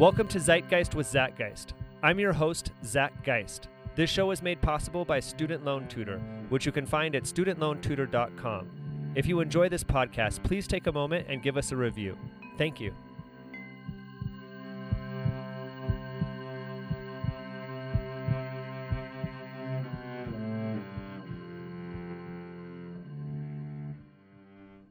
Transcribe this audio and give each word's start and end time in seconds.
Welcome 0.00 0.28
to 0.28 0.38
Zeitgeist 0.38 0.94
with 0.94 1.06
Zach 1.06 1.36
Geist. 1.36 1.74
I'm 2.02 2.18
your 2.18 2.32
host, 2.32 2.72
Zach 2.82 3.22
Geist. 3.22 3.68
This 3.96 4.08
show 4.08 4.30
is 4.30 4.40
made 4.40 4.58
possible 4.62 5.04
by 5.04 5.20
Student 5.20 5.62
Loan 5.62 5.86
Tutor, 5.88 6.18
which 6.48 6.64
you 6.64 6.72
can 6.72 6.86
find 6.86 7.14
at 7.14 7.24
studentloantutor.com. 7.24 9.12
If 9.14 9.26
you 9.26 9.40
enjoy 9.40 9.68
this 9.68 9.84
podcast, 9.84 10.42
please 10.42 10.66
take 10.66 10.86
a 10.86 10.92
moment 10.92 11.26
and 11.28 11.42
give 11.42 11.58
us 11.58 11.70
a 11.70 11.76
review. 11.76 12.16
Thank 12.56 12.80
you. 12.80 12.94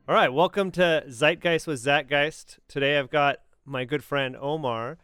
All 0.07 0.13
right, 0.13 0.31
welcome 0.31 0.69
to 0.73 1.03
Zeitgeist 1.07 1.65
with 1.65 1.79
Zach 1.79 2.07
Geist. 2.07 2.59
Today 2.67 2.99
I've 2.99 3.09
got 3.09 3.39
my 3.69 3.85
good 3.85 4.03
friend 4.03 4.35
Omar, 4.39 4.97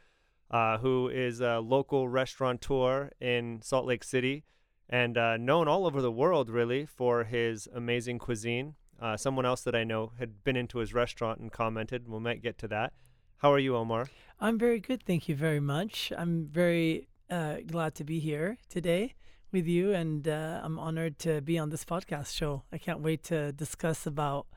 uh, 0.52 0.80
who 0.80 1.08
is 1.08 1.40
a 1.40 1.60
local 1.60 2.10
restaurateur 2.10 3.12
in 3.22 3.62
Salt 3.62 3.86
Lake 3.86 4.04
City 4.04 4.44
and 4.90 5.18
uh, 5.18 5.38
known 5.38 5.68
all 5.68 5.86
over 5.86 6.02
the 6.02 6.12
world, 6.12 6.50
really, 6.50 6.86
for 6.86 7.24
his 7.24 7.68
amazing 7.74 8.20
cuisine. 8.20 8.76
Uh, 9.02 9.18
someone 9.18 9.46
else 9.46 9.62
that 9.62 9.76
I 9.76 9.84
know 9.84 10.12
had 10.20 10.44
been 10.44 10.56
into 10.56 10.80
his 10.80 10.94
restaurant 10.94 11.40
and 11.40 11.52
commented. 11.52 12.08
We 12.08 12.20
might 12.20 12.42
get 12.42 12.58
to 12.60 12.68
that. 12.70 12.94
How 13.38 13.52
are 13.52 13.60
you, 13.60 13.76
Omar? 13.76 14.08
I'm 14.40 14.58
very 14.58 14.80
good. 14.80 15.04
Thank 15.04 15.28
you 15.28 15.36
very 15.36 15.60
much. 15.60 16.12
I'm 16.18 16.48
very 16.48 17.08
uh, 17.30 17.58
glad 17.66 17.96
to 17.96 18.04
be 18.04 18.20
here 18.20 18.58
today 18.70 19.16
with 19.52 19.68
you, 19.68 19.94
and 19.94 20.28
uh, 20.28 20.62
I'm 20.64 20.80
honored 20.80 21.20
to 21.20 21.42
be 21.42 21.58
on 21.58 21.70
this 21.70 21.84
podcast 21.84 22.34
show. 22.36 22.64
I 22.72 22.78
can't 22.78 23.02
wait 23.02 23.24
to 23.26 23.52
discuss 23.52 24.06
about 24.06 24.48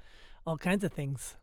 all 0.47 0.59
kinds 0.59 0.85
of 0.85 0.93
things. 0.93 1.37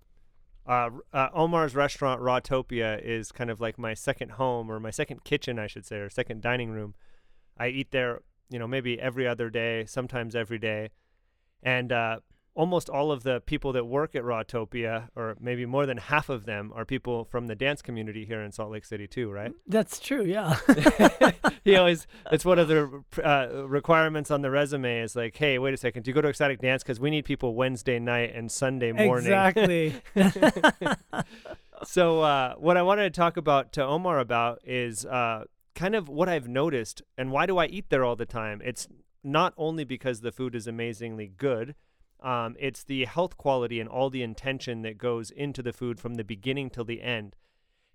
Uh, 0.66 0.90
uh, 1.14 1.30
Omar's 1.34 1.76
restaurant, 1.76 2.22
Rawtopia, 2.22 3.00
is 3.04 3.32
kind 3.32 3.50
of 3.50 3.62
like 3.62 3.78
my 3.78 3.94
second 3.94 4.32
home 4.32 4.72
or 4.72 4.80
my 4.80 4.90
second 4.90 5.24
kitchen, 5.24 5.60
I 5.60 5.68
should 5.68 5.86
say, 5.86 5.98
or 5.98 6.10
second 6.10 6.42
dining 6.42 6.72
room. 6.72 6.96
I 7.58 7.68
eat 7.68 7.92
there, 7.92 8.22
you 8.50 8.58
know, 8.58 8.68
maybe 8.68 9.00
every 9.00 9.28
other 9.28 9.50
day, 9.50 9.86
sometimes 9.86 10.36
every 10.36 10.58
day. 10.58 10.90
And 11.62 11.92
uh, 11.92 12.20
almost 12.56 12.90
all 12.90 13.12
of 13.12 13.24
the 13.24 13.42
people 13.42 13.74
that 13.74 13.86
work 13.86 14.16
at 14.16 14.24
Rawtopia, 14.24 15.10
or 15.16 15.36
maybe 15.40 15.66
more 15.66 15.86
than 15.86 15.98
half 15.98 16.30
of 16.30 16.46
them, 16.46 16.72
are 16.74 16.86
people 16.86 17.26
from 17.26 17.48
the 17.48 17.56
dance 17.56 17.82
community 17.82 18.26
here 18.26 18.42
in 18.42 18.52
Salt 18.52 18.72
Lake 18.72 18.86
City, 18.86 19.08
too, 19.08 19.30
right? 19.30 19.52
That's 19.68 20.00
true, 20.00 20.24
yeah. 20.24 20.58
he 21.66 21.76
always, 21.76 22.08
it's 22.32 22.46
one 22.46 22.58
of 22.58 22.70
the 22.70 23.04
uh, 23.24 23.68
requirements 23.68 24.32
on 24.32 24.42
the 24.42 24.50
resume 24.50 25.02
is 25.02 25.16
like, 25.16 25.36
hey, 25.36 25.60
wait 25.60 25.74
a 25.74 25.78
second, 25.78 26.04
do 26.04 26.12
you 26.12 26.16
go 26.16 26.22
to 26.22 26.30
Ecstatic 26.30 26.62
Dance? 26.62 26.82
Because 26.82 27.00
we 27.00 27.10
need 27.10 27.26
people 27.26 27.56
Wednesday 27.56 28.00
night 28.00 28.34
and 28.34 28.50
Sunday 28.50 28.94
morning. 28.94 29.26
Exactly. 29.26 29.96
so, 31.84 32.22
uh, 32.22 32.54
what 32.56 32.78
I 32.78 32.82
wanted 32.82 33.14
to 33.14 33.18
talk 33.18 33.36
about 33.36 33.74
to 33.74 33.84
Omar 33.84 34.20
about 34.20 34.62
is 34.64 35.06
uh, 35.06 35.44
kind 35.76 35.94
of 35.94 36.08
what 36.08 36.30
I've 36.30 36.48
noticed 36.48 37.02
and 37.18 37.32
why 37.32 37.46
do 37.46 37.58
I 37.58 37.66
eat 37.66 37.90
there 37.90 38.06
all 38.06 38.16
the 38.16 38.26
time? 38.26 38.62
It's 38.64 38.88
not 39.26 39.54
only 39.58 39.84
because 39.84 40.22
the 40.22 40.32
food 40.32 40.56
is 40.56 40.68
amazingly 40.68 41.28
good, 41.28 41.76
um, 42.26 42.56
it's 42.60 42.84
the 42.84 43.06
health 43.06 43.38
quality 43.38 43.80
and 43.80 43.88
all 43.88 44.10
the 44.10 44.24
intention 44.24 44.82
that 44.82 44.98
goes 44.98 45.30
into 45.30 45.62
the 45.62 45.72
food 45.72 46.00
from 46.00 46.16
the 46.16 46.24
beginning 46.24 46.72
till 46.72 46.84
the 46.84 47.04
end. 47.04 47.36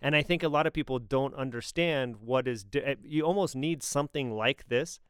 And 0.00 0.14
I 0.14 0.22
think 0.22 0.44
a 0.44 0.48
lot 0.48 0.68
of 0.68 0.72
people 0.72 1.00
don't 1.00 1.34
understand 1.34 2.16
what 2.20 2.46
is. 2.46 2.64
Eh, 2.72 2.94
you 3.02 3.24
almost 3.24 3.56
need 3.56 3.82
something 3.82 4.30
like 4.30 4.68
this 4.68 5.00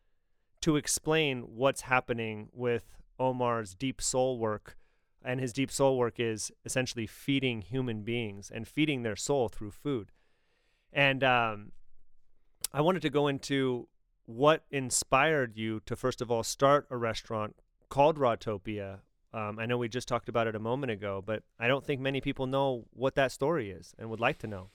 to 0.62 0.76
explain 0.76 1.42
what's 1.42 1.82
happening 1.82 2.48
with 2.52 2.98
Omar's 3.18 3.74
deep 3.74 4.00
soul 4.00 4.38
work. 4.38 4.78
And 5.22 5.38
his 5.38 5.52
deep 5.52 5.70
soul 5.70 5.98
work 5.98 6.18
is 6.18 6.50
essentially 6.64 7.06
feeding 7.06 7.60
human 7.60 8.02
beings 8.02 8.50
and 8.50 8.66
feeding 8.66 9.02
their 9.02 9.16
soul 9.16 9.50
through 9.50 9.72
food. 9.72 10.12
And 10.94 11.22
um, 11.22 11.72
I 12.72 12.80
wanted 12.80 13.02
to 13.02 13.10
go 13.10 13.28
into 13.28 13.86
what 14.24 14.64
inspired 14.70 15.58
you 15.58 15.80
to, 15.84 15.94
first 15.94 16.22
of 16.22 16.30
all, 16.30 16.42
start 16.42 16.86
a 16.88 16.96
restaurant 16.96 17.56
called 17.90 18.16
Rawtopia 18.16 19.00
um, 19.32 19.58
I 19.58 19.66
know 19.66 19.78
we 19.78 19.88
just 19.88 20.08
talked 20.08 20.28
about 20.28 20.46
it 20.46 20.54
a 20.54 20.58
moment 20.58 20.90
ago, 20.90 21.22
but 21.24 21.42
I 21.58 21.68
don't 21.68 21.84
think 21.84 22.00
many 22.00 22.20
people 22.20 22.46
know 22.46 22.84
what 22.92 23.14
that 23.14 23.32
story 23.32 23.70
is 23.70 23.94
and 23.98 24.10
would 24.10 24.20
like 24.20 24.38
to 24.38 24.46
know. 24.46 24.68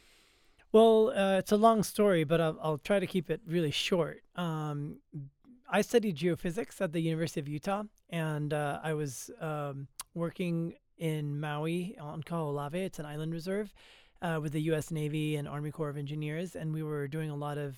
Well, 0.72 1.14
uh, 1.16 1.38
it's 1.38 1.52
a 1.52 1.58
long 1.58 1.84
story, 1.84 2.24
but 2.24 2.42
I'll, 2.42 2.58
I'll, 2.62 2.78
try 2.78 3.00
to 3.00 3.08
keep 3.08 3.30
it 3.30 3.42
really 3.48 3.72
short. 3.72 4.24
Um, 4.36 4.98
I 5.70 5.82
studied 5.82 6.18
geophysics 6.18 6.82
at 6.82 6.92
the 6.92 7.00
University 7.00 7.40
of 7.40 7.48
Utah, 7.48 7.84
and 8.10 8.54
uh, 8.54 8.80
I 8.84 8.94
was 8.94 9.32
um, 9.40 9.88
working 10.14 10.74
in 10.98 11.40
Maui 11.40 11.96
on 12.00 12.24
Kaho'olawe. 12.24 12.76
It's 12.76 13.00
an 13.00 13.06
island 13.06 13.34
reserve 13.34 13.74
uh, 14.22 14.40
with 14.42 14.54
the 14.54 14.62
U.S. 14.64 14.92
Navy 14.92 15.36
and 15.36 15.48
Army 15.48 15.72
Corps 15.72 15.90
of 15.90 15.98
Engineers, 15.98 16.56
and 16.56 16.74
we 16.74 16.84
were 16.84 17.08
doing 17.08 17.30
a 17.30 17.36
lot 17.36 17.58
of 17.58 17.78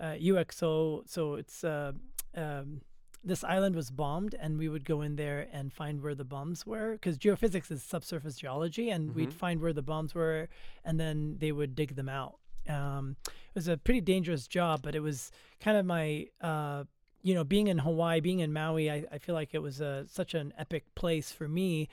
UXO. 0.00 1.00
Uh, 1.00 1.02
so 1.06 1.34
it's 1.34 1.64
uh, 1.64 1.92
um, 2.36 2.80
this 3.24 3.44
island 3.44 3.74
was 3.74 3.90
bombed 3.90 4.34
and 4.38 4.58
we 4.58 4.68
would 4.68 4.84
go 4.84 5.02
in 5.02 5.16
there 5.16 5.48
and 5.52 5.72
find 5.72 6.02
where 6.02 6.14
the 6.14 6.24
bombs 6.24 6.66
were 6.66 6.92
because 6.92 7.18
geophysics 7.18 7.70
is 7.70 7.82
subsurface 7.82 8.36
geology 8.36 8.90
and 8.90 9.10
mm-hmm. 9.10 9.18
we'd 9.18 9.32
find 9.32 9.60
where 9.60 9.72
the 9.72 9.82
bombs 9.82 10.14
were 10.14 10.48
and 10.84 10.98
then 10.98 11.36
they 11.38 11.52
would 11.52 11.74
dig 11.74 11.96
them 11.96 12.08
out 12.08 12.36
um, 12.68 13.16
it 13.24 13.54
was 13.54 13.68
a 13.68 13.76
pretty 13.76 14.00
dangerous 14.00 14.46
job 14.46 14.80
but 14.82 14.94
it 14.94 15.00
was 15.00 15.30
kind 15.60 15.76
of 15.76 15.84
my 15.84 16.26
uh, 16.40 16.84
you 17.22 17.34
know 17.34 17.44
being 17.44 17.66
in 17.66 17.78
hawaii 17.78 18.20
being 18.20 18.40
in 18.40 18.52
maui 18.52 18.90
i, 18.90 19.04
I 19.10 19.18
feel 19.18 19.34
like 19.34 19.50
it 19.52 19.62
was 19.62 19.80
a, 19.80 20.06
such 20.08 20.34
an 20.34 20.52
epic 20.56 20.84
place 20.94 21.32
for 21.32 21.48
me 21.48 21.88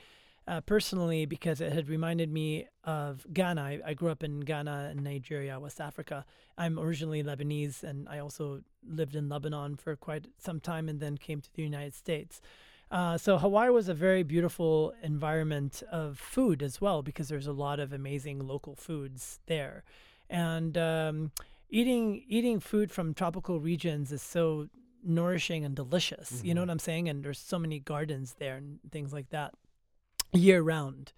uh, 0.48 0.60
personally 0.60 1.26
because 1.26 1.60
it 1.60 1.72
had 1.72 1.88
reminded 1.88 2.32
me 2.32 2.66
of 2.84 3.26
Ghana. 3.32 3.60
I, 3.60 3.80
I, 3.84 3.94
grew 3.94 4.10
up 4.10 4.22
in 4.22 4.40
Ghana 4.40 4.88
and 4.90 5.02
Nigeria, 5.02 5.58
West 5.58 5.80
Africa. 5.80 6.24
I'm 6.56 6.78
originally 6.78 7.22
Lebanese, 7.22 7.82
and 7.82 8.08
I 8.08 8.20
also 8.20 8.62
lived 8.88 9.16
in 9.16 9.28
Lebanon 9.28 9.76
for 9.76 9.96
quite 9.96 10.26
some 10.38 10.60
time 10.60 10.88
and 10.88 11.00
then 11.00 11.18
came 11.18 11.40
to 11.40 11.52
the 11.52 11.62
United 11.62 11.94
States. 11.94 12.40
Uh, 12.90 13.18
so 13.18 13.38
Hawaii 13.38 13.70
was 13.70 13.88
a 13.88 13.94
very 13.94 14.22
beautiful 14.22 14.94
environment 15.02 15.82
of 15.90 16.18
food 16.18 16.62
as 16.62 16.80
well 16.80 17.02
because 17.02 17.28
there's 17.28 17.48
a 17.48 17.52
lot 17.52 17.80
of 17.80 17.92
amazing 17.92 18.46
local 18.46 18.76
foods 18.76 19.40
there, 19.46 19.82
and 20.30 20.78
um, 20.78 21.32
eating 21.68 22.22
eating 22.28 22.60
food 22.60 22.92
from 22.92 23.12
tropical 23.12 23.58
regions 23.58 24.12
is 24.12 24.22
so 24.22 24.68
nourishing 25.02 25.64
and 25.64 25.74
delicious. 25.74 26.30
Mm-hmm. 26.30 26.46
You 26.46 26.54
know 26.54 26.60
mm-hmm. 26.60 26.68
what 26.68 26.72
I'm 26.74 26.78
saying? 26.78 27.08
And 27.08 27.24
there's 27.24 27.40
so 27.40 27.58
many 27.58 27.80
gardens 27.80 28.36
there 28.38 28.56
and 28.56 28.78
things 28.92 29.12
like 29.12 29.30
that 29.30 29.52
year 30.36 30.62
round. 30.62 31.12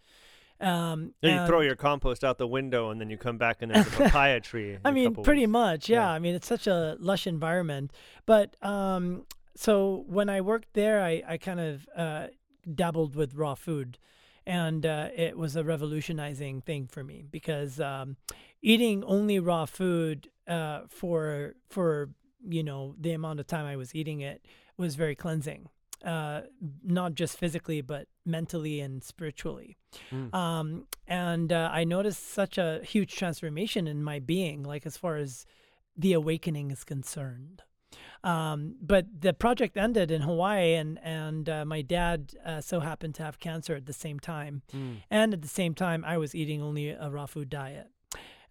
Um, 0.60 1.14
you 1.22 1.46
throw 1.46 1.60
your 1.60 1.76
compost 1.76 2.24
out 2.24 2.38
the 2.38 2.46
window 2.46 2.90
and 2.90 3.00
then 3.00 3.10
you 3.10 3.16
come 3.16 3.38
back 3.38 3.62
and 3.62 3.72
there's 3.72 3.86
a 3.86 3.90
papaya 4.04 4.40
tree. 4.40 4.76
I 4.84 4.90
mean, 4.90 5.14
pretty 5.14 5.42
weeks. 5.42 5.50
much, 5.50 5.88
yeah. 5.88 6.00
yeah. 6.00 6.10
I 6.10 6.18
mean, 6.18 6.34
it's 6.34 6.48
such 6.48 6.66
a 6.66 6.96
lush 6.98 7.26
environment. 7.26 7.92
But 8.26 8.56
um, 8.62 9.24
so 9.54 10.04
when 10.08 10.28
I 10.28 10.40
worked 10.40 10.74
there, 10.74 11.02
I, 11.02 11.22
I 11.26 11.36
kind 11.36 11.60
of 11.60 11.88
uh, 11.94 12.26
dabbled 12.74 13.14
with 13.14 13.34
raw 13.34 13.54
food. 13.54 13.98
And 14.46 14.84
uh, 14.86 15.10
it 15.14 15.36
was 15.36 15.56
a 15.56 15.62
revolutionizing 15.62 16.62
thing 16.62 16.86
for 16.86 17.04
me 17.04 17.24
because 17.30 17.78
um, 17.78 18.16
eating 18.62 19.04
only 19.04 19.38
raw 19.38 19.66
food 19.66 20.30
uh, 20.48 20.82
for 20.88 21.54
for 21.68 22.08
you 22.48 22.62
know 22.62 22.94
the 22.98 23.12
amount 23.12 23.40
of 23.40 23.46
time 23.46 23.66
I 23.66 23.76
was 23.76 23.94
eating 23.94 24.20
it 24.20 24.42
was 24.76 24.94
very 24.94 25.14
cleansing 25.14 25.68
uh, 26.04 26.42
not 26.82 27.14
just 27.14 27.36
physically 27.36 27.80
but 27.80 28.06
mentally 28.24 28.80
and 28.80 29.02
spiritually. 29.02 29.76
Mm. 30.12 30.34
Um, 30.34 30.86
and 31.06 31.52
uh, 31.52 31.70
I 31.72 31.84
noticed 31.84 32.30
such 32.30 32.58
a 32.58 32.80
huge 32.84 33.16
transformation 33.16 33.86
in 33.86 34.02
my 34.02 34.18
being, 34.18 34.62
like 34.62 34.86
as 34.86 34.96
far 34.96 35.16
as 35.16 35.46
the 35.96 36.12
awakening 36.12 36.70
is 36.70 36.84
concerned. 36.84 37.62
Um, 38.24 38.74
but 38.80 39.06
the 39.20 39.32
project 39.32 39.76
ended 39.76 40.10
in 40.10 40.22
Hawaii, 40.22 40.74
and 40.74 40.98
and 41.02 41.48
uh, 41.48 41.64
my 41.64 41.82
dad 41.82 42.34
uh, 42.44 42.60
so 42.60 42.80
happened 42.80 43.14
to 43.16 43.22
have 43.22 43.38
cancer 43.38 43.74
at 43.76 43.86
the 43.86 43.92
same 43.92 44.18
time, 44.18 44.62
mm. 44.74 44.96
and 45.10 45.32
at 45.32 45.40
the 45.40 45.48
same 45.48 45.74
time, 45.74 46.04
I 46.04 46.18
was 46.18 46.34
eating 46.34 46.60
only 46.60 46.90
a 46.90 47.08
raw 47.10 47.26
food 47.26 47.48
diet. 47.48 47.88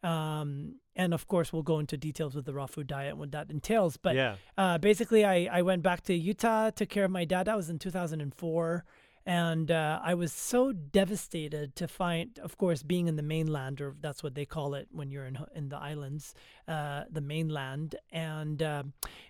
Um, 0.04 0.76
and 0.96 1.14
of 1.14 1.28
course, 1.28 1.54
we'll 1.54 1.64
go 1.64 1.80
into 1.80 1.98
details 1.98 2.36
with 2.36 2.46
the 2.46 2.54
raw 2.54 2.66
food 2.66 2.88
diet 2.88 3.12
and 3.12 3.20
what 3.20 3.32
that 3.32 3.50
entails. 3.50 3.98
But 3.98 4.16
yeah. 4.16 4.36
uh, 4.58 4.78
basically, 4.78 5.26
I, 5.26 5.48
I 5.52 5.62
went 5.62 5.84
back 5.84 6.02
to 6.04 6.14
Utah, 6.14 6.70
took 6.72 6.90
care 6.90 7.06
of 7.06 7.12
my 7.12 7.26
dad. 7.26 7.46
That 7.46 7.56
was 7.56 7.70
in 7.70 7.80
2004. 7.80 8.86
And 9.28 9.72
uh, 9.72 10.00
I 10.02 10.14
was 10.14 10.32
so 10.32 10.72
devastated 10.72 11.76
to 11.76 11.88
find, 11.90 12.40
of 12.40 12.58
course, 12.58 12.82
being 12.82 13.10
in 13.10 13.18
the 13.18 13.22
mainland, 13.22 13.82
or 13.82 13.94
that's 14.00 14.24
what 14.24 14.36
they 14.36 14.46
call 14.46 14.74
it 14.74 14.88
when 14.90 15.12
you're 15.12 15.26
in 15.26 15.38
in 15.54 15.68
the 15.68 15.76
islands, 15.76 16.34
uh, 16.66 17.04
the 17.12 17.20
mainland. 17.20 17.96
And 18.10 18.64
uh, 18.64 18.84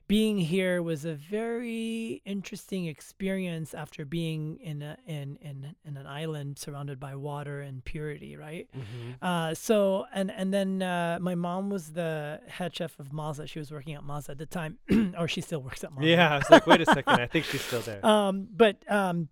being 0.07 0.37
here 0.37 0.83
was 0.83 1.03
a 1.03 1.15
very 1.15 2.21
interesting 2.25 2.85
experience 2.85 3.73
after 3.73 4.05
being 4.05 4.57
in 4.57 4.83
a, 4.83 4.99
in 5.07 5.39
in 5.41 5.75
in 5.83 5.97
an 5.97 6.05
island 6.05 6.59
surrounded 6.59 6.99
by 6.99 7.15
water 7.15 7.61
and 7.61 7.83
purity, 7.83 8.37
right? 8.37 8.69
Mm-hmm. 8.77 9.25
Uh, 9.25 9.55
so 9.55 10.05
and 10.13 10.29
and 10.29 10.53
then 10.53 10.83
uh, 10.83 11.17
my 11.19 11.33
mom 11.33 11.71
was 11.71 11.93
the 11.93 12.39
head 12.47 12.75
chef 12.75 12.99
of 12.99 13.09
Mazza. 13.09 13.49
She 13.49 13.57
was 13.57 13.71
working 13.71 13.95
at 13.95 14.03
Mazza 14.03 14.29
at 14.29 14.37
the 14.37 14.45
time, 14.45 14.77
or 15.17 15.27
she 15.27 15.41
still 15.41 15.63
works 15.63 15.83
at 15.83 15.91
Mazza. 15.91 16.05
Yeah, 16.05 16.35
I 16.35 16.37
was 16.37 16.51
like, 16.51 16.67
wait 16.67 16.81
a 16.81 16.85
second, 16.85 17.19
I 17.19 17.25
think 17.25 17.45
she's 17.45 17.61
still 17.61 17.81
there. 17.81 18.05
Um, 18.07 18.47
but 18.55 18.77
um 18.89 19.27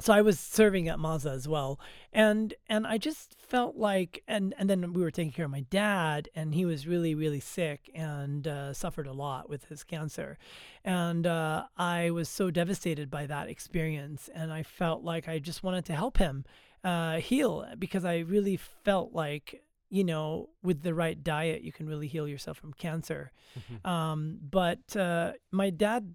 so 0.00 0.12
I 0.12 0.22
was 0.22 0.40
serving 0.40 0.88
at 0.88 0.98
Mazza 0.98 1.30
as 1.32 1.46
well, 1.46 1.78
and 2.12 2.54
and 2.68 2.86
I 2.86 2.98
just 2.98 3.36
felt 3.38 3.76
like, 3.76 4.22
and 4.26 4.54
and 4.58 4.68
then 4.68 4.92
we 4.92 5.02
were 5.02 5.10
taking 5.10 5.32
care 5.32 5.44
of 5.44 5.50
my 5.50 5.64
dad, 5.70 6.28
and 6.34 6.54
he 6.54 6.64
was 6.64 6.86
really 6.86 7.14
really 7.14 7.40
sick 7.40 7.90
and 7.94 8.48
uh, 8.48 8.72
suffered 8.72 9.06
a 9.06 9.12
lot 9.12 9.48
with 9.48 9.66
his 9.66 9.84
cancer, 9.84 10.38
and 10.84 11.26
uh, 11.26 11.64
I 11.76 12.10
was 12.10 12.28
so 12.28 12.50
devastated 12.50 13.10
by 13.10 13.26
that 13.26 13.48
experience, 13.48 14.28
and 14.34 14.52
I 14.52 14.62
felt 14.62 15.02
like 15.04 15.28
I 15.28 15.38
just 15.38 15.62
wanted 15.62 15.84
to 15.86 15.92
help 15.94 16.18
him 16.18 16.44
uh, 16.82 17.18
heal 17.18 17.66
because 17.78 18.04
I 18.04 18.18
really 18.18 18.56
felt 18.56 19.12
like 19.12 19.62
you 19.90 20.04
know 20.04 20.48
with 20.62 20.82
the 20.82 20.94
right 20.94 21.22
diet 21.22 21.62
you 21.62 21.72
can 21.72 21.86
really 21.88 22.06
heal 22.08 22.26
yourself 22.28 22.56
from 22.58 22.72
cancer, 22.72 23.32
Mm-hmm. 23.58 23.90
um, 23.90 24.38
but 24.48 24.96
uh, 24.96 25.32
my 25.50 25.70
dad 25.70 26.14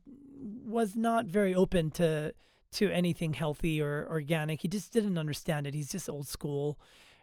was 0.65 0.95
not 0.95 1.25
very 1.25 1.53
open 1.53 1.91
to 1.91 2.33
to 2.75 2.91
anything 2.91 3.33
healthy 3.33 3.81
or 3.81 4.07
organic. 4.09 4.61
He 4.61 4.67
just 4.67 4.91
didn't 4.91 5.17
understand 5.17 5.67
it. 5.67 5.73
He's 5.73 5.91
just 5.91 6.09
old 6.09 6.27
school. 6.27 6.79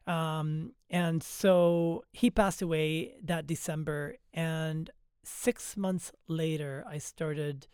Um, 0.07 0.73
and 0.91 1.23
so 1.23 2.05
he 2.13 2.31
passed 2.31 2.63
away 2.63 3.15
that 3.23 3.47
December. 3.47 4.17
And 4.33 4.91
six 5.25 5.77
months 5.77 6.13
later, 6.27 6.85
I 6.89 6.99
started 6.99 7.69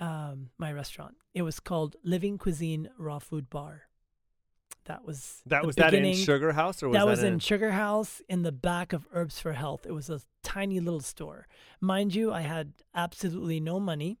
um, 0.00 0.50
my 0.58 0.72
restaurant. 0.72 1.16
It 1.34 1.42
was 1.42 1.60
called 1.60 1.96
Living 2.04 2.38
Cuisine 2.38 2.88
Raw 2.98 3.18
Food 3.18 3.50
Bar. 3.50 3.82
That 4.86 5.04
was 5.04 5.42
That 5.46 5.64
was 5.64 5.76
that 5.76 5.94
in 5.94 6.14
Sugar 6.14 6.52
House 6.52 6.82
or 6.82 6.88
was 6.88 6.94
that 6.94 7.04
that, 7.04 7.10
was 7.10 7.22
in 7.22 7.34
in 7.34 7.38
Sugar 7.38 7.70
House 7.70 8.20
in 8.28 8.42
the 8.42 8.50
back 8.50 8.92
of 8.92 9.06
Herbs 9.12 9.38
for 9.38 9.52
Health. 9.52 9.86
It 9.86 9.92
was 9.92 10.10
a 10.10 10.20
tiny 10.42 10.80
little 10.80 11.00
store. 11.00 11.46
Mind 11.80 12.14
you, 12.14 12.32
I 12.32 12.40
had 12.40 12.72
absolutely 12.92 13.60
no 13.60 13.78
money, 13.78 14.18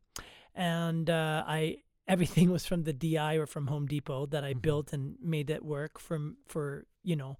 and 0.54 1.10
uh, 1.10 1.42
I 1.46 1.78
everything 2.08 2.50
was 2.56 2.66
from 2.66 2.84
the 2.84 2.92
DI 2.92 3.34
or 3.36 3.46
from 3.46 3.66
Home 3.68 3.86
Depot 3.86 4.26
that 4.26 4.44
I 4.44 4.54
Mhm. 4.54 4.62
built 4.62 4.92
and 4.92 5.16
made 5.22 5.50
it 5.50 5.64
work 5.64 5.98
from 5.98 6.36
for 6.46 6.86
you 7.02 7.16
know 7.16 7.38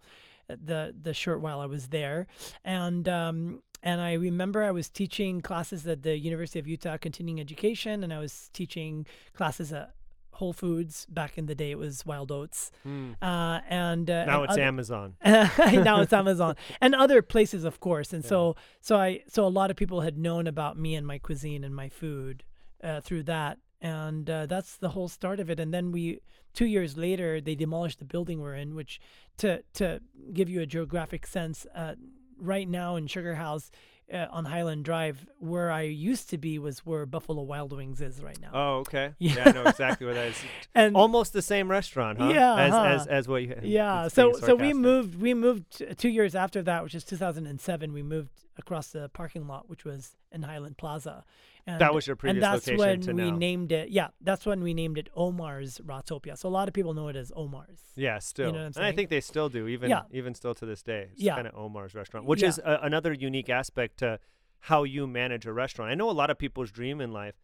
the 0.48 0.94
the 1.00 1.14
short 1.14 1.40
while 1.40 1.60
I 1.60 1.66
was 1.66 1.88
there, 1.88 2.26
and 2.64 3.08
um, 3.08 3.62
and 3.82 4.00
I 4.00 4.14
remember 4.14 4.62
I 4.62 4.70
was 4.70 4.88
teaching 4.90 5.40
classes 5.40 5.86
at 5.86 6.02
the 6.02 6.18
University 6.18 6.58
of 6.58 6.66
Utah 6.68 6.96
Continuing 6.98 7.40
Education, 7.40 8.02
and 8.04 8.12
I 8.12 8.18
was 8.18 8.50
teaching 8.52 9.06
classes 9.34 9.72
at 9.72 9.94
Whole 10.32 10.52
Foods. 10.52 11.06
Back 11.06 11.38
in 11.38 11.46
the 11.46 11.54
day, 11.54 11.70
it 11.70 11.78
was 11.78 12.04
Wild 12.04 12.30
Oats, 12.32 12.70
Hmm. 12.82 13.12
uh, 13.22 13.60
and 13.68 14.10
uh, 14.10 14.24
now 14.26 14.42
and 14.42 14.44
it's 14.44 14.52
other- 14.52 14.62
Amazon. 14.62 15.14
now 15.24 16.00
it's 16.00 16.12
Amazon 16.12 16.56
and 16.80 16.94
other 16.94 17.22
places, 17.22 17.64
of 17.64 17.80
course. 17.80 18.12
And 18.12 18.22
Yeah. 18.24 18.28
so, 18.28 18.56
so 18.80 18.96
I, 18.96 19.22
so 19.28 19.46
a 19.46 19.48
lot 19.48 19.70
of 19.70 19.76
people 19.76 20.00
had 20.02 20.18
known 20.18 20.46
about 20.46 20.76
me 20.76 20.94
and 20.96 21.06
my 21.06 21.18
cuisine 21.18 21.64
and 21.64 21.74
my 21.74 21.88
food 21.88 22.42
uh, 22.82 23.00
through 23.00 23.22
that, 23.24 23.58
and 23.82 24.30
uh, 24.30 24.46
that's 24.46 24.76
the 24.76 24.90
whole 24.90 25.08
start 25.08 25.40
of 25.40 25.50
it. 25.50 25.58
And 25.60 25.74
then 25.74 25.90
we, 25.92 26.20
two 26.54 26.66
years 26.66 26.96
later, 26.96 27.40
they 27.40 27.54
demolished 27.56 27.98
the 27.98 28.04
building 28.06 28.40
we're 28.40 28.54
in, 28.54 28.74
which, 28.74 29.00
to 29.38 29.62
to 29.74 30.00
give 30.32 30.48
you 30.48 30.60
a 30.62 30.66
geographic 30.66 31.26
sense, 31.26 31.66
uh, 31.74 31.96
right 32.38 32.68
now 32.68 32.96
in 32.96 33.06
Sugar 33.08 33.34
House. 33.34 33.70
Uh, 34.12 34.26
on 34.30 34.44
Highland 34.44 34.84
Drive, 34.84 35.26
where 35.38 35.70
I 35.70 35.82
used 35.82 36.28
to 36.30 36.36
be, 36.36 36.58
was 36.58 36.80
where 36.80 37.06
Buffalo 37.06 37.40
Wild 37.44 37.72
Wings 37.72 38.02
is 38.02 38.20
right 38.20 38.38
now. 38.42 38.50
Oh, 38.52 38.74
okay. 38.80 39.14
Yeah. 39.18 39.34
Yeah, 39.36 39.48
I 39.48 39.52
know 39.52 39.62
exactly 39.62 40.04
where 40.04 40.14
that 40.14 40.26
is. 40.26 40.36
and 40.74 40.94
Almost 40.94 41.32
the 41.32 41.40
same 41.40 41.70
restaurant, 41.70 42.18
huh? 42.18 42.28
Yeah, 42.28 42.54
As 42.56 42.72
huh. 42.72 42.82
as 42.82 43.06
as 43.06 43.28
what 43.28 43.42
you 43.42 43.56
yeah 43.62 44.08
so 44.08 44.32
so 44.34 44.54
we 44.54 44.74
moved 44.74 45.18
we 45.18 45.32
moved 45.32 45.82
two 45.96 46.10
years 46.10 46.34
after 46.34 46.60
that 46.62 46.82
which 46.82 46.94
is 46.94 47.04
2007 47.04 47.92
we 47.94 48.02
moved 48.02 48.44
across 48.58 48.88
the 48.88 49.08
parking 49.10 49.46
lot 49.46 49.68
which 49.68 49.84
was 49.84 50.16
in 50.30 50.42
highland 50.42 50.76
plaza 50.76 51.24
and 51.66 51.80
That 51.80 51.94
was 51.94 52.06
your 52.06 52.16
previous 52.16 52.42
location. 52.42 52.72
and 52.72 52.80
that's 52.80 52.86
location 53.02 53.16
when 53.16 53.24
we 53.26 53.30
now. 53.32 53.36
named 53.38 53.72
it 53.72 53.88
yeah 53.90 54.08
that's 54.20 54.44
when 54.44 54.62
we 54.62 54.74
named 54.74 54.98
it 54.98 55.08
omar's 55.14 55.78
Rawtopia 55.78 56.36
so 56.36 56.48
a 56.48 56.50
lot 56.50 56.68
of 56.68 56.74
people 56.74 56.92
know 56.94 57.08
it 57.08 57.16
as 57.16 57.32
omar's 57.34 57.80
Yeah, 57.94 58.18
still. 58.18 58.46
You 58.48 58.52
know 58.52 58.58
what 58.64 58.76
I'm 58.76 58.82
and 58.82 58.86
I 58.86 58.92
think 58.92 59.10
they 59.10 59.20
still 59.20 59.48
do, 59.48 59.66
even 59.68 59.88
Yeah. 59.90 60.02
even 60.10 60.34
still 60.34 60.54
to 60.54 60.66
this 60.66 60.82
day. 60.82 61.08
It's 61.12 61.22
Yeah. 61.22 61.34
kind 61.36 61.46
of 61.46 61.54
Omar's 61.54 61.94
restaurant, 61.94 62.26
which 62.26 62.42
Yeah. 62.42 62.48
is 62.48 62.58
a, 62.58 62.78
another 62.82 63.12
unique 63.12 63.48
aspect 63.50 63.98
to 63.98 64.18
how 64.60 64.82
you 64.84 65.06
manage 65.06 65.44
a 65.46 65.52
restaurant. 65.52 65.90
I 65.90 65.94
know 65.94 66.08
a 66.10 66.12
lot 66.22 66.30
of 66.30 66.38
people's 66.38 66.70
dream 66.70 67.00
in 67.00 67.12
life 67.12 67.34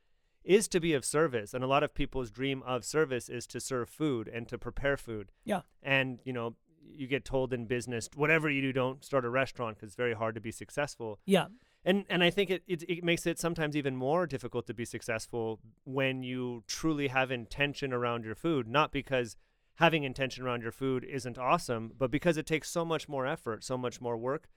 is 0.44 0.68
to 0.68 0.80
be 0.80 0.94
of 0.94 1.04
service, 1.04 1.52
and 1.54 1.62
a 1.62 1.66
lot 1.66 1.82
of 1.82 1.92
people's 1.94 2.30
dream 2.30 2.62
of 2.64 2.84
service 2.84 3.28
is 3.28 3.46
to 3.48 3.60
serve 3.60 3.88
food 3.88 4.28
and 4.28 4.48
to 4.48 4.56
prepare 4.56 4.96
food. 4.96 5.30
Yeah. 5.44 5.62
And 5.82 6.20
you 6.24 6.32
know, 6.32 6.56
you 6.94 7.06
get 7.06 7.24
told 7.24 7.52
in 7.52 7.66
business, 7.66 8.08
whatever 8.14 8.50
you 8.50 8.62
do, 8.62 8.72
don't 8.72 9.04
start 9.04 9.24
a 9.24 9.30
restaurant 9.30 9.76
because 9.76 9.88
it's 9.88 9.96
very 9.96 10.14
hard 10.14 10.34
to 10.34 10.40
be 10.40 10.50
successful. 10.50 11.18
yeah 11.24 11.46
And 11.84 12.04
and 12.08 12.22
I 12.22 12.30
think 12.30 12.50
it, 12.50 12.62
it 12.66 12.82
it 12.88 13.04
makes 13.04 13.26
it 13.26 13.38
sometimes 13.38 13.76
even 13.76 13.96
more 13.96 14.26
difficult 14.26 14.66
to 14.66 14.74
be 14.74 14.84
successful 14.84 15.60
when 15.84 16.22
you 16.22 16.64
truly 16.66 17.08
have 17.08 17.30
intention 17.30 17.92
around 17.92 18.24
your 18.24 18.34
food, 18.34 18.66
not 18.66 18.92
because 18.92 19.36
having 19.76 20.02
intention 20.02 20.44
around 20.44 20.62
your 20.62 20.72
food 20.72 21.04
isn't 21.04 21.38
awesome, 21.38 21.92
but 21.96 22.10
because 22.10 22.36
it 22.36 22.46
takes 22.46 22.68
so 22.68 22.84
much 22.84 23.08
more 23.08 23.26
effort, 23.26 23.62
so 23.62 23.78
much 23.78 24.00
more 24.00 24.16
work, 24.16 24.48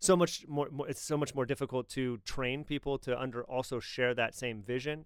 so 0.00 0.16
much 0.16 0.44
more, 0.48 0.68
more 0.70 0.88
it's 0.88 1.00
so 1.00 1.16
much 1.16 1.34
more 1.34 1.46
difficult 1.46 1.88
to 1.88 2.18
train 2.24 2.64
people 2.64 2.98
to 2.98 3.18
under 3.18 3.44
also 3.44 3.78
share 3.80 4.14
that 4.14 4.34
same 4.34 4.62
vision. 4.62 5.04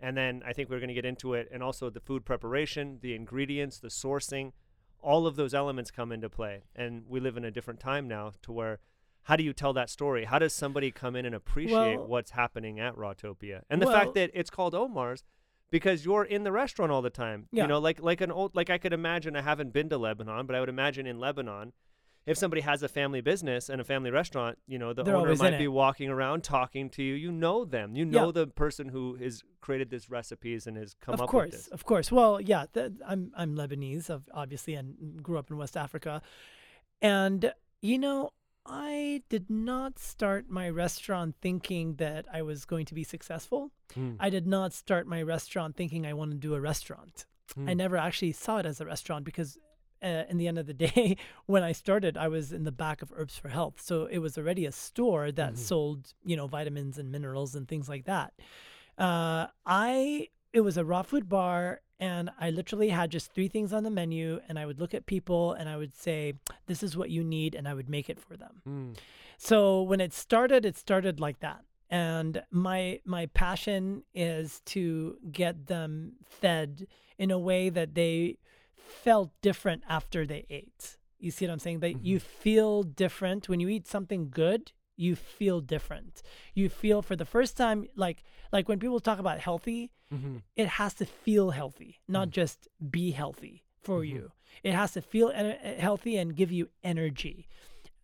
And 0.00 0.16
then 0.16 0.42
I 0.46 0.54
think 0.54 0.70
we're 0.70 0.78
going 0.78 0.88
to 0.88 0.94
get 0.94 1.04
into 1.04 1.34
it 1.34 1.48
and 1.52 1.62
also 1.62 1.90
the 1.90 2.00
food 2.00 2.24
preparation, 2.24 2.98
the 3.02 3.14
ingredients, 3.14 3.78
the 3.78 3.88
sourcing, 3.88 4.52
all 5.02 5.26
of 5.26 5.36
those 5.36 5.54
elements 5.54 5.90
come 5.90 6.12
into 6.12 6.28
play. 6.28 6.64
And 6.74 7.04
we 7.08 7.20
live 7.20 7.36
in 7.36 7.44
a 7.44 7.50
different 7.50 7.80
time 7.80 8.06
now 8.08 8.32
to 8.42 8.52
where 8.52 8.78
how 9.24 9.36
do 9.36 9.42
you 9.42 9.52
tell 9.52 9.72
that 9.74 9.90
story? 9.90 10.24
How 10.24 10.38
does 10.38 10.52
somebody 10.54 10.90
come 10.90 11.14
in 11.14 11.26
and 11.26 11.34
appreciate 11.34 11.96
Well- 11.98 12.06
what's 12.06 12.30
happening 12.32 12.80
at 12.80 12.94
Rawtopia? 12.96 13.62
And 13.68 13.80
the 13.80 13.86
Well- 13.86 13.98
fact 13.98 14.14
that 14.14 14.30
it's 14.34 14.50
called 14.50 14.74
Omar's 14.74 15.24
because 15.70 16.04
you're 16.04 16.24
in 16.24 16.42
the 16.42 16.50
restaurant 16.52 16.90
all 16.90 17.02
the 17.02 17.10
time. 17.10 17.46
Yeah. 17.52 17.64
You 17.64 17.68
know, 17.68 17.78
like 17.78 18.00
like 18.00 18.20
an 18.20 18.32
old 18.32 18.56
like 18.56 18.70
I 18.70 18.78
could 18.78 18.92
imagine 18.92 19.36
I 19.36 19.42
haven't 19.42 19.72
been 19.72 19.88
to 19.90 19.98
Lebanon, 19.98 20.46
but 20.46 20.56
I 20.56 20.60
would 20.60 20.68
imagine 20.68 21.06
in 21.06 21.18
Lebanon 21.20 21.72
if 22.26 22.36
somebody 22.36 22.60
has 22.62 22.82
a 22.82 22.88
family 22.88 23.20
business 23.20 23.68
and 23.68 23.80
a 23.80 23.84
family 23.84 24.10
restaurant, 24.10 24.58
you 24.66 24.78
know, 24.78 24.92
the 24.92 25.02
They're 25.02 25.16
owner 25.16 25.34
might 25.36 25.54
it. 25.54 25.58
be 25.58 25.68
walking 25.68 26.10
around 26.10 26.44
talking 26.44 26.90
to 26.90 27.02
you. 27.02 27.14
You 27.14 27.32
know 27.32 27.64
them. 27.64 27.94
You 27.96 28.04
Yeah. 28.04 28.20
know 28.20 28.32
the 28.32 28.46
person 28.46 28.88
who 28.88 29.14
has 29.16 29.42
created 29.60 29.90
this 29.90 30.10
recipes 30.10 30.66
and 30.66 30.76
has 30.76 30.94
come 31.00 31.14
of 31.14 31.22
up 31.22 31.28
course 31.28 31.46
with 31.46 31.52
this. 31.52 31.66
of 31.68 31.84
course 31.84 32.06
of 32.08 32.10
course. 32.10 32.12
well 32.12 32.40
yeah 32.40 32.64
th- 32.72 32.92
i'm 33.06 33.30
i'm 33.36 33.54
lebanese 33.54 34.10
obviously 34.32 34.74
and 34.74 35.22
grew 35.22 35.38
up 35.38 35.50
in 35.50 35.56
west 35.58 35.76
africa 35.76 36.22
and 37.02 37.52
you 37.82 37.98
know 37.98 38.30
i 38.66 39.22
did 39.28 39.48
not 39.50 39.98
start 39.98 40.48
my 40.48 40.68
restaurant 40.68 41.34
thinking 41.40 41.94
that 41.96 42.24
i 42.32 42.40
was 42.42 42.64
going 42.64 42.86
to 42.86 42.94
be 42.94 43.04
successful 43.04 43.70
Mm. 43.96 44.16
i 44.20 44.30
did 44.30 44.46
not 44.46 44.72
start 44.72 45.06
my 45.08 45.20
restaurant 45.20 45.76
thinking 45.76 46.06
i 46.06 46.12
want 46.14 46.30
to 46.30 46.36
do 46.36 46.54
a 46.54 46.60
restaurant 46.60 47.26
i 47.56 47.60
Mm. 47.72 47.76
never 47.76 47.96
actually 47.96 48.32
saw 48.32 48.58
it 48.58 48.66
as 48.66 48.80
a 48.80 48.86
restaurant 48.86 49.24
because 49.24 49.58
uh, 50.02 50.24
in 50.28 50.36
the 50.38 50.48
end 50.48 50.58
of 50.58 50.66
the 50.66 50.74
day 50.88 51.16
when 51.46 51.62
i 51.62 51.72
started 51.72 52.16
i 52.16 52.28
was 52.28 52.52
in 52.52 52.64
the 52.64 52.72
back 52.72 53.02
of 53.02 53.12
herbs 53.16 53.36
for 53.36 53.48
health 53.48 53.80
so 53.80 54.06
it 54.06 54.18
was 54.18 54.36
already 54.38 54.64
a 54.66 54.72
store 54.72 55.30
that 55.32 55.54
Mhm. 55.54 55.58
sold 55.58 56.14
you 56.24 56.36
know 56.36 56.46
vitamins 56.46 56.98
and 56.98 57.10
minerals 57.12 57.54
and 57.54 57.68
things 57.68 57.88
like 57.88 58.04
that 58.06 58.32
uh, 58.98 59.46
I 59.64 60.28
it 60.52 60.60
was 60.60 60.76
a 60.76 60.84
raw 60.84 61.02
food 61.02 61.28
bar 61.28 61.80
and 61.98 62.30
I 62.38 62.50
literally 62.50 62.88
had 62.90 63.10
just 63.10 63.32
three 63.32 63.48
things 63.48 63.72
on 63.72 63.82
the 63.82 63.90
menu 63.90 64.40
and 64.48 64.58
I 64.58 64.66
would 64.66 64.80
look 64.80 64.94
at 64.94 65.06
people 65.06 65.52
and 65.52 65.68
I 65.68 65.76
would 65.76 65.94
say 65.94 66.34
this 66.66 66.82
is 66.82 66.96
what 66.96 67.08
you 67.10 67.22
need 67.22 67.54
and 67.54 67.68
I 67.68 67.74
would 67.74 67.88
make 67.88 68.10
it 68.10 68.18
for 68.20 68.36
them. 68.36 68.62
Mm. 68.68 68.98
So 69.38 69.82
when 69.82 70.00
it 70.00 70.12
started 70.12 70.66
it 70.66 70.76
started 70.76 71.20
like 71.20 71.40
that. 71.40 71.64
And 71.88 72.42
my 72.50 73.00
my 73.04 73.26
passion 73.26 74.02
is 74.14 74.60
to 74.66 75.16
get 75.32 75.66
them 75.66 76.12
fed 76.28 76.86
in 77.18 77.30
a 77.30 77.38
way 77.38 77.68
that 77.68 77.94
they 77.94 78.38
felt 78.90 79.30
different 79.42 79.82
after 79.88 80.26
they 80.26 80.44
ate. 80.50 80.96
You 81.18 81.30
see 81.30 81.46
what 81.46 81.52
I'm 81.52 81.58
saying? 81.58 81.80
That 81.80 82.04
you 82.04 82.18
feel 82.18 82.82
different 82.82 83.48
when 83.48 83.60
you 83.60 83.68
eat 83.68 83.86
something 83.86 84.30
good. 84.30 84.72
You 84.96 85.16
feel 85.16 85.60
different. 85.60 86.22
You 86.54 86.68
feel 86.68 87.00
for 87.02 87.16
the 87.16 87.24
first 87.24 87.56
time, 87.56 87.86
like 87.96 88.22
like 88.52 88.68
when 88.68 88.78
people 88.78 89.00
talk 89.00 89.18
about 89.18 89.38
healthy, 89.40 89.92
Mhm. 90.12 90.42
it 90.56 90.66
has 90.80 90.92
to 90.94 91.06
feel 91.06 91.50
healthy, 91.50 92.00
not 92.08 92.30
just 92.30 92.68
be 92.90 93.12
healthy 93.12 93.64
for 93.80 94.00
Mhm. 94.02 94.08
you. 94.08 94.32
It 94.62 94.72
has 94.74 94.92
to 94.92 95.00
feel 95.02 95.30
en- 95.30 95.46
uh, 95.56 95.80
healthy 95.80 96.16
and 96.16 96.34
give 96.36 96.50
you 96.52 96.68
energy. 96.82 97.48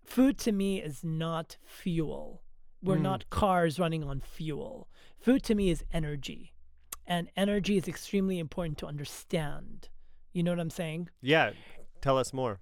Food 0.04 0.38
to 0.38 0.52
me 0.52 0.80
is 0.80 1.02
not 1.02 1.56
fuel. 1.64 2.42
We're 2.82 2.96
Mm. 2.98 3.02
not 3.10 3.30
cars 3.30 3.78
running 3.78 4.04
on 4.04 4.20
fuel. 4.20 4.88
Food 5.18 5.42
to 5.44 5.54
me 5.54 5.70
is 5.70 5.84
energy. 5.92 6.54
And 7.06 7.28
energy 7.36 7.76
is 7.76 7.88
extremely 7.88 8.38
important 8.38 8.78
to 8.78 8.86
understand. 8.86 9.88
You 10.36 10.42
know 10.42 10.50
what 10.50 10.60
I'm 10.60 10.68
saying? 10.68 11.08
Yeah. 11.22 11.52
Tell 12.02 12.18
us 12.18 12.34
more. 12.34 12.60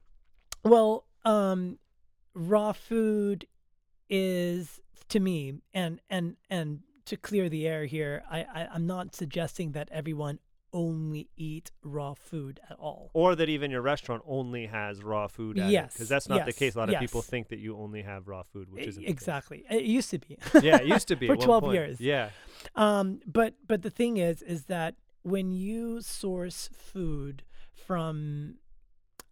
Well, 0.63 1.07
um, 1.25 1.81
raw 2.33 2.71
food 2.71 3.49
is 4.09 4.81
to 5.09 5.19
me, 5.19 5.55
and 5.75 6.01
and 6.09 6.37
and 6.49 6.83
to 7.07 7.17
clear 7.17 7.49
the 7.49 7.67
air 7.67 7.87
here, 7.87 8.23
I, 8.31 8.43
I 8.43 8.69
I'm 8.73 8.87
not 8.87 9.17
suggesting 9.17 9.73
that 9.73 9.89
everyone 9.91 10.39
only 10.73 11.31
eat 11.37 11.73
raw 11.83 12.15
food 12.15 12.61
at 12.71 12.77
all. 12.79 13.11
Or 13.13 13.35
that 13.35 13.49
even 13.49 13.73
your 13.73 13.83
restaurant 13.83 14.23
only 14.25 14.67
has 14.67 15.03
raw 15.03 15.27
food 15.27 15.59
at 15.59 15.69
Yes, 15.69 15.95
Because 15.95 16.09
that's 16.09 16.29
not 16.29 16.47
the 16.47 16.53
case. 16.53 16.77
A 16.77 16.79
lot 16.79 16.95
of 16.95 17.01
people 17.01 17.23
think 17.23 17.49
that 17.49 17.59
you 17.59 17.77
only 17.77 18.03
have 18.03 18.29
raw 18.29 18.45
food, 18.45 18.71
which 18.71 18.87
isn't 18.87 19.03
exactly. 19.05 19.65
It 19.69 19.83
used 19.83 20.11
to 20.11 20.21
be. 20.21 20.39
Yeah, 20.63 20.77
it 20.77 20.87
used 20.87 21.09
to 21.09 21.17
be 21.17 21.27
For 21.35 21.35
12 21.35 21.63
point. 21.65 21.75
years. 21.75 22.01
Yeah. 22.01 22.31
Um, 22.77 23.19
but 23.27 23.55
but 23.67 23.83
the 23.83 23.91
thing 23.91 24.19
is, 24.19 24.43
is 24.43 24.67
that 24.67 24.95
when 25.25 25.51
you 25.51 26.01
source 26.01 26.71
food 26.73 27.43
from 27.75 28.57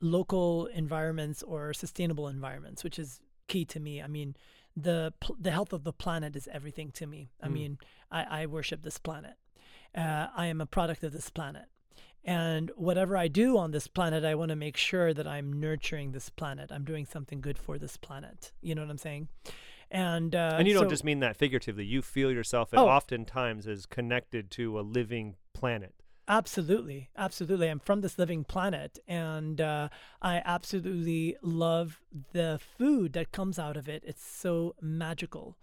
local 0.01 0.67
environments 0.67 1.43
or 1.43 1.73
sustainable 1.73 2.29
environments, 2.29 2.83
which 2.85 2.99
is 2.99 3.21
key 3.49 3.65
to 3.67 3.81
me. 3.81 4.03
I 4.03 4.07
mean, 4.07 4.35
the 4.77 5.13
the 5.39 5.51
health 5.51 5.73
of 5.73 5.85
the 5.85 5.93
planet 5.93 6.35
is 6.37 6.49
everything 6.53 6.91
to 6.93 7.07
me. 7.07 7.31
I 7.41 7.49
Mm. 7.49 7.53
mean, 7.53 7.79
I, 8.11 8.43
I 8.43 8.47
worship 8.47 8.83
this 8.83 8.99
planet. 8.99 9.35
Uh, 9.95 10.29
I 10.35 10.47
am 10.47 10.61
a 10.61 10.67
product 10.67 11.05
of 11.05 11.13
this 11.13 11.29
planet. 11.31 11.67
And 12.25 12.71
whatever 12.77 13.17
I 13.17 13.27
do 13.29 13.59
on 13.59 13.73
this 13.73 13.89
planet, 13.89 14.25
I 14.25 14.35
want 14.37 14.51
to 14.51 14.57
make 14.57 14.77
sure 14.77 15.13
that 15.13 15.27
I'm 15.27 15.53
nurturing 15.53 16.13
this 16.13 16.31
planet. 16.31 16.71
I'm 16.71 16.85
doing 16.85 17.05
something 17.05 17.41
good 17.41 17.59
for 17.59 17.79
this 17.79 17.97
planet. 17.97 18.53
You 18.61 18.75
know 18.77 18.83
what 18.83 18.91
I'm 18.91 18.99
saying? 18.99 19.29
And 19.91 20.35
uh, 20.35 20.55
and 20.59 20.67
you 20.67 20.73
don't 20.75 20.89
just 20.89 21.05
mean 21.05 21.19
that 21.21 21.37
figuratively. 21.37 21.85
You 21.85 22.01
feel 22.01 22.31
yourself, 22.31 22.71
Oh. 22.73 22.89
oftentimes, 22.89 23.67
as 23.67 23.85
connected 23.87 24.51
to 24.53 24.79
a 24.79 24.83
living 24.83 25.35
planet. 25.53 25.95
Absolutely, 26.29 27.11
absolutely. 27.17 27.69
I'm 27.69 27.81
from 27.81 28.01
this 28.01 28.19
living 28.19 28.45
planet, 28.45 28.99
and 29.09 29.61
uh, 29.61 29.89
I 30.21 30.41
absolutely 30.45 31.37
love 31.43 32.01
the 32.33 32.61
food 32.79 33.13
that 33.15 33.33
comes 33.33 33.59
out 33.59 33.77
of 33.77 33.89
it. 33.89 34.05
It's 34.07 34.25
so 34.25 34.75
magical. 34.81 35.57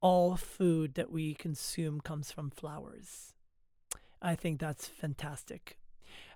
All 0.00 0.36
food 0.36 0.94
that 0.94 1.10
we 1.10 1.34
consume 1.34 2.00
comes 2.00 2.30
from 2.30 2.50
flowers. 2.50 3.34
I 4.22 4.34
think 4.34 4.60
that's 4.60 4.86
fantastic. 4.86 5.78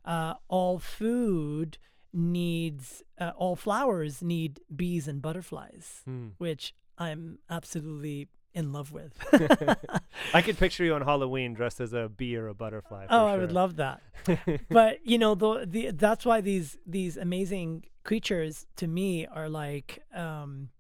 Uh, 0.05 0.35
all 0.49 0.79
food 0.79 1.79
needs, 2.13 3.03
uh, 3.19 3.33
all 3.37 3.57
flowers 3.57 4.23
need 4.23 4.61
bees 4.75 5.07
and 5.07 5.23
butterflies, 5.23 6.03
Hmm. 6.05 6.29
which 6.39 6.75
I'm 6.99 7.39
absolutely 7.49 8.29
in 8.55 8.73
love 8.73 8.93
with. 8.93 9.13
I 10.35 10.43
could 10.43 10.59
picture 10.59 10.85
you 10.85 10.95
on 10.95 11.03
Halloween 11.03 11.55
dressed 11.55 11.81
as 11.81 11.93
a 11.93 12.09
bee 12.09 12.37
or 12.37 12.49
a 12.49 12.55
butterfly. 12.55 13.07
Oh, 13.09 13.27
I 13.27 13.37
would 13.37 13.53
love 13.53 13.77
that. 13.77 14.03
but 14.71 15.07
you 15.07 15.19
know, 15.19 15.35
the, 15.35 15.67
the 15.67 15.91
that's 15.93 16.25
why 16.25 16.41
these 16.41 16.77
these 16.87 17.17
amazing 17.17 17.85
creatures 18.05 18.67
to 18.77 18.87
me 18.87 19.27
are 19.27 19.49
like, 19.49 20.03
um, 20.15 20.71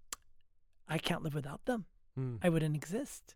I 0.89 0.99
can't 0.99 1.23
live 1.23 1.35
without 1.35 1.65
them. 1.67 1.87
Hmm. 2.17 2.37
I 2.43 2.49
wouldn't 2.49 2.75
exist. 2.75 3.35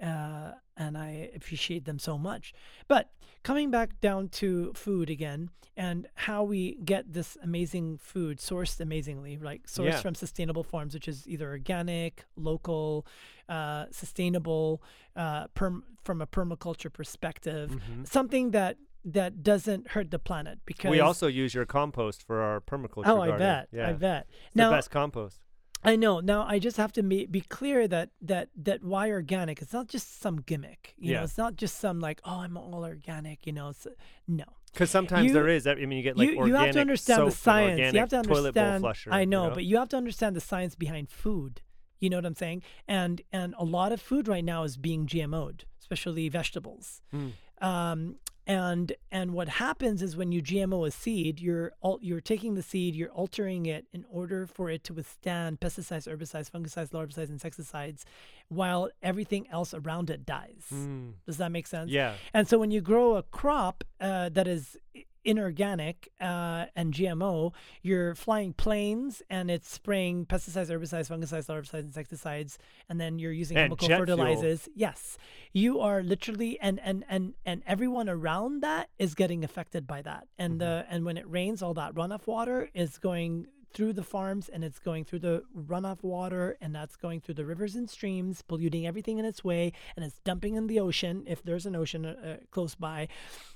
Uh, 0.00 0.52
and 0.76 0.96
I 0.96 1.30
appreciate 1.36 1.84
them 1.84 1.98
so 1.98 2.16
much. 2.16 2.54
But 2.88 3.10
coming 3.42 3.70
back 3.70 4.00
down 4.00 4.28
to 4.30 4.72
food 4.74 5.10
again 5.10 5.50
and 5.76 6.06
how 6.14 6.42
we 6.42 6.76
get 6.84 7.12
this 7.12 7.36
amazing 7.42 7.98
food 7.98 8.38
sourced 8.38 8.80
amazingly, 8.80 9.36
like 9.38 9.66
sourced 9.66 9.84
Yeah. 9.90 10.00
from 10.00 10.14
sustainable 10.14 10.62
farms, 10.64 10.94
which 10.94 11.06
is 11.08 11.28
either 11.28 11.48
organic, 11.48 12.24
local, 12.36 13.06
uh, 13.48 13.86
sustainable, 13.90 14.82
uh, 15.16 15.48
perm- 15.48 15.84
from 16.02 16.20
a 16.22 16.26
permaculture 16.26 16.92
perspective, 16.92 17.70
Mhm. 17.70 18.06
something 18.06 18.50
that 18.52 18.76
that 19.02 19.42
doesn't 19.42 19.88
hurt 19.92 20.10
the 20.10 20.18
planet 20.18 20.58
because 20.66 20.90
We 20.90 21.00
also 21.00 21.26
use 21.26 21.54
your 21.54 21.64
compost 21.64 22.22
for 22.22 22.42
our 22.42 22.60
permaculture 22.60 23.06
oh 23.06 23.22
I 23.22 23.30
bet 23.38 23.68
Yeah. 23.72 23.88
I 23.88 23.92
bet 23.94 24.26
It's 24.48 24.54
now 24.56 24.68
the 24.68 24.76
best 24.76 24.90
compost. 24.90 25.40
I 25.82 25.96
know. 25.96 26.20
Now 26.20 26.44
I 26.46 26.58
just 26.58 26.76
have 26.76 26.92
to 26.92 27.02
be, 27.02 27.26
be 27.26 27.40
clear 27.40 27.88
that 27.88 28.10
that 28.20 28.50
that 28.56 28.84
why 28.84 29.10
organic? 29.10 29.62
It's 29.62 29.72
not 29.72 29.88
just 29.88 30.20
some 30.20 30.40
gimmick. 30.42 30.94
You 30.98 31.14
know, 31.14 31.18
Yeah. 31.20 31.24
it's 31.24 31.38
not 31.38 31.56
just 31.56 31.78
some 31.80 32.00
like 32.00 32.20
oh 32.24 32.40
I'm 32.40 32.56
all 32.56 32.84
organic. 32.84 33.46
You 33.46 33.52
know, 33.52 33.70
it's, 33.70 33.86
no. 34.28 34.44
Because 34.72 34.90
sometimes 34.90 35.26
You- 35.26 35.32
there 35.32 35.48
is. 35.48 35.66
I 35.66 35.74
mean, 35.74 35.92
you 35.92 36.02
get 36.02 36.16
like 36.16 36.28
you, 36.30 36.36
organic 36.38 36.48
you 36.48 36.54
have 36.56 36.74
to 36.74 36.80
understand 36.80 37.26
the 37.26 37.30
science. 37.32 37.92
You 37.94 37.98
have 38.00 38.08
to 38.10 38.18
understand. 38.18 38.82
flusher. 38.82 39.12
I 39.12 39.20
you 39.20 39.26
know, 39.26 39.50
but 39.54 39.64
you 39.64 39.78
have 39.78 39.88
to 39.90 39.96
understand 39.96 40.36
the 40.36 40.40
science 40.40 40.74
behind 40.74 41.08
food. 41.10 41.62
You 41.98 42.08
know 42.10 42.16
what 42.16 42.26
I'm 42.26 42.34
saying? 42.34 42.62
And 42.86 43.22
and 43.32 43.54
a 43.58 43.64
lot 43.64 43.92
of 43.92 44.00
food 44.00 44.28
right 44.28 44.44
now 44.44 44.64
is 44.64 44.76
being 44.76 45.06
GMO'd, 45.06 45.64
especially 45.80 46.28
vegetables. 46.28 47.02
Mm. 47.14 47.32
Um, 47.62 48.16
and 48.50 48.92
and 49.12 49.32
what 49.32 49.48
happens 49.48 50.02
is 50.02 50.16
when 50.16 50.32
you 50.32 50.42
GMO 50.42 50.84
a 50.84 50.90
seed, 50.90 51.38
you're 51.38 51.70
you're 52.00 52.20
taking 52.20 52.56
the 52.56 52.64
seed, 52.64 52.96
you're 52.96 53.10
altering 53.10 53.66
it 53.66 53.86
in 53.92 54.04
order 54.10 54.44
for 54.44 54.68
it 54.68 54.82
to 54.84 54.92
withstand 54.92 55.60
pesticides, 55.60 56.08
herbicides, 56.08 56.50
fungicides, 56.50 56.90
larvicides, 56.90 57.30
insecticides, 57.30 58.04
while 58.48 58.90
everything 59.04 59.46
else 59.52 59.72
around 59.72 60.10
it 60.10 60.26
dies. 60.26 60.64
Mm. 60.74 61.12
Does 61.26 61.36
that 61.36 61.52
make 61.52 61.68
sense? 61.68 61.92
Yeah. 61.92 62.14
And 62.34 62.48
so 62.48 62.58
when 62.58 62.72
you 62.72 62.80
grow 62.80 63.14
a 63.14 63.22
crop 63.22 63.84
uh, 64.00 64.30
that 64.30 64.48
is 64.48 64.76
inorganic 65.24 66.08
uh, 66.20 66.66
and 66.76 66.92
GMO, 66.94 67.52
you're 67.82 68.14
flying 68.14 68.52
planes 68.52 69.22
and 69.30 69.50
it's 69.50 69.68
spraying 69.70 70.26
pesticides, 70.26 70.68
herbicides, 70.68 71.08
fungicides, 71.08 71.46
larvicides, 71.46 71.84
insecticides, 71.86 72.58
and 72.88 73.00
then 73.00 73.18
you're 73.18 73.32
using 73.32 73.56
And 73.56 73.64
chemical 73.76 73.88
jet 73.88 73.94
fuel. 73.96 74.06
fertilizers. 74.16 74.68
Yes, 74.74 75.18
you 75.52 75.80
are 75.80 76.02
literally 76.02 76.58
and 76.60 76.80
and 76.82 77.04
and 77.08 77.34
and 77.44 77.62
everyone 77.66 78.08
around 78.08 78.62
that 78.62 78.88
is 78.98 79.14
getting 79.14 79.44
affected 79.44 79.86
by 79.86 80.02
that. 80.02 80.26
And 80.38 80.60
Mm-hmm. 80.60 80.88
uh, 80.90 80.94
and 80.94 81.04
when 81.04 81.16
it 81.16 81.28
rains, 81.30 81.62
all 81.62 81.74
that 81.74 81.94
runoff 81.94 82.26
water 82.26 82.70
is 82.74 82.98
going 82.98 83.46
through 83.72 83.92
the 83.92 84.02
farms 84.02 84.48
and 84.48 84.62
it's 84.64 84.78
going 84.78 85.04
through 85.04 85.18
the 85.20 85.42
runoff 85.56 86.02
water 86.02 86.56
and 86.60 86.74
that's 86.74 86.96
going 86.96 87.20
through 87.20 87.34
the 87.34 87.44
rivers 87.44 87.74
and 87.74 87.88
streams 87.88 88.42
polluting 88.42 88.86
everything 88.86 89.18
in 89.18 89.24
its 89.24 89.42
way 89.44 89.72
and 89.96 90.04
it's 90.04 90.18
dumping 90.24 90.54
in 90.56 90.66
the 90.66 90.78
ocean 90.78 91.22
if 91.26 91.42
there's 91.42 91.66
an 91.66 91.74
ocean 91.74 92.04
uh, 92.04 92.14
uh, 92.24 92.36
close 92.50 92.74
by 92.74 93.08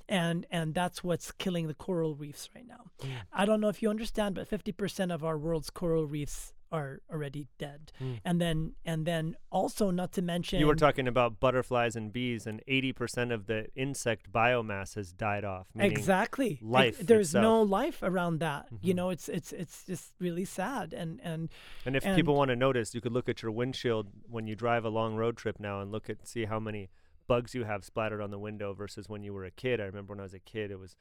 and 0.08 0.46
and 0.50 0.72
that's 0.74 1.04
what's 1.04 1.30
killing 1.32 1.66
the 1.66 1.74
coral 1.74 2.14
reefs 2.14 2.48
right 2.54 2.66
now 2.66 2.84
Mm. 3.02 3.10
i 3.32 3.44
don't 3.44 3.60
know 3.60 3.68
if 3.68 3.82
you 3.82 3.90
understand 3.90 4.34
but 4.36 4.48
50% 4.48 5.12
of 5.12 5.24
our 5.24 5.36
world's 5.36 5.68
coral 5.68 6.06
reefs 6.06 6.53
are 6.72 7.00
already 7.10 7.46
dead 7.58 7.92
Mm. 8.00 8.20
and 8.24 8.40
then 8.40 8.74
and 8.84 9.06
then 9.06 9.36
also 9.50 9.90
not 9.90 10.12
to 10.12 10.22
mention 10.22 10.58
You 10.60 10.66
were 10.66 10.74
talking 10.74 11.06
about 11.06 11.38
butterflies 11.40 11.94
and 11.96 12.12
bees, 12.12 12.46
and 12.46 12.62
80% 12.66 13.32
of 13.32 13.46
the 13.46 13.66
insect 13.76 14.32
biomass 14.32 14.94
has 14.96 15.12
died 15.12 15.44
off. 15.44 15.68
exactly 15.76 16.52
Ex- 16.54 16.62
life 16.62 16.98
there's 16.98 17.34
no 17.34 17.62
life 17.62 18.02
around 18.02 18.38
that 18.40 18.66
you 18.82 18.92
Mhm. 18.92 18.96
know 18.96 19.10
it's 19.10 19.28
it's 19.28 19.52
it's 19.52 19.84
just 19.84 20.12
really 20.20 20.44
sad 20.44 20.92
and 20.92 21.20
and 21.22 21.50
And 21.86 21.94
if 21.96 22.04
And- 22.04 22.16
people 22.16 22.34
want 22.34 22.48
to 22.48 22.56
notice, 22.56 22.94
you 22.94 23.00
could 23.00 23.12
look 23.12 23.28
at 23.28 23.42
your 23.42 23.52
windshield 23.52 24.08
when 24.28 24.46
you 24.46 24.56
drive 24.56 24.84
a 24.84 24.88
long 24.90 25.14
road 25.16 25.36
trip 25.36 25.60
now 25.60 25.80
and 25.80 25.92
look 25.92 26.08
at 26.10 26.26
see 26.26 26.44
how 26.46 26.58
many 26.58 26.88
bugs 27.26 27.54
you 27.54 27.64
have 27.64 27.84
splattered 27.84 28.20
on 28.20 28.30
the 28.30 28.38
window 28.38 28.72
versus 28.74 29.08
when 29.08 29.22
you 29.22 29.32
were 29.32 29.44
a 29.44 29.50
kid. 29.50 29.80
I 29.80 29.84
remember 29.84 30.12
when 30.12 30.20
I 30.20 30.24
was 30.24 30.34
a 30.34 30.38
kid, 30.38 30.70
it 30.70 30.78
was, 30.78 30.94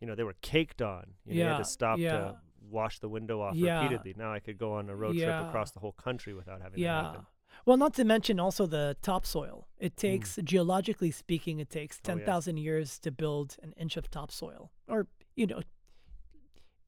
you 0.00 0.06
know, 0.06 0.14
they 0.16 0.24
were 0.24 0.34
caked 0.42 0.82
on. 0.82 1.14
You, 1.24 1.34
know, 1.34 1.40
you 1.44 1.48
had 1.52 1.58
to 1.58 1.64
stop 1.64 1.98
yeah. 1.98 2.10
to 2.18 2.40
wash 2.70 2.98
the 3.00 3.08
window 3.08 3.40
off 3.40 3.54
Yeah. 3.56 3.82
repeatedly. 3.82 4.14
Now 4.16 4.32
I 4.32 4.40
could 4.40 4.58
go 4.58 4.74
on 4.74 4.88
a 4.88 4.96
road 4.96 5.16
trip 5.16 5.28
across 5.48 5.70
the 5.72 5.80
whole 5.80 5.92
country 5.92 6.34
without 6.34 6.60
having 6.60 6.74
that 6.80 6.80
Yeah. 6.80 7.02
happen. 7.04 7.26
Well, 7.66 7.76
not 7.76 7.94
to 7.94 8.04
mention 8.04 8.38
also 8.38 8.66
the 8.66 8.96
topsoil. 9.02 9.68
It 9.78 9.96
takes, 9.96 10.38
geologically 10.44 11.10
speaking, 11.10 11.58
it 11.58 11.70
takes 11.70 11.96
Hmm. 11.98 12.10
Oh, 12.12 12.14
yes. 12.14 12.24
10,000 12.26 12.56
years 12.58 12.98
to 13.00 13.10
build 13.10 13.56
an 13.62 13.72
inch 13.76 13.96
of 13.96 14.10
topsoil. 14.10 14.70
Or, 14.86 15.08
you 15.34 15.46
know, 15.46 15.62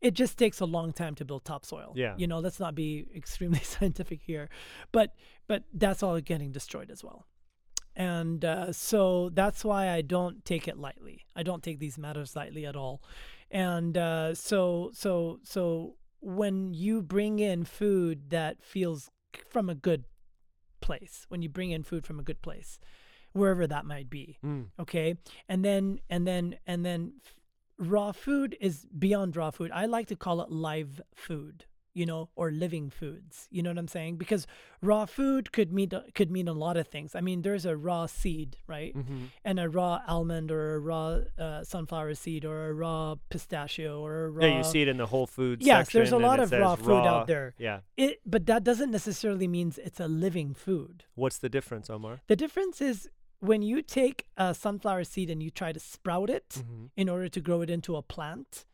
it 0.01 0.15
just 0.15 0.39
takes 0.39 0.61
a 0.61 0.65
long 0.67 0.93
time 0.93 1.15
to 1.17 1.25
build 1.25 1.45
topsoil. 1.45 1.93
Yeah. 1.97 2.15
You 2.17 2.27
know, 2.27 2.39
let's 2.39 2.59
not 2.61 2.75
be 2.75 3.07
extremely 3.15 3.59
scientific 3.75 4.23
here. 4.23 4.49
But 4.93 5.15
but 5.47 5.65
that's 5.75 6.03
all 6.03 6.19
getting 6.21 6.53
destroyed 6.53 6.91
as 6.91 7.03
well. 7.05 7.27
And 7.97 8.45
uh, 8.45 8.73
so 8.73 9.31
that's 9.31 9.65
why 9.65 9.91
I 9.91 10.01
don't 10.01 10.45
take 10.45 10.69
it 10.69 10.79
lightly. 10.79 11.27
I 11.35 11.43
don't 11.43 11.63
take 11.63 11.81
these 11.81 11.99
matters 11.99 12.37
lightly 12.37 12.65
at 12.65 12.77
all. 12.77 13.03
And 13.51 13.97
uh, 13.97 14.35
so 14.35 14.91
so 14.93 15.41
so 15.43 15.97
when 16.21 16.75
you 16.75 17.03
bring 17.03 17.39
in 17.39 17.65
food 17.65 18.31
that 18.31 18.63
feels 18.63 19.11
from 19.49 19.69
a 19.71 19.75
good 19.75 20.05
place, 20.81 21.25
when 21.29 21.43
you 21.43 21.49
bring 21.49 21.71
in 21.71 21.83
food 21.83 22.07
from 22.07 22.19
a 22.21 22.23
good 22.23 22.43
place, 22.43 22.79
wherever 23.33 23.67
that 23.67 23.85
might 23.85 24.09
be, 24.11 24.39
Mm. 24.45 24.67
okay, 24.79 25.17
and 25.49 25.65
then 25.65 26.01
and 26.09 26.27
then 26.27 26.57
and 26.67 26.85
then 26.85 27.15
f- 27.25 27.35
raw 27.79 28.13
food 28.13 28.57
is 28.61 28.87
beyond 28.99 29.37
raw 29.37 29.51
food. 29.51 29.71
I 29.73 29.87
like 29.87 30.07
to 30.09 30.17
call 30.17 30.41
it 30.43 30.51
live 30.51 31.01
food, 31.15 31.65
you 31.93 32.07
know, 32.07 32.29
or 32.37 32.51
living 32.53 32.89
foods. 32.91 33.49
You 33.51 33.63
know 33.63 33.71
what 33.71 33.79
I'm 33.79 33.89
saying? 33.89 34.17
Because 34.17 34.47
raw 34.81 35.07
food 35.07 35.51
could 35.53 35.73
mean 35.73 35.91
could 36.15 36.31
mean 36.31 36.47
a 36.49 36.53
lot 36.53 36.77
of 36.77 36.87
things. 36.89 37.15
I 37.15 37.21
mean, 37.21 37.43
there's 37.43 37.65
a 37.67 37.77
raw 37.77 38.07
seed, 38.07 38.57
right? 38.67 38.95
hmm 38.95 39.25
And 39.45 39.59
a 39.59 39.69
raw 39.69 40.01
almond 40.07 40.51
or 40.51 40.75
a 40.75 40.79
raw 40.79 41.19
uh, 41.39 41.65
sunflower 41.65 42.15
seed 42.15 42.45
or 42.45 42.69
a 42.69 42.73
raw 42.73 43.17
pistachio 43.29 44.01
or 44.01 44.25
a 44.27 44.31
raw 44.31 44.45
Yeah, 44.47 44.59
you 44.59 44.65
see 44.65 44.83
it 44.83 44.89
in 44.89 44.99
the 44.99 45.07
Whole 45.07 45.27
Foods 45.27 45.67
Yes, 45.67 45.91
there's 45.93 46.13
a 46.13 46.19
lot 46.19 46.39
of 46.41 46.53
raw 46.53 46.77
food 46.77 47.05
out 47.07 47.27
there. 47.27 47.55
Yeah. 47.59 47.81
it 47.97 48.21
but 48.25 48.47
that 48.47 48.63
doesn't 48.65 48.91
necessarily 48.91 49.49
means 49.49 49.79
it's 49.79 50.01
a 50.01 50.09
living 50.09 50.55
food. 50.55 51.05
What's 51.15 51.39
the 51.39 51.49
difference, 51.49 51.91
Omar? 51.91 52.21
The 52.29 52.37
difference 52.37 52.81
is 52.81 53.09
when 53.41 53.63
you 53.63 53.83
take 53.83 54.27
a 54.37 54.55
sunflower 54.55 55.05
seed 55.05 55.29
and 55.31 55.43
you 55.43 55.51
try 55.51 55.73
to 55.73 55.81
sprout 55.81 56.31
it 56.31 56.49
Mm-hmm. 56.51 56.85
in 56.97 57.09
order 57.09 57.29
to 57.29 57.41
grow 57.41 57.63
it 57.63 57.71
into 57.71 57.97
a 57.97 58.03
plant, 58.03 58.65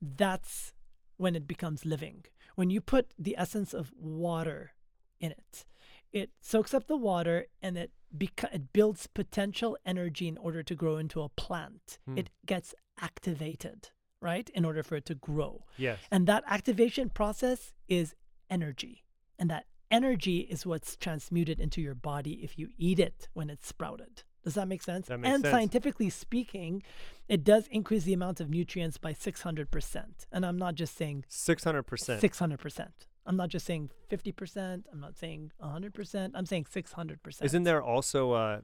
that's 0.00 0.72
when 1.16 1.34
it 1.36 1.46
becomes 1.46 1.84
living. 1.84 2.24
When 2.54 2.70
you 2.70 2.80
put 2.80 3.12
the 3.18 3.36
essence 3.38 3.72
of 3.74 3.92
water 3.96 4.72
in 5.20 5.32
it, 5.32 5.64
it 6.12 6.30
soaks 6.40 6.74
up 6.74 6.86
the 6.86 6.96
water 6.96 7.46
and 7.62 7.76
it 7.78 7.92
beca- 8.16 8.52
it 8.52 8.72
builds 8.72 9.06
potential 9.06 9.76
energy 9.86 10.28
in 10.28 10.36
order 10.38 10.62
to 10.62 10.74
grow 10.74 10.96
into 10.98 11.22
a 11.22 11.28
plant. 11.30 11.98
Hmm. 12.06 12.18
It 12.18 12.30
gets 12.44 12.74
activated, 13.00 13.90
right? 14.20 14.50
In 14.50 14.64
order 14.64 14.82
for 14.82 14.96
it 14.96 15.06
to 15.06 15.14
grow. 15.14 15.64
Yes. 15.76 15.98
And 16.10 16.26
that 16.26 16.44
activation 16.46 17.08
process 17.08 17.72
is 17.88 18.14
energy. 18.50 19.04
And 19.38 19.50
that 19.50 19.66
energy 19.90 20.40
is 20.40 20.66
what's 20.66 20.96
transmuted 20.96 21.58
into 21.58 21.80
your 21.80 21.94
body 21.94 22.40
if 22.42 22.58
you 22.58 22.68
eat 22.76 22.98
it 22.98 23.28
when 23.32 23.50
it's 23.50 23.66
sprouted. 23.66 24.22
Does 24.44 24.54
that 24.54 24.68
make 24.68 24.82
sense? 24.82 25.06
That 25.06 25.20
makes 25.20 25.34
and 25.34 25.42
sense. 25.42 25.52
scientifically 25.52 26.10
speaking, 26.10 26.82
it 27.28 27.44
does 27.44 27.68
increase 27.68 28.04
the 28.04 28.12
amount 28.12 28.40
of 28.40 28.50
nutrients 28.50 28.98
by 28.98 29.12
600%. 29.12 30.04
And 30.32 30.44
I'm 30.44 30.58
not 30.58 30.74
just 30.74 30.96
saying 30.96 31.24
600%. 31.30 31.84
600%. 31.84 32.88
I'm 33.24 33.36
not 33.36 33.50
just 33.50 33.66
saying 33.66 33.90
50%. 34.10 34.84
I'm 34.92 35.00
not 35.00 35.16
saying 35.16 35.52
100%. 35.62 36.30
I'm 36.34 36.46
saying 36.46 36.64
600%. 36.64 37.44
Isn't 37.44 37.62
there 37.62 37.82
also 37.82 38.32
uh, 38.32 38.60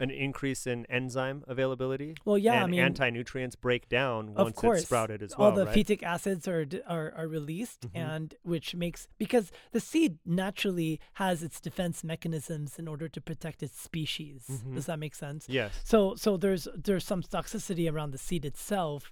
an 0.00 0.10
increase 0.10 0.66
in 0.66 0.86
enzyme 0.86 1.44
availability? 1.48 2.14
Well, 2.24 2.38
yeah, 2.38 2.62
I 2.64 2.66
mean, 2.66 2.80
anti-nutrients 2.80 3.56
break 3.56 3.88
down 3.88 4.34
once 4.34 4.56
course, 4.56 4.78
it's 4.80 4.86
sprouted 4.88 5.22
as 5.22 5.32
all 5.34 5.46
well, 5.48 5.56
the 5.56 5.66
right? 5.66 5.76
phytic 5.76 6.02
acids 6.02 6.46
are, 6.46 6.66
are 6.86 7.12
are 7.16 7.28
released, 7.28 7.80
Mhm. 7.82 7.96
and 7.96 8.34
which 8.42 8.74
makes 8.74 9.08
because 9.18 9.50
the 9.72 9.80
seed 9.80 10.18
naturally 10.24 11.00
has 11.14 11.42
its 11.42 11.60
defense 11.60 12.02
mechanisms 12.04 12.78
in 12.78 12.86
order 12.88 13.08
to 13.08 13.20
protect 13.20 13.62
its 13.62 13.80
species. 13.80 14.46
Mhm. 14.50 14.74
Does 14.74 14.86
that 14.86 14.98
make 14.98 15.14
sense? 15.14 15.48
yes. 15.48 15.80
So 15.84 16.14
so 16.16 16.36
there's 16.36 16.68
there's 16.74 17.04
some 17.04 17.22
toxicity 17.22 17.90
around 17.92 18.10
the 18.12 18.18
seed 18.18 18.44
itself 18.44 19.10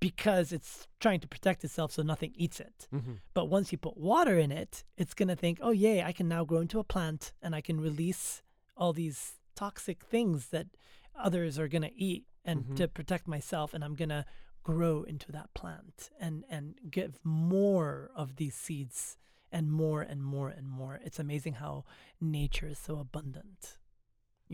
because 0.00 0.50
it's 0.52 0.88
trying 0.98 1.20
to 1.20 1.28
protect 1.28 1.62
itself 1.62 1.92
so 1.92 2.02
nothing 2.02 2.32
eats 2.34 2.58
it. 2.60 2.88
hmm 2.90 3.14
But 3.34 3.46
once 3.46 3.70
you 3.70 3.78
put 3.78 3.96
water 3.96 4.38
in 4.38 4.50
it, 4.50 4.82
it's 4.96 5.12
going 5.14 5.28
to 5.28 5.36
think, 5.36 5.58
"Oh 5.60 5.70
yay, 5.72 6.02
I 6.02 6.12
can 6.12 6.26
now 6.28 6.44
grow 6.44 6.60
into 6.60 6.78
a 6.78 6.84
plant 6.84 7.32
and 7.42 7.54
I 7.54 7.60
can 7.60 7.80
release 7.80 8.42
all 8.76 8.92
these 8.94 9.34
toxic 9.60 9.98
things 10.14 10.38
that 10.54 10.66
others 11.28 11.52
are 11.60 11.68
going 11.74 11.86
to 11.90 11.94
eat 12.10 12.24
and 12.48 12.58
Mhm. 12.64 12.76
to 12.78 12.84
protect 12.98 13.24
myself 13.36 13.68
and 13.74 13.82
I'm 13.84 13.96
going 14.02 14.14
to 14.20 14.24
grow 14.70 14.96
into 15.12 15.28
that 15.36 15.48
plant 15.60 15.96
and 16.24 16.36
and 16.54 16.64
give 16.98 17.12
more 17.24 18.10
of 18.22 18.26
these 18.40 18.54
seeds 18.64 19.00
and 19.56 19.64
more 19.82 20.02
and 20.10 20.20
more 20.34 20.48
and 20.58 20.66
more. 20.80 20.94
It's 21.06 21.18
amazing 21.26 21.54
how 21.64 21.74
nature 22.38 22.68
is 22.74 22.78
so 22.88 22.94
abundant. 23.06 23.60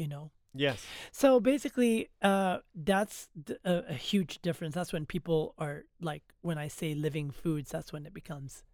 You 0.02 0.08
know? 0.12 0.26
Yes. 0.66 0.78
So 1.12 1.28
basically, 1.52 1.94
uh, 2.22 2.56
that's 2.74 3.16
th- 3.46 3.60
a, 3.64 3.76
a 3.96 3.98
huge 4.10 4.32
difference. 4.46 4.74
That's 4.78 4.92
when 4.96 5.06
people 5.06 5.40
are 5.64 5.78
like, 6.10 6.24
when 6.48 6.58
I 6.66 6.68
say 6.68 6.88
living 6.94 7.30
foods, 7.42 7.68
that's 7.70 7.92
when 7.92 8.06
it 8.06 8.14
becomes 8.14 8.64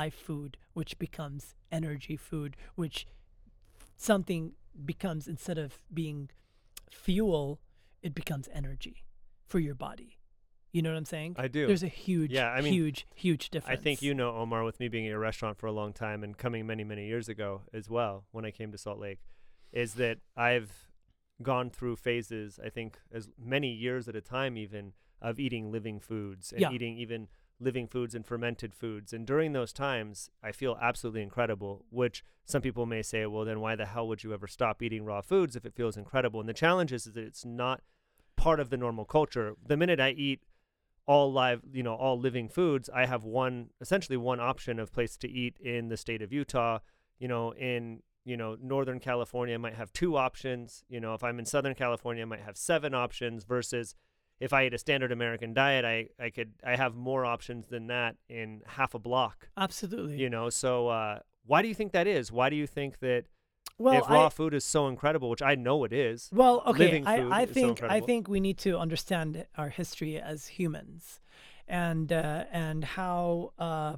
life 0.00 0.14
food, 0.28 0.50
which 0.78 0.92
becomes 0.98 1.54
energy 1.70 2.16
food, 2.16 2.56
which 2.82 3.06
something 3.96 4.52
becomes 4.84 5.26
instead 5.28 5.58
of 5.58 5.78
being 5.92 6.30
fuel, 6.90 7.60
it 8.02 8.14
becomes 8.14 8.48
energy 8.52 9.04
for 9.46 9.58
your 9.58 9.74
body. 9.74 10.18
You 10.72 10.80
know 10.80 10.90
what 10.90 10.96
I'm 10.96 11.04
saying? 11.04 11.36
I 11.38 11.48
do. 11.48 11.66
There's 11.66 11.82
a 11.82 11.88
huge, 11.88 12.30
Yeah, 12.32 12.48
I 12.48 12.62
mean, 12.62 12.72
huge, 12.72 13.06
huge 13.14 13.50
difference. 13.50 13.78
I 13.78 13.82
think 13.82 14.00
you 14.00 14.14
know 14.14 14.34
Omar 14.36 14.64
with 14.64 14.80
me 14.80 14.88
being 14.88 15.04
at 15.06 15.10
your 15.10 15.18
restaurant 15.18 15.58
for 15.58 15.66
a 15.66 15.72
long 15.72 15.92
time 15.92 16.24
and 16.24 16.36
coming 16.36 16.66
many 16.66 16.82
many 16.84 17.06
years 17.06 17.28
ago 17.28 17.62
as 17.74 17.90
well 17.90 18.24
when 18.30 18.46
I 18.46 18.50
came 18.50 18.72
to 18.72 18.78
Salt 18.78 18.98
Lake 18.98 19.20
is 19.70 19.94
that 19.94 20.18
I've 20.36 20.88
gone 21.42 21.68
through 21.70 21.96
phases 21.96 22.58
I 22.64 22.68
think 22.70 22.98
as 23.12 23.28
many 23.38 23.70
years 23.70 24.08
at 24.08 24.16
a 24.16 24.20
time 24.22 24.56
even 24.56 24.92
of 25.20 25.38
eating 25.38 25.70
living 25.70 26.00
foods 26.00 26.52
and 26.52 26.60
Yeah. 26.62 26.70
eating 26.72 26.96
even 26.96 27.28
living 27.62 27.86
foods 27.86 28.14
and 28.14 28.26
fermented 28.26 28.74
foods 28.74 29.12
and 29.12 29.26
during 29.26 29.52
those 29.52 29.72
times 29.72 30.30
I 30.42 30.52
feel 30.52 30.78
absolutely 30.80 31.22
incredible 31.22 31.84
which 31.90 32.24
some 32.44 32.62
people 32.62 32.86
may 32.86 33.02
say 33.02 33.24
well 33.26 33.44
then 33.44 33.60
why 33.60 33.76
the 33.76 33.86
hell 33.86 34.08
would 34.08 34.24
you 34.24 34.34
ever 34.34 34.46
stop 34.46 34.82
eating 34.82 35.04
raw 35.04 35.20
foods 35.20 35.56
if 35.56 35.64
it 35.64 35.74
feels 35.74 35.96
incredible 35.96 36.40
and 36.40 36.48
the 36.48 36.54
challenge 36.54 36.92
is, 36.92 37.06
is 37.06 37.12
that 37.12 37.24
it's 37.24 37.44
not 37.44 37.82
part 38.36 38.58
of 38.60 38.70
the 38.70 38.76
normal 38.76 39.04
culture 39.04 39.54
the 39.66 39.76
minute 39.76 40.00
I 40.00 40.10
eat 40.10 40.42
all 41.06 41.32
live, 41.32 41.62
you 41.72 41.82
know, 41.82 41.94
all 41.94 42.18
living 42.18 42.48
foods, 42.48 42.88
I 42.88 43.06
have 43.06 43.24
one 43.24 43.70
essentially 43.80 44.16
one 44.16 44.40
option 44.40 44.78
of 44.78 44.92
place 44.92 45.16
to 45.18 45.28
eat 45.28 45.58
in 45.58 45.88
the 45.88 45.96
state 45.96 46.22
of 46.22 46.32
Utah. 46.32 46.78
You 47.18 47.28
know, 47.28 47.52
in 47.52 48.02
you 48.24 48.36
know 48.36 48.56
Northern 48.60 49.00
California, 49.00 49.54
I 49.54 49.58
might 49.58 49.74
have 49.74 49.92
two 49.92 50.16
options. 50.16 50.84
You 50.88 51.00
know, 51.00 51.14
if 51.14 51.24
I'm 51.24 51.38
in 51.38 51.44
Southern 51.44 51.74
California, 51.74 52.22
I 52.22 52.26
might 52.26 52.42
have 52.42 52.56
seven 52.56 52.94
options. 52.94 53.44
Versus 53.44 53.94
if 54.42 54.52
I 54.52 54.66
eat 54.66 54.74
a 54.74 54.78
standard 54.78 55.12
American 55.12 55.54
diet, 55.54 55.84
I 55.84 56.08
I 56.22 56.30
could 56.30 56.52
I 56.64 56.76
have 56.76 56.94
more 56.94 57.24
options 57.24 57.68
than 57.68 57.86
that 57.86 58.16
in 58.28 58.62
half 58.66 58.94
a 58.94 58.98
block. 58.98 59.48
absolutely. 59.56 60.16
You 60.18 60.28
know, 60.28 60.50
so 60.50 60.88
uh, 60.88 61.20
why 61.46 61.62
do 61.62 61.68
you 61.68 61.74
think 61.74 61.92
that 61.92 62.06
is? 62.06 62.32
Why 62.32 62.50
do 62.50 62.56
you 62.56 62.66
think 62.66 62.98
that 63.00 63.24
well, 63.78 64.02
if 64.02 64.10
raw 64.10 64.26
I, 64.26 64.28
food 64.28 64.52
is 64.52 64.64
so 64.64 64.88
incredible, 64.88 65.30
which 65.30 65.42
I 65.42 65.54
know 65.54 65.84
it 65.84 65.92
is, 65.92 66.28
Well, 66.32 66.62
okay, 66.66 67.02
I, 67.04 67.20
I 67.20 67.42
is 67.42 67.48
so 67.48 67.54
think 67.54 67.82
I 67.82 68.00
think 68.00 68.28
we 68.28 68.40
need 68.40 68.58
to 68.58 68.78
understand 68.78 69.46
our 69.56 69.68
history 69.68 70.20
as 70.20 70.46
humans, 70.48 71.20
and 71.68 72.12
uh, 72.12 72.44
and 72.50 72.84
how 72.84 73.52
uh, 73.58 73.96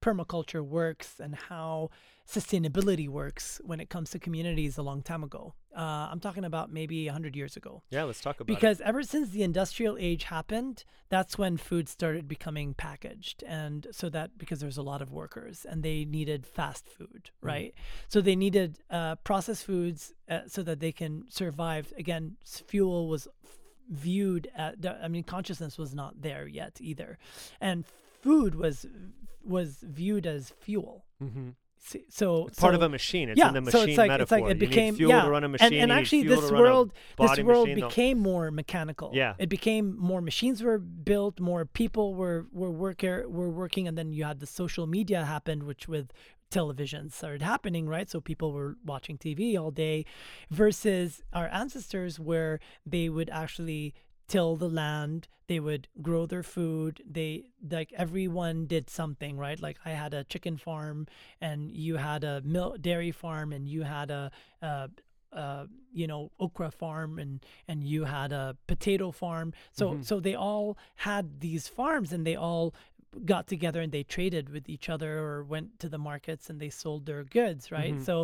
permaculture 0.00 0.64
works 0.64 1.20
and 1.20 1.34
how 1.34 1.90
sustainability 2.32 3.08
works 3.08 3.60
when 3.64 3.80
it 3.80 3.90
comes 3.90 4.10
to 4.10 4.18
communities 4.18 4.78
a 4.78 4.82
long 4.82 5.02
time 5.02 5.22
ago. 5.22 5.54
Uh, 5.76 6.08
I'm 6.10 6.20
talking 6.20 6.44
about 6.44 6.72
maybe 6.72 7.06
100 7.06 7.36
years 7.36 7.56
ago. 7.56 7.82
yeah, 7.90 8.04
let's 8.04 8.20
talk 8.20 8.40
about 8.40 8.50
it. 8.52 8.54
Because 8.54 8.80
ever 8.82 9.02
since 9.02 9.30
the 9.30 9.42
industrial 9.42 9.96
age 9.98 10.24
happened, 10.24 10.84
that's 11.08 11.36
when 11.38 11.56
food 11.56 11.88
started 11.88 12.28
becoming 12.28 12.74
packaged. 12.74 13.42
And 13.46 13.86
so 13.90 14.08
that 14.10 14.38
because 14.38 14.60
there's 14.60 14.78
a 14.78 14.82
lot 14.82 15.02
of 15.02 15.12
workers 15.12 15.66
and 15.68 15.82
they 15.82 16.04
needed 16.04 16.46
fast 16.46 16.88
food, 16.88 17.30
right? 17.40 17.74
So 18.08 18.20
they 18.20 18.36
needed 18.36 18.78
uh, 18.90 19.16
processed 19.16 19.64
foods 19.64 20.12
uh, 20.28 20.40
so 20.46 20.62
that 20.62 20.80
they 20.80 20.92
can 20.92 21.24
survive. 21.28 21.92
Again, 21.98 22.36
fuel 22.44 23.08
was 23.08 23.28
viewed 23.90 24.50
at, 24.56 24.76
I 25.02 25.08
mean, 25.08 25.24
consciousness 25.24 25.76
was 25.76 25.94
not 25.94 26.22
there 26.22 26.46
yet 26.46 26.78
either. 26.80 27.18
And 27.60 27.84
food 28.22 28.54
was 28.54 28.86
was 29.44 29.78
viewed 29.82 30.26
as 30.26 30.52
fuel. 30.60 31.04
hmm 31.20 31.50
S- 31.84 31.96
So 32.08 32.46
It's 32.46 32.58
part 32.58 32.74
of 32.74 32.82
a 32.82 32.88
machine. 32.88 33.28
It's 33.30 33.38
yeah, 33.38 33.48
in 33.48 33.64
the 33.64 33.70
so 33.70 33.78
machine 33.78 33.88
it's 33.90 33.98
like 33.98 34.08
metaphor. 34.08 34.38
it's 34.38 34.44
like 34.44 34.50
it 34.52 34.58
became 34.58 34.94
fuel 34.94 35.10
yeah, 35.10 35.24
to 35.24 35.30
run 35.30 35.44
a 35.44 35.48
machine. 35.48 35.72
and, 35.74 35.90
and 35.90 35.92
actually 35.92 36.22
this 36.24 36.40
to 36.40 36.46
run 36.46 36.54
a 36.54 36.62
world 36.62 36.92
this 37.18 37.40
world 37.40 37.68
machine, 37.68 37.88
became 37.88 38.18
more 38.18 38.50
mechanical. 38.50 39.10
Yeah. 39.12 39.34
it 39.38 39.48
became 39.48 39.96
more 39.98 40.20
machines 40.20 40.62
were 40.62 40.78
built, 40.78 41.40
more 41.40 41.64
people 41.64 42.14
were 42.14 42.46
were 42.52 42.70
worker 42.70 43.28
were 43.28 43.50
working, 43.50 43.88
and 43.88 43.96
then 43.98 44.12
you 44.12 44.24
had 44.24 44.40
the 44.40 44.46
social 44.46 44.86
media 44.86 45.24
happened, 45.24 45.64
which 45.64 45.88
with 45.88 46.12
television 46.50 47.08
started 47.10 47.42
happening, 47.42 47.88
right? 47.88 48.08
So 48.10 48.20
people 48.20 48.52
were 48.52 48.76
watching 48.84 49.16
TV 49.18 49.58
all 49.58 49.70
day, 49.70 50.04
versus 50.50 51.22
our 51.32 51.48
ancestors 51.48 52.20
where 52.20 52.60
they 52.86 53.08
would 53.08 53.30
actually 53.30 53.94
till 54.32 54.52
the 54.56 54.68
land 54.82 55.28
they 55.50 55.60
would 55.66 55.84
grow 56.08 56.24
their 56.26 56.42
food 56.56 57.02
they 57.18 57.30
like 57.76 57.90
everyone 58.04 58.56
did 58.74 58.84
something 59.00 59.34
right 59.46 59.60
like 59.66 59.78
i 59.84 59.90
had 60.02 60.12
a 60.14 60.24
chicken 60.32 60.56
farm 60.56 60.98
and 61.40 61.58
you 61.86 61.94
had 62.10 62.22
a 62.24 62.34
milk 62.56 62.80
dairy 62.86 63.12
farm 63.22 63.48
and 63.52 63.68
you 63.74 63.82
had 63.96 64.08
a, 64.10 64.24
uh 64.62 64.88
uh, 65.44 65.64
you 66.00 66.06
know 66.10 66.22
okra 66.44 66.70
farm 66.70 67.18
and 67.18 67.32
and 67.66 67.78
you 67.92 68.04
had 68.04 68.30
a 68.32 68.54
potato 68.72 69.10
farm 69.10 69.48
so 69.78 69.84
Mhm. 69.94 70.04
so 70.08 70.14
they 70.20 70.34
all 70.48 70.76
had 71.08 71.24
these 71.46 71.64
farms 71.78 72.12
and 72.12 72.22
they 72.26 72.36
all 72.48 72.66
got 73.32 73.44
together 73.54 73.80
and 73.84 73.92
they 73.92 74.02
traded 74.16 74.44
with 74.54 74.68
each 74.74 74.86
other 74.94 75.10
or 75.26 75.42
went 75.54 75.68
to 75.82 75.88
the 75.94 75.98
markets 76.10 76.44
and 76.50 76.60
they 76.60 76.68
sold 76.84 77.06
their 77.06 77.24
goods 77.38 77.62
right 77.78 77.94
Mhm. 77.94 78.04
so 78.08 78.14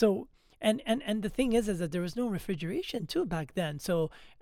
so 0.00 0.28
and 0.68 0.82
and 0.90 1.02
and 1.08 1.22
the 1.22 1.30
thing 1.38 1.50
is 1.58 1.66
is 1.72 1.78
that 1.78 1.92
there 1.92 2.02
was 2.08 2.16
no 2.22 2.26
refrigeration 2.38 3.06
too 3.06 3.24
back 3.24 3.48
then 3.54 3.78
so 3.78 3.94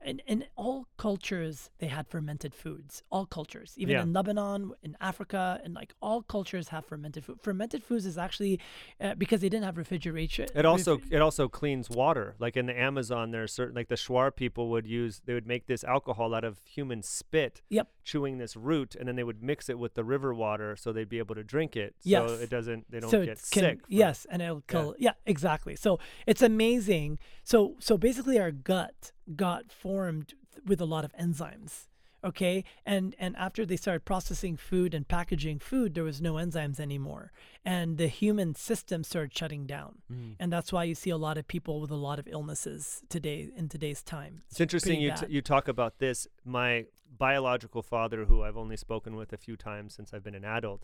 in, 0.04 0.20
in 0.26 0.44
all 0.56 0.86
cultures 0.96 1.70
they 1.78 1.88
had 1.88 2.06
fermented 2.06 2.54
foods 2.54 3.02
all 3.10 3.26
cultures 3.26 3.74
even 3.76 3.94
Yeah. 3.94 4.02
in 4.02 4.12
lebanon 4.12 4.72
in 4.82 4.96
africa 5.00 5.60
and 5.64 5.74
like 5.74 5.92
all 6.00 6.22
cultures 6.22 6.68
have 6.68 6.84
fermented 6.86 7.24
food 7.24 7.38
fermented 7.42 7.82
foods 7.82 8.06
is 8.06 8.16
actually 8.16 8.60
uh, 9.00 9.14
because 9.16 9.40
they 9.40 9.48
didn't 9.48 9.64
have 9.64 9.76
refrigeration 9.76 10.46
It 10.54 10.64
also 10.64 11.00
it 11.10 11.20
also 11.20 11.48
cleans 11.48 11.90
water. 11.90 12.34
Like 12.38 12.56
in 12.56 12.66
the 12.66 12.78
Amazon, 12.78 13.30
there's 13.30 13.52
certain 13.52 13.74
like 13.74 13.88
the 13.88 13.94
Shuar 13.96 14.34
people 14.34 14.68
would 14.70 14.86
use 14.86 15.20
they 15.24 15.34
would 15.34 15.46
make 15.46 15.66
this 15.66 15.82
alcohol 15.84 16.34
out 16.34 16.44
of 16.44 16.60
human 16.64 17.02
spit, 17.02 17.62
Yep. 17.70 17.88
chewing 18.04 18.38
this 18.38 18.56
root, 18.56 18.94
and 18.94 19.08
then 19.08 19.16
they 19.16 19.24
would 19.24 19.42
mix 19.42 19.68
it 19.68 19.78
with 19.78 19.94
the 19.94 20.04
river 20.04 20.32
water 20.34 20.76
so 20.76 20.92
they'd 20.92 21.08
be 21.08 21.18
able 21.18 21.34
to 21.34 21.44
drink 21.44 21.76
it. 21.76 21.94
So 22.00 22.08
Yes. 22.10 22.40
it 22.40 22.50
doesn't 22.50 22.90
they 22.90 23.00
don't 23.00 23.10
so 23.10 23.24
get 23.24 23.38
can, 23.50 23.62
sick. 23.64 23.80
from- 23.80 23.86
yes 23.88 24.26
and 24.30 24.42
it'll 24.42 24.62
kill 24.62 24.94
yeah. 24.98 25.12
exactly 25.26 25.74
so 25.76 25.98
it's 26.26 26.42
amazing 26.42 27.18
so 27.44 27.76
so 27.80 27.96
basically 27.98 28.38
our 28.38 28.50
gut 28.52 29.12
got 29.36 29.70
formed 29.88 30.34
with 30.70 30.80
a 30.80 30.84
lot 30.94 31.04
of 31.04 31.12
enzymes 31.24 31.72
okay 32.30 32.56
and 32.84 33.14
and 33.24 33.32
after 33.46 33.62
they 33.64 33.76
started 33.84 34.04
processing 34.12 34.56
food 34.70 34.90
and 34.96 35.04
packaging 35.16 35.58
food 35.70 35.94
there 35.94 36.02
was 36.10 36.20
no 36.28 36.32
enzymes 36.34 36.78
anymore 36.88 37.24
and 37.64 37.96
the 38.02 38.08
human 38.08 38.50
system 38.68 38.98
started 39.04 39.32
shutting 39.40 39.64
down 39.66 39.92
Mm. 40.12 40.34
and 40.40 40.48
that's 40.54 40.70
why 40.74 40.82
you 40.90 40.96
see 41.02 41.10
a 41.18 41.22
lot 41.26 41.36
of 41.38 41.44
people 41.54 41.74
with 41.82 41.92
a 41.98 42.02
lot 42.08 42.18
of 42.22 42.26
illnesses 42.36 43.02
today 43.08 43.38
in 43.60 43.68
today's 43.68 44.02
time 44.02 44.34
It's 44.50 44.60
interesting 44.66 45.00
you 45.00 45.12
t- 45.20 45.32
you 45.36 45.40
talk 45.54 45.68
about 45.74 45.92
this. 46.04 46.18
My 46.44 46.70
biological 47.26 47.82
father, 47.94 48.20
who 48.30 48.36
I've 48.46 48.56
only 48.64 48.76
spoken 48.76 49.12
with 49.20 49.30
a 49.32 49.40
few 49.46 49.56
times 49.56 49.88
since 49.96 50.08
I've 50.12 50.24
been 50.28 50.34
an 50.42 50.44
adult, 50.58 50.82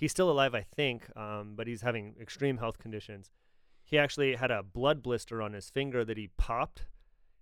he's 0.00 0.12
still 0.16 0.30
alive, 0.34 0.54
I 0.62 0.64
think, 0.78 0.98
um, 1.24 1.46
but 1.56 1.64
he's 1.70 1.82
having 1.88 2.04
extreme 2.26 2.56
health 2.58 2.78
conditions. 2.84 3.24
He 3.90 3.94
actually 4.04 4.30
had 4.42 4.50
a 4.50 4.62
blood 4.62 4.98
blister 5.06 5.36
on 5.46 5.52
his 5.58 5.66
finger 5.78 6.00
that 6.04 6.16
he 6.22 6.28
popped, 6.48 6.78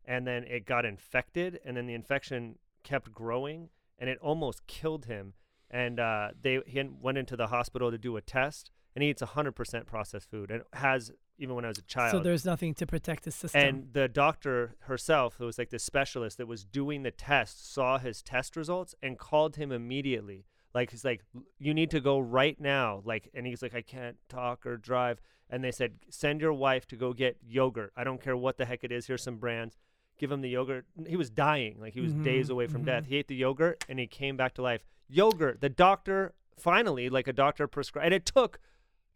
and 0.05 0.27
then 0.27 0.45
it 0.45 0.67
got 0.67 0.85
infected, 0.85 1.61
and 1.65 1.77
then 1.77 1.87
the 1.87 1.95
infection 1.95 2.59
kept 2.83 3.13
growing, 3.13 3.69
and 3.99 4.11
it 4.11 4.19
almost 4.21 4.67
killed 4.67 5.07
him. 5.07 5.35
And 5.71 5.99
uh, 5.99 6.31
they 6.41 6.61
he 6.67 6.83
went 6.83 7.19
into 7.19 7.37
the 7.37 7.47
hospital 7.47 7.91
to 7.91 7.99
do 7.99 8.17
a 8.17 8.21
test, 8.21 8.71
and 8.95 9.03
he 9.03 9.11
eats 9.11 9.23
100% 9.23 9.87
processed 9.87 10.31
food 10.31 10.51
and 10.51 10.63
has 10.75 11.13
even 11.39 11.55
when 11.57 11.65
I 11.65 11.69
was 11.69 11.79
a 11.79 11.83
child. 11.83 12.13
So 12.13 12.21
there's 12.21 12.45
nothing 12.45 12.75
to 12.75 12.87
protect 12.87 13.25
his 13.25 13.35
system. 13.35 13.61
and 13.61 13.89
the 13.93 14.07
doctor 14.07 14.77
herself, 14.81 15.37
who 15.39 15.47
was 15.47 15.59
like 15.59 15.71
this 15.71 15.83
specialist 15.83 16.39
that 16.39 16.47
was 16.47 16.65
doing 16.65 17.03
the 17.03 17.11
test, 17.11 17.73
saw 17.73 17.99
his 17.99 18.23
test 18.23 18.55
results 18.55 18.95
and 19.03 19.19
called 19.19 19.57
him 19.57 19.73
immediately. 19.73 20.45
Like 20.75 20.91
he's 20.91 21.05
like, 21.05 21.23
you 21.59 21.75
need 21.75 21.91
to 21.91 22.01
go 22.01 22.19
right 22.19 22.61
now. 22.61 23.03
Like, 23.05 23.29
and 23.35 23.47
he's 23.47 23.63
like, 23.63 23.75
I 23.75 23.83
can't 23.83 24.17
talk 24.29 24.65
or 24.67 24.77
drive. 24.77 25.21
And 25.51 25.63
they 25.65 25.73
said, 25.73 25.95
send 26.09 26.41
your 26.41 26.53
wife 26.53 26.87
to 26.89 26.97
go 26.97 27.13
get 27.13 27.37
yogurt. 27.47 27.93
I 27.97 28.05
don't 28.05 28.23
care 28.23 28.37
what 28.37 28.57
the 28.57 28.65
heck 28.65 28.85
it 28.85 28.93
is. 28.93 29.07
Here's 29.07 29.23
some 29.23 29.37
brands. 29.37 29.77
Give 30.19 30.31
him 30.31 30.41
the 30.41 30.49
yogurt. 30.51 30.85
He 31.07 31.17
was 31.17 31.31
dying. 31.31 31.81
Like 31.81 31.95
he 31.95 32.01
was 32.01 32.13
days 32.13 32.49
Mhm, 32.49 32.53
away 32.53 32.67
from 32.69 32.83
mhm. 32.83 32.87
death. 32.87 33.07
He 33.07 33.17
ate 33.17 33.29
the 33.29 33.35
yogurt 33.35 33.85
and 33.89 33.99
he 33.99 34.07
came 34.07 34.37
back 34.37 34.55
to 34.55 34.63
life. 34.63 34.85
Yogurt. 35.09 35.61
The 35.61 35.69
doctor 35.69 36.35
finally, 36.59 37.09
like 37.09 37.27
a 37.27 37.33
doctor 37.33 37.67
prescribed, 37.67 38.05
and 38.07 38.15
it 38.15 38.25
took 38.27 38.61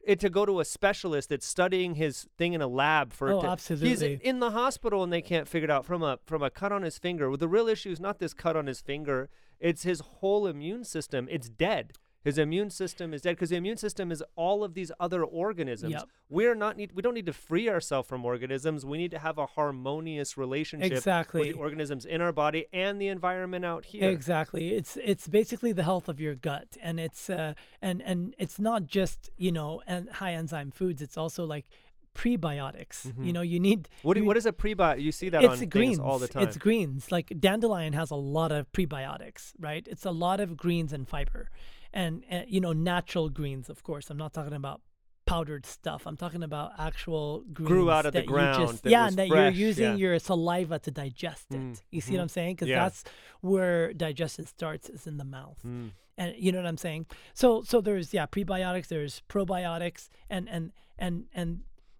it 0.00 0.18
to 0.20 0.30
go 0.30 0.46
to 0.46 0.60
a 0.60 0.64
specialist 0.64 1.28
that's 1.30 1.46
studying 1.46 1.94
his 1.96 2.28
thing 2.38 2.52
in 2.54 2.60
a 2.62 2.66
lab 2.68 3.12
for 3.12 3.30
Oh, 3.32 3.40
to, 3.40 3.46
absolutely. 3.48 3.88
He's 3.88 4.02
in 4.02 4.38
the 4.40 4.50
hospital 4.52 5.02
and 5.02 5.12
they 5.12 5.22
can't 5.22 5.48
figure 5.48 5.64
it 5.64 5.70
out 5.70 5.84
from 5.84 6.02
a 6.02 6.18
from 6.26 6.42
a 6.42 6.50
cut 6.50 6.72
on 6.72 6.82
his 6.82 6.98
finger. 6.98 7.28
Well, 7.28 7.36
the 7.38 7.48
real 7.48 7.68
issue 7.68 7.90
is 7.90 8.00
not 8.00 8.18
this 8.18 8.32
cut 8.34 8.56
on 8.56 8.66
his 8.66 8.80
finger; 8.80 9.28
it's 9.60 9.82
his 9.84 10.00
whole 10.00 10.46
immune 10.46 10.84
system. 10.84 11.28
It's 11.30 11.48
dead. 11.48 11.92
His 12.26 12.38
immune 12.38 12.70
system 12.70 13.14
is 13.14 13.22
dead 13.22 13.36
because 13.36 13.50
the 13.50 13.56
immune 13.56 13.76
system 13.76 14.10
is 14.10 14.22
all 14.34 14.64
of 14.64 14.74
these 14.74 14.90
other 15.00 15.22
organisms. 15.24 15.92
Yep. 15.92 16.08
We're 16.28 16.54
not 16.54 16.76
need 16.76 16.90
we 16.92 17.02
don't 17.02 17.14
need 17.14 17.26
to 17.26 17.32
free 17.32 17.68
ourselves 17.68 18.08
from 18.08 18.24
organisms. 18.24 18.84
We 18.84 18.98
need 18.98 19.12
to 19.12 19.18
have 19.18 19.38
a 19.38 19.46
harmonious 19.46 20.36
relationship 20.36 20.92
Exactly. 20.92 21.40
with 21.40 21.52
the 21.52 21.58
organisms 21.58 22.04
in 22.04 22.20
our 22.20 22.32
body 22.32 22.66
and 22.72 23.00
the 23.00 23.08
environment 23.08 23.64
out 23.64 23.84
here. 23.86 24.10
Exactly. 24.10 24.74
It's 24.74 24.98
it's 25.02 25.26
basically 25.28 25.72
the 25.72 25.84
health 25.84 26.08
of 26.08 26.20
your 26.20 26.34
gut, 26.34 26.76
and 26.82 26.98
it's 26.98 27.30
uh, 27.30 27.54
and 27.80 28.02
and 28.02 28.34
it's 28.38 28.58
not 28.58 28.86
just 28.86 29.30
you 29.36 29.52
know 29.52 29.82
and 29.86 30.10
high 30.10 30.32
enzyme 30.34 30.70
foods. 30.72 31.00
It's 31.00 31.16
also 31.16 31.44
like 31.44 31.66
prebiotics. 32.16 33.12
You 33.22 33.32
know, 33.32 33.42
you 33.42 33.60
need 33.60 33.88
What 34.02 34.14
do, 34.14 34.20
you- 34.20 34.26
what 34.26 34.36
is 34.36 34.46
a 34.46 34.52
prebiotic? 34.52 35.02
You 35.02 35.12
see 35.12 35.28
that 35.28 35.44
it's 35.44 35.60
on 35.62 35.68
greens 35.68 35.98
all 35.98 36.18
the 36.18 36.28
time. 36.28 36.42
It's 36.44 36.56
greens. 36.56 37.12
Like 37.12 37.32
dandelion 37.38 37.92
has 37.92 38.10
a 38.10 38.16
lot 38.16 38.52
of 38.52 38.70
prebiotics, 38.72 39.52
right? 39.58 39.86
It's 39.88 40.04
a 40.04 40.10
lot 40.10 40.40
of 40.40 40.56
greens 40.56 40.92
and 40.92 41.06
fiber, 41.08 41.50
and 42.00 42.12
uh, 42.30 42.42
you 42.54 42.60
know 42.64 42.72
natural 42.94 43.26
greens. 43.38 43.66
Of 43.74 43.78
course, 43.88 44.10
I'm 44.10 44.20
not 44.24 44.32
talking 44.38 44.52
about 44.62 44.78
powdered 45.32 45.66
stuff. 45.66 46.00
I'm 46.08 46.16
talking 46.24 46.44
about 46.50 46.68
actual 46.78 47.26
greens 47.52 47.68
Grew 47.72 47.90
out 47.90 48.06
of 48.06 48.12
the 48.12 48.22
ground, 48.22 48.58
Just, 48.64 48.86
yeah, 48.86 49.08
and 49.08 49.16
that 49.18 49.26
fresh, 49.28 49.54
you're 49.56 49.68
using 49.68 49.92
yeah. 49.98 50.04
your 50.04 50.18
saliva 50.20 50.78
to 50.86 50.90
digest 50.92 51.46
it. 51.50 51.58
Mm, 51.60 51.80
You 51.90 52.00
see 52.00 52.12
what 52.14 52.22
I'm 52.26 52.28
saying? 52.38 52.54
Because 52.54 52.68
Yeah. 52.68 52.82
that's 52.84 53.02
where 53.40 53.92
digestion 53.92 54.46
starts 54.46 54.86
is 54.96 55.02
in 55.10 55.16
the 55.22 55.24
mouth 55.38 55.58
Mm. 55.66 55.90
and 56.20 56.28
you 56.44 56.52
know 56.52 56.58
what 56.62 56.68
I'm 56.68 56.82
saying. 56.88 57.02
So 57.34 57.48
so 57.70 57.80
there's 57.86 58.08
yeah 58.14 58.26
prebiotics, 58.36 58.86
there's 58.94 59.14
probiotics, 59.28 60.02
and 60.34 60.44
and 60.48 60.64
and 61.04 61.14
and 61.40 61.48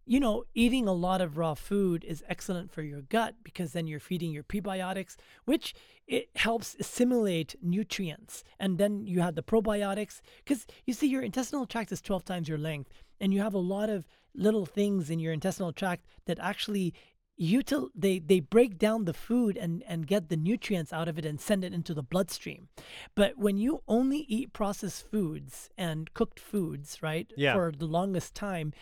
you 0.07 0.21
know 0.21 0.45
eating 0.55 0.87
a 0.87 0.93
lot 0.93 1.21
of 1.21 1.37
raw 1.37 1.55
food 1.55 2.05
is 2.05 2.23
excellent 2.29 2.71
for 2.71 2.83
your 2.83 3.03
gut 3.03 3.35
because 3.43 3.73
then 3.73 3.87
you're 3.87 4.01
feeding 4.01 4.31
your 4.31 4.45
prebiotics, 4.45 5.17
which 5.45 5.75
it 6.07 6.29
helps 6.37 6.77
assimilate 6.79 7.57
nutrients, 7.61 8.45
and 8.61 8.79
then 8.79 9.05
you 9.07 9.21
have 9.21 9.35
the 9.35 9.43
probiotics 9.43 10.21
because 10.45 10.67
you 10.87 10.95
see 10.95 11.09
your 11.09 11.23
intestinal 11.23 11.67
tract 11.67 11.91
is 11.91 12.01
12 12.01 12.25
times 12.25 12.49
your 12.49 12.59
length, 12.59 12.91
and 13.21 13.35
you 13.35 13.41
have 13.41 13.55
a 13.55 13.59
lot 13.59 13.91
of 13.91 14.07
little 14.35 14.67
things 14.67 15.11
in 15.11 15.19
your 15.19 15.33
intestinal 15.33 15.73
tract 15.73 16.07
that 16.27 16.39
actually 16.39 16.95
util 17.41 17.89
they 17.95 18.19
they 18.19 18.41
break 18.41 18.79
down 18.79 19.05
the 19.05 19.13
food 19.13 19.57
and 19.57 19.83
and 19.87 20.07
get 20.07 20.29
the 20.29 20.37
nutrients 20.37 20.93
out 20.93 21.09
of 21.09 21.19
it 21.19 21.25
and 21.27 21.41
send 21.41 21.65
it 21.65 21.73
into 21.75 21.93
the 21.95 22.03
bloodstream. 22.03 22.69
But 23.15 23.37
when 23.37 23.59
you 23.59 23.83
only 23.87 24.21
eat 24.29 24.53
processed 24.53 25.11
foods 25.11 25.69
and 25.77 26.13
cooked 26.15 26.41
foods 26.41 27.03
right 27.03 27.31
Yeah. 27.37 27.55
for 27.55 27.73
the 27.73 27.87
longest 27.87 28.35
time 28.35 28.73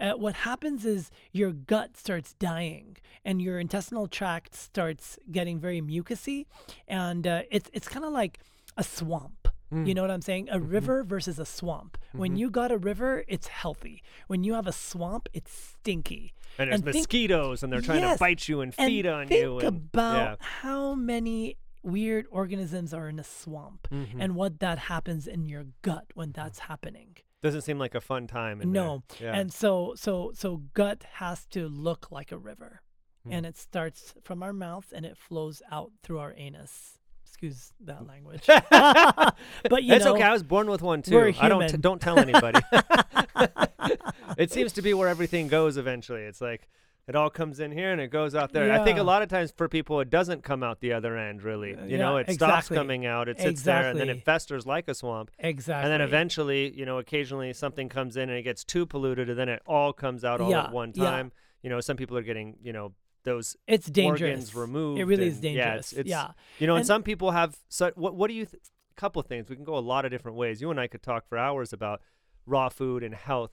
uh, 0.00 0.12
what 0.12 0.34
happens 0.34 0.84
is 0.84 1.10
your 1.32 1.52
gut 1.52 1.96
starts 1.96 2.34
dying 2.34 2.96
and 3.24 3.40
your 3.42 3.58
intestinal 3.58 4.06
tract 4.08 4.54
starts 4.54 5.18
getting 5.30 5.58
very 5.60 5.80
mucousy 5.80 6.46
and 6.88 7.26
uh, 7.26 7.42
it's 7.50 7.70
it's 7.72 7.88
kind 7.88 8.04
of 8.04 8.12
like 8.12 8.38
a 8.76 8.82
swamp 8.84 9.41
Mm. 9.72 9.86
you 9.88 9.94
know 9.94 10.02
what 10.02 10.10
I'm 10.10 10.22
saying? 10.22 10.48
A 10.50 10.58
Mm-hmm. 10.58 10.68
river 10.68 11.02
versus 11.04 11.38
a 11.38 11.46
swamp. 11.46 11.96
When 12.12 12.36
you 12.36 12.50
got 12.50 12.70
a 12.70 12.78
river, 12.78 13.24
it's 13.26 13.48
healthy. 13.48 14.02
When 14.26 14.44
you 14.44 14.54
have 14.54 14.66
a 14.66 14.72
swamp, 14.72 15.28
it's 15.32 15.50
stinky. 15.52 16.34
And 16.58 16.70
there's 16.70 16.82
think- 16.82 16.94
mosquitoes, 16.96 17.62
and 17.62 17.72
they're 17.72 17.80
trying 17.80 18.00
Yes, 18.02 18.18
to 18.18 18.20
bite 18.20 18.48
you 18.48 18.60
and 18.60 18.74
and 18.76 18.86
feed 18.88 19.06
on 19.06 19.28
think 19.28 19.40
you. 19.42 19.58
And, 19.58 19.66
about 19.68 20.14
yeah. 20.40 20.46
how 20.60 20.94
many 20.94 21.56
weird 21.82 22.26
organisms 22.30 22.92
are 22.94 23.08
in 23.08 23.18
a 23.18 23.24
swamp 23.24 23.88
Mhm. 23.90 24.16
and 24.20 24.34
what 24.36 24.60
that 24.60 24.78
happens 24.78 25.26
in 25.26 25.46
your 25.46 25.64
gut 25.82 26.06
when 26.14 26.30
that's 26.32 26.60
happening. 26.60 27.16
doesn't 27.42 27.62
seem 27.62 27.76
like 27.76 27.94
a 27.96 28.00
fun 28.00 28.28
time. 28.28 28.60
In 28.60 28.70
No. 28.70 29.02
Yeah. 29.20 29.34
And 29.34 29.52
so 29.52 29.94
so 29.96 30.30
so 30.32 30.58
gut 30.74 31.02
has 31.14 31.44
to 31.46 31.66
look 31.68 32.12
like 32.12 32.30
a 32.30 32.38
river. 32.38 32.82
Hmm. 33.24 33.32
And 33.32 33.46
it 33.46 33.56
starts 33.56 34.14
from 34.22 34.44
our 34.44 34.52
mouth 34.52 34.92
and 34.94 35.04
it 35.04 35.16
flows 35.18 35.60
out 35.68 35.90
through 36.04 36.20
our 36.20 36.34
anus. 36.36 37.00
Excuse 37.42 37.72
that 37.86 38.06
language. 38.06 38.42
but 38.46 39.82
you 39.82 39.94
it's 39.94 40.04
know, 40.04 40.14
okay. 40.14 40.22
I 40.22 40.32
was 40.32 40.44
born 40.44 40.70
with 40.70 40.80
one 40.80 41.02
too. 41.02 41.14
we're 41.16 41.32
I 41.40 41.48
don't 41.48 41.68
t- 41.68 41.76
don't 41.76 42.00
tell 42.00 42.16
anybody. 42.20 42.60
it 44.38 44.52
seems 44.52 44.72
to 44.74 44.82
be 44.82 44.94
where 44.94 45.08
everything 45.08 45.48
goes 45.48 45.76
eventually. 45.76 46.22
It's 46.22 46.40
like 46.40 46.68
it 47.08 47.16
all 47.16 47.30
comes 47.30 47.58
in 47.58 47.72
here 47.72 47.90
and 47.90 48.00
it 48.00 48.12
goes 48.12 48.36
out 48.36 48.52
there. 48.52 48.72
I 48.72 48.84
think 48.84 49.00
a 49.00 49.02
lot 49.02 49.22
of 49.22 49.28
times 49.28 49.52
for 49.56 49.68
people 49.68 49.98
it 50.00 50.08
doesn't 50.08 50.44
come 50.44 50.62
out 50.62 50.78
the 50.80 50.92
other 50.92 51.16
end 51.16 51.42
really. 51.42 51.74
Uh, 51.74 51.84
You 51.84 51.98
know, 51.98 52.16
yeah, 52.16 52.24
it 52.28 52.34
stops 52.34 52.68
coming 52.68 53.06
out, 53.06 53.28
it 53.28 53.40
sits 53.40 53.62
there 53.64 53.90
and 53.90 53.98
then 53.98 54.08
it 54.08 54.24
festers 54.24 54.64
like 54.64 54.86
a 54.86 54.94
swamp. 54.94 55.32
exactly. 55.38 55.82
And 55.90 55.92
then 55.92 56.00
eventually, 56.06 56.70
you 56.72 56.86
know, 56.86 56.98
occasionally 56.98 57.52
something 57.54 57.88
comes 57.88 58.16
in 58.16 58.28
and 58.30 58.38
it 58.38 58.42
gets 58.42 58.62
too 58.62 58.86
polluted 58.86 59.28
and 59.28 59.36
then 59.38 59.48
it 59.48 59.62
all 59.66 59.92
comes 59.92 60.24
out 60.24 60.40
all 60.40 60.50
Yeah, 60.50 60.64
at 60.66 60.72
one 60.72 60.92
yeah. 60.94 61.04
time. 61.04 61.32
You 61.62 61.70
know, 61.70 61.80
some 61.80 61.96
people 61.96 62.16
are 62.16 62.22
getting, 62.22 62.56
you 62.62 62.72
know, 62.72 62.92
those 63.24 63.56
it's 63.66 63.86
dangerous. 63.86 64.20
organs 64.22 64.54
removed. 64.54 65.00
It 65.00 65.04
really 65.04 65.26
is 65.26 65.36
and- 65.36 65.44
yeah, 65.44 65.50
it's- 65.50 65.90
dangerous. 65.90 65.92
it's- 65.92 66.06
yeah. 66.10 66.32
You 66.58 66.66
know, 66.66 66.74
and, 66.74 66.80
And- 66.80 66.86
some 66.86 67.02
people 67.02 67.30
have 67.32 67.58
So, 67.68 67.92
What 67.94 68.14
What 68.14 68.28
do 68.28 68.34
you? 68.34 68.46
Th- 68.46 68.62
couple 68.94 69.20
of 69.20 69.26
things. 69.26 69.48
We 69.48 69.56
can 69.56 69.64
go 69.64 69.76
a 69.76 69.80
lot 69.80 70.04
of 70.04 70.10
different 70.10 70.36
ways. 70.36 70.60
You 70.60 70.70
and 70.70 70.78
I 70.78 70.86
could 70.86 71.02
talk 71.02 71.26
for 71.26 71.38
hours 71.38 71.72
about 71.72 72.02
raw 72.46 72.68
food 72.68 73.02
and 73.02 73.14
health. 73.14 73.50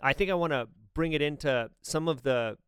I 0.00 0.12
think 0.12 0.28
I 0.30 0.34
want 0.34 0.52
to 0.52 0.68
bring 0.92 1.12
it 1.12 1.22
into 1.22 1.70
some 1.82 2.08
of 2.08 2.22
the 2.22 2.58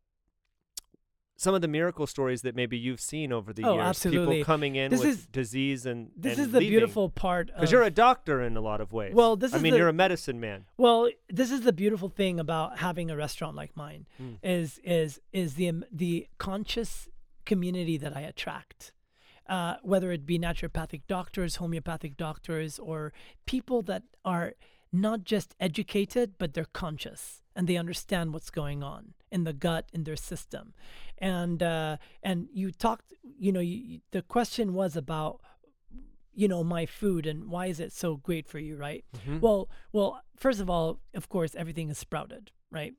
some 1.37 1.53
of 1.53 1.61
the 1.61 1.67
miracle 1.67 2.07
stories 2.07 2.41
that 2.43 2.55
maybe 2.55 2.77
you've 2.77 3.01
seen 3.01 3.33
over 3.33 3.51
the 3.51 3.63
Oh, 3.63 3.73
years. 3.75 3.83
absolutely. 3.85 4.37
People 4.37 4.45
coming 4.45 4.75
in 4.75 4.89
This 4.91 5.01
with 5.01 5.09
is- 5.09 5.25
disease 5.27 5.85
and 5.85 6.09
This 6.15 6.37
and 6.37 6.45
is 6.47 6.51
the 6.53 6.59
leaving. 6.59 6.71
beautiful 6.71 7.09
part 7.09 7.47
because 7.47 7.71
you're 7.71 7.83
a 7.83 7.91
doctor 7.91 8.41
in 8.41 8.55
a 8.55 8.61
lot 8.61 8.79
of 8.79 8.93
ways. 8.93 9.13
Well, 9.13 9.35
this 9.35 9.53
I 9.53 9.57
is 9.57 9.63
mean, 9.63 9.71
the- 9.73 9.79
you're 9.79 9.89
a 9.89 9.93
medicine 9.93 10.39
man. 10.39 10.65
Well, 10.77 11.09
this 11.27 11.51
is 11.51 11.61
the 11.61 11.73
beautiful 11.73 12.07
thing 12.09 12.39
about 12.39 12.79
having 12.79 13.11
a 13.11 13.17
restaurant 13.17 13.55
like 13.57 13.75
mine 13.75 14.07
Mm. 14.21 14.37
is 14.43 14.79
is 14.83 15.19
is 15.33 15.55
the 15.55 15.83
the 15.91 16.27
conscious 16.37 17.09
community 17.45 17.97
that 17.97 18.15
I 18.15 18.21
attract. 18.21 18.93
Uh, 19.47 19.75
whether 19.83 20.11
it 20.11 20.25
be 20.25 20.39
naturopathic 20.39 21.01
doctors, 21.07 21.57
homeopathic 21.57 22.17
doctors, 22.17 22.79
or 22.79 23.13
people 23.45 23.81
that 23.83 24.03
are 24.23 24.53
not 24.91 25.23
just 25.25 25.53
educated, 25.59 26.37
but 26.37 26.53
they're 26.53 26.65
conscious 26.73 27.41
and 27.55 27.67
they 27.67 27.75
understand 27.77 28.33
what's 28.33 28.49
going 28.49 28.81
on 28.81 29.13
in 29.31 29.43
the 29.43 29.53
gut, 29.53 29.89
in 29.93 30.03
their 30.03 30.15
system. 30.15 30.73
And 31.17 31.61
uh, 31.63 31.97
and 32.23 32.47
you 32.53 32.71
talked, 32.71 33.13
you 33.37 33.51
know, 33.51 33.59
you, 33.59 34.01
the 34.11 34.21
question 34.21 34.73
was 34.73 34.95
about, 34.95 35.41
you 36.33 36.47
know, 36.47 36.63
my 36.63 36.85
food 36.85 37.25
and 37.25 37.49
why 37.49 37.67
is 37.67 37.79
it 37.79 37.91
so 37.93 38.17
great 38.17 38.47
for 38.47 38.59
you, 38.59 38.75
right? 38.75 39.05
Mhm. 39.25 39.41
Well, 39.41 39.69
well, 39.91 40.21
first 40.37 40.59
of 40.59 40.69
all, 40.69 40.99
of 41.13 41.29
course, 41.29 41.55
everything 41.55 41.89
is 41.89 41.97
sprouted, 41.97 42.51
right? 42.71 42.93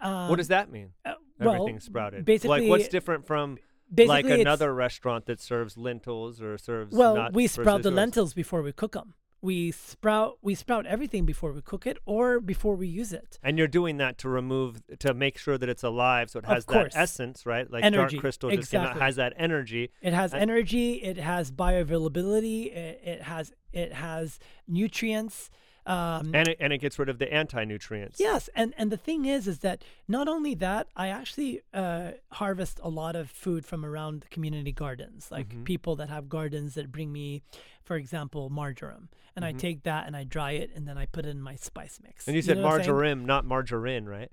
Um, 0.00 0.28
what 0.28 0.36
does 0.36 0.48
that 0.48 0.70
mean? 0.70 0.92
uh, 1.04 1.14
well, 1.38 1.54
Everything's 1.56 1.84
sprouted. 1.84 2.24
Basically, 2.24 2.60
like 2.60 2.68
what's 2.70 2.88
different 2.88 3.26
from 3.26 3.58
like 3.96 4.26
another 4.26 4.74
restaurant 4.74 5.26
that 5.26 5.40
serves 5.40 5.76
lentils 5.76 6.40
or 6.42 6.58
serves 6.58 6.94
Well, 6.94 7.30
we 7.32 7.46
sprout 7.46 7.82
the 7.82 7.90
lentils 7.90 8.34
before 8.34 8.62
we 8.62 8.72
cook 8.72 8.92
them. 8.92 9.14
We 9.40 9.70
sprout 9.70 10.38
we 10.42 10.54
sprout 10.56 10.84
everything 10.86 11.24
before 11.24 11.52
we 11.52 11.60
cook 11.62 11.86
it 11.86 11.96
or 12.06 12.40
before 12.40 12.74
we 12.74 12.88
use 12.88 13.12
it. 13.12 13.38
And 13.42 13.56
you're 13.56 13.68
doing 13.68 13.96
that 13.98 14.18
to 14.18 14.28
remove, 14.28 14.82
to 14.98 15.14
make 15.14 15.38
sure 15.38 15.56
that 15.56 15.68
it's 15.68 15.84
alive, 15.84 16.28
so 16.30 16.40
it 16.40 16.46
has 16.46 16.64
that 16.66 16.92
essence, 16.96 17.46
right? 17.46 17.70
Like 17.70 17.84
Energy, 17.84 18.16
dark 18.16 18.20
crystal 18.22 18.50
just 18.50 18.70
came 18.72 18.80
out, 18.80 18.98
has 19.00 19.16
that 19.16 19.34
energy. 19.36 19.90
It 20.02 20.12
has 20.12 20.34
I- 20.34 20.40
energy. 20.40 20.94
It 20.94 21.18
has 21.18 21.52
bioavailability. 21.52 22.66
It, 22.74 23.00
it 23.04 23.22
has 23.22 23.52
it 23.72 23.92
has 23.92 24.38
nutrients. 24.66 25.50
Um, 25.86 26.34
And 26.34 26.48
it, 26.48 26.58
and 26.60 26.70
it 26.70 26.78
gets 26.78 26.98
rid 26.98 27.08
of 27.08 27.18
the 27.18 27.32
anti-nutrients. 27.32 28.20
Yes, 28.20 28.50
and 28.54 28.74
and 28.76 28.92
the 28.92 28.98
thing 28.98 29.24
is, 29.24 29.48
is 29.48 29.60
that 29.60 29.82
not 30.06 30.28
only 30.28 30.54
that, 30.56 30.88
I 30.94 31.08
actually 31.08 31.62
uh, 31.72 32.10
harvest 32.32 32.78
a 32.82 32.90
lot 32.90 33.16
of 33.16 33.30
food 33.30 33.64
from 33.64 33.86
around 33.86 34.20
the 34.20 34.28
community 34.28 34.72
gardens, 34.72 35.30
like 35.30 35.48
Mhm. 35.48 35.64
people 35.64 35.96
that 35.96 36.10
have 36.10 36.28
gardens 36.28 36.74
that 36.74 36.92
bring 36.92 37.10
me, 37.10 37.40
for 37.88 37.96
example, 37.96 38.50
marjoram, 38.50 39.08
and 39.34 39.46
I 39.46 39.54
Mhm. 39.54 39.58
take 39.58 39.82
that 39.84 40.06
and 40.06 40.14
I 40.14 40.22
dry 40.22 40.52
it 40.52 40.70
and 40.76 40.86
then 40.86 40.98
I 40.98 41.06
put 41.06 41.24
it 41.24 41.30
in 41.30 41.40
my 41.40 41.56
spice 41.56 41.98
mix. 42.04 42.28
And 42.28 42.36
you 42.36 42.42
said 42.42 42.58
I'm 42.58 42.62
saying? 42.62 42.90
marjoram, 42.90 43.24
not 43.24 43.46
margarine, 43.46 44.04
right? 44.04 44.30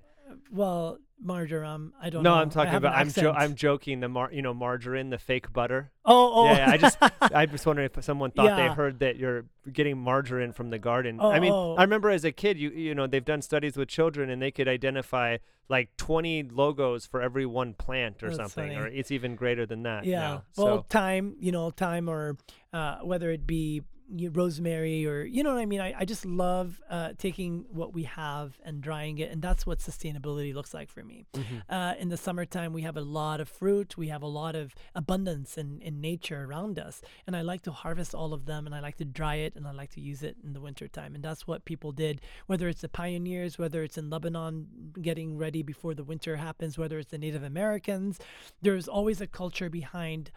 Well, 0.50 0.98
marjoram. 1.20 1.92
I 2.00 2.10
don't 2.10 2.22
know. 2.22 2.30
no, 2.30 2.36
know. 2.36 2.42
I'm 2.42 2.50
talking 2.50 2.74
about. 2.74 2.94
I'm 2.94 3.10
jo- 3.10 3.32
I'm 3.32 3.54
joking. 3.54 4.00
The 4.00 4.08
mar, 4.08 4.30
you 4.32 4.42
know, 4.42 4.54
margarine, 4.54 5.10
the 5.10 5.18
fake 5.18 5.52
butter. 5.52 5.90
Oh, 6.04 6.32
oh. 6.34 6.44
Yeah, 6.46 6.56
yeah, 6.56 6.70
I 6.70 6.76
just, 6.76 6.98
I 7.20 7.46
was 7.46 7.64
wondering 7.64 7.90
if 7.92 8.04
someone 8.04 8.30
thought 8.30 8.56
they 8.56 8.68
heard 8.68 9.00
that 9.00 9.16
you're 9.16 9.46
getting 9.72 9.98
margarine 9.98 10.52
from 10.52 10.70
the 10.70 10.78
garden. 10.78 11.18
Oh, 11.20 11.30
I 11.30 11.40
mean, 11.40 11.52
oh. 11.52 11.74
I 11.76 11.82
remember 11.82 12.10
as 12.10 12.24
a 12.24 12.32
kid, 12.32 12.58
you, 12.58 12.70
you 12.70 12.94
know, 12.94 13.06
they've 13.06 13.24
done 13.24 13.42
studies 13.42 13.76
with 13.76 13.88
children 13.88 14.30
and 14.30 14.40
they 14.40 14.50
could 14.50 14.68
identify 14.68 15.38
like 15.68 15.96
20 15.96 16.44
logos 16.52 17.06
for 17.06 17.20
every 17.20 17.46
one 17.46 17.74
plant 17.74 18.22
or 18.22 18.28
That's 18.28 18.36
something, 18.36 18.76
or 18.76 18.86
it's 18.86 19.10
even 19.10 19.34
greater 19.34 19.66
than 19.66 19.82
that. 19.82 20.04
yeah. 20.04 20.20
now. 20.20 20.42
Well, 20.56 20.66
so 20.66 20.86
thyme, 20.88 21.36
you 21.40 21.50
know, 21.50 21.70
time, 21.70 22.08
or 22.08 22.36
uh, 22.72 22.98
whether 22.98 23.30
it 23.30 23.46
be 23.46 23.82
y- 24.08 24.28
rosemary 24.32 25.06
or 25.06 25.24
you 25.24 25.42
know 25.42 25.52
what 25.54 25.60
I 25.60 25.66
mean. 25.66 25.80
I, 25.80 25.94
I 26.00 26.04
just 26.04 26.24
love 26.24 26.80
uh, 26.90 27.12
taking 27.18 27.64
what 27.70 27.92
we 27.92 28.04
have 28.04 28.58
and 28.64 28.80
drying 28.80 29.18
it, 29.18 29.30
and 29.30 29.42
that's 29.42 29.66
what 29.66 29.78
sustainability 29.80 30.54
looks 30.54 30.72
like 30.74 30.88
for 30.90 31.02
me. 31.02 31.26
mhm. 31.34 31.62
Uh, 31.68 31.94
in 31.98 32.08
the 32.08 32.16
summertime, 32.16 32.72
we 32.72 32.82
have 32.82 32.96
a 32.96 33.00
lot 33.00 33.40
of 33.40 33.48
fruit. 33.48 33.96
We 33.96 34.08
have 34.08 34.22
a 34.22 34.26
lot 34.26 34.54
of 34.54 34.74
abundance 34.94 35.56
in, 35.58 35.80
in 35.82 36.00
nature 36.00 36.44
around 36.44 36.78
us. 36.78 37.02
And 37.26 37.36
I 37.36 37.42
like 37.42 37.62
to 37.62 37.72
harvest 37.72 38.14
all 38.14 38.32
of 38.32 38.46
them 38.46 38.66
and 38.66 38.74
I 38.74 38.80
like 38.80 38.96
to 38.96 39.04
dry 39.04 39.36
it 39.36 39.54
and 39.56 39.66
I 39.66 39.72
like 39.72 39.90
to 39.94 40.00
use 40.00 40.22
it 40.22 40.36
in 40.44 40.52
the 40.52 40.60
wintertime. 40.60 41.14
And 41.14 41.24
that's 41.24 41.46
what 41.46 41.64
people 41.64 41.92
did, 41.92 42.20
whether 42.46 42.68
it's 42.68 42.80
the 42.82 42.88
pioneers, 42.88 43.58
whether 43.58 43.82
it's 43.82 43.98
in 43.98 44.10
Lebanon 44.10 44.92
getting 45.00 45.36
ready 45.36 45.62
before 45.62 45.94
the 45.94 46.04
winter 46.04 46.36
happens, 46.36 46.78
whether 46.78 46.98
it's 46.98 47.10
the 47.10 47.18
Native 47.18 47.42
Americans. 47.42 48.18
There's 48.62 48.88
always 48.88 49.20
a 49.20 49.26
culture 49.26 49.68
behind 49.70 50.30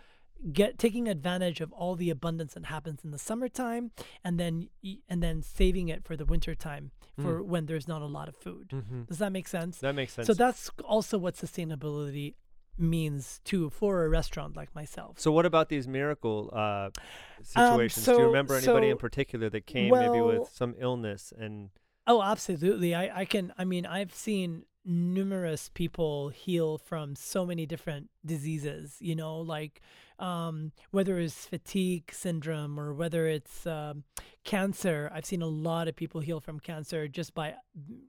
get 0.53 0.77
taking 0.79 1.07
advantage 1.07 1.59
of 1.61 1.71
all 1.73 1.95
the 1.95 2.09
abundance 2.09 2.53
that 2.53 2.65
happens 2.65 3.03
in 3.03 3.11
the 3.11 3.19
summertime 3.19 3.91
and 4.23 4.39
then 4.39 4.69
and 5.09 5.21
then 5.21 5.41
saving 5.41 5.89
it 5.89 6.03
for 6.05 6.15
the 6.15 6.25
wintertime 6.25 6.91
for 7.21 7.43
when 7.43 7.65
there's 7.65 7.87
not 7.87 8.01
a 8.01 8.05
lot 8.05 8.29
of 8.29 8.35
food. 8.35 8.69
Mhm. 8.69 9.07
Does 9.07 9.17
that 9.17 9.31
make 9.33 9.47
sense? 9.47 9.79
that 9.79 9.93
makes 9.95 10.13
sense. 10.13 10.25
So 10.27 10.33
that's 10.33 10.69
also 10.85 11.17
what 11.17 11.35
sustainability 11.35 12.35
means 12.77 13.41
too 13.43 13.69
for 13.69 14.05
a 14.05 14.09
restaurant 14.09 14.55
like 14.55 14.73
myself. 14.73 15.19
So 15.19 15.31
what 15.33 15.45
about 15.45 15.67
these 15.67 15.85
miracle 15.85 16.49
uh, 16.53 16.91
situations? 17.43 18.05
Do 18.05 18.13
you 18.13 18.17
Um, 18.19 18.23
remember 18.27 18.55
anybody 18.55 18.89
in 18.89 18.97
particular 18.97 19.49
that 19.49 19.65
came 19.65 19.91
maybe 19.91 20.21
with 20.21 20.47
some 20.49 20.75
illness 20.79 21.33
and 21.37 21.71
Oh, 22.07 22.23
absolutely. 22.23 22.95
I, 22.95 23.19
I 23.21 23.25
can, 23.25 23.53
I 23.55 23.65
mean, 23.65 23.85
I've 23.85 24.13
seen 24.15 24.63
numerous 24.83 25.69
people 25.69 26.29
heal 26.29 26.77
from 26.79 27.15
so 27.15 27.45
many 27.45 27.67
different 27.67 28.09
diseases, 28.25 28.95
you 28.99 29.15
know, 29.15 29.37
like 29.37 29.81
um, 30.19 30.71
whether 30.91 31.17
it's 31.19 31.45
fatigue 31.45 32.11
syndrome 32.13 32.79
or 32.79 32.93
whether 32.93 33.27
it's 33.27 33.65
um, 33.65 34.03
cancer. 34.43 35.09
I've 35.13 35.25
seen 35.25 35.41
a 35.41 35.47
lot 35.47 35.87
of 35.87 35.95
people 35.95 36.21
heal 36.21 36.39
from 36.39 36.59
cancer 36.59 37.07
just 37.07 37.33
by 37.33 37.55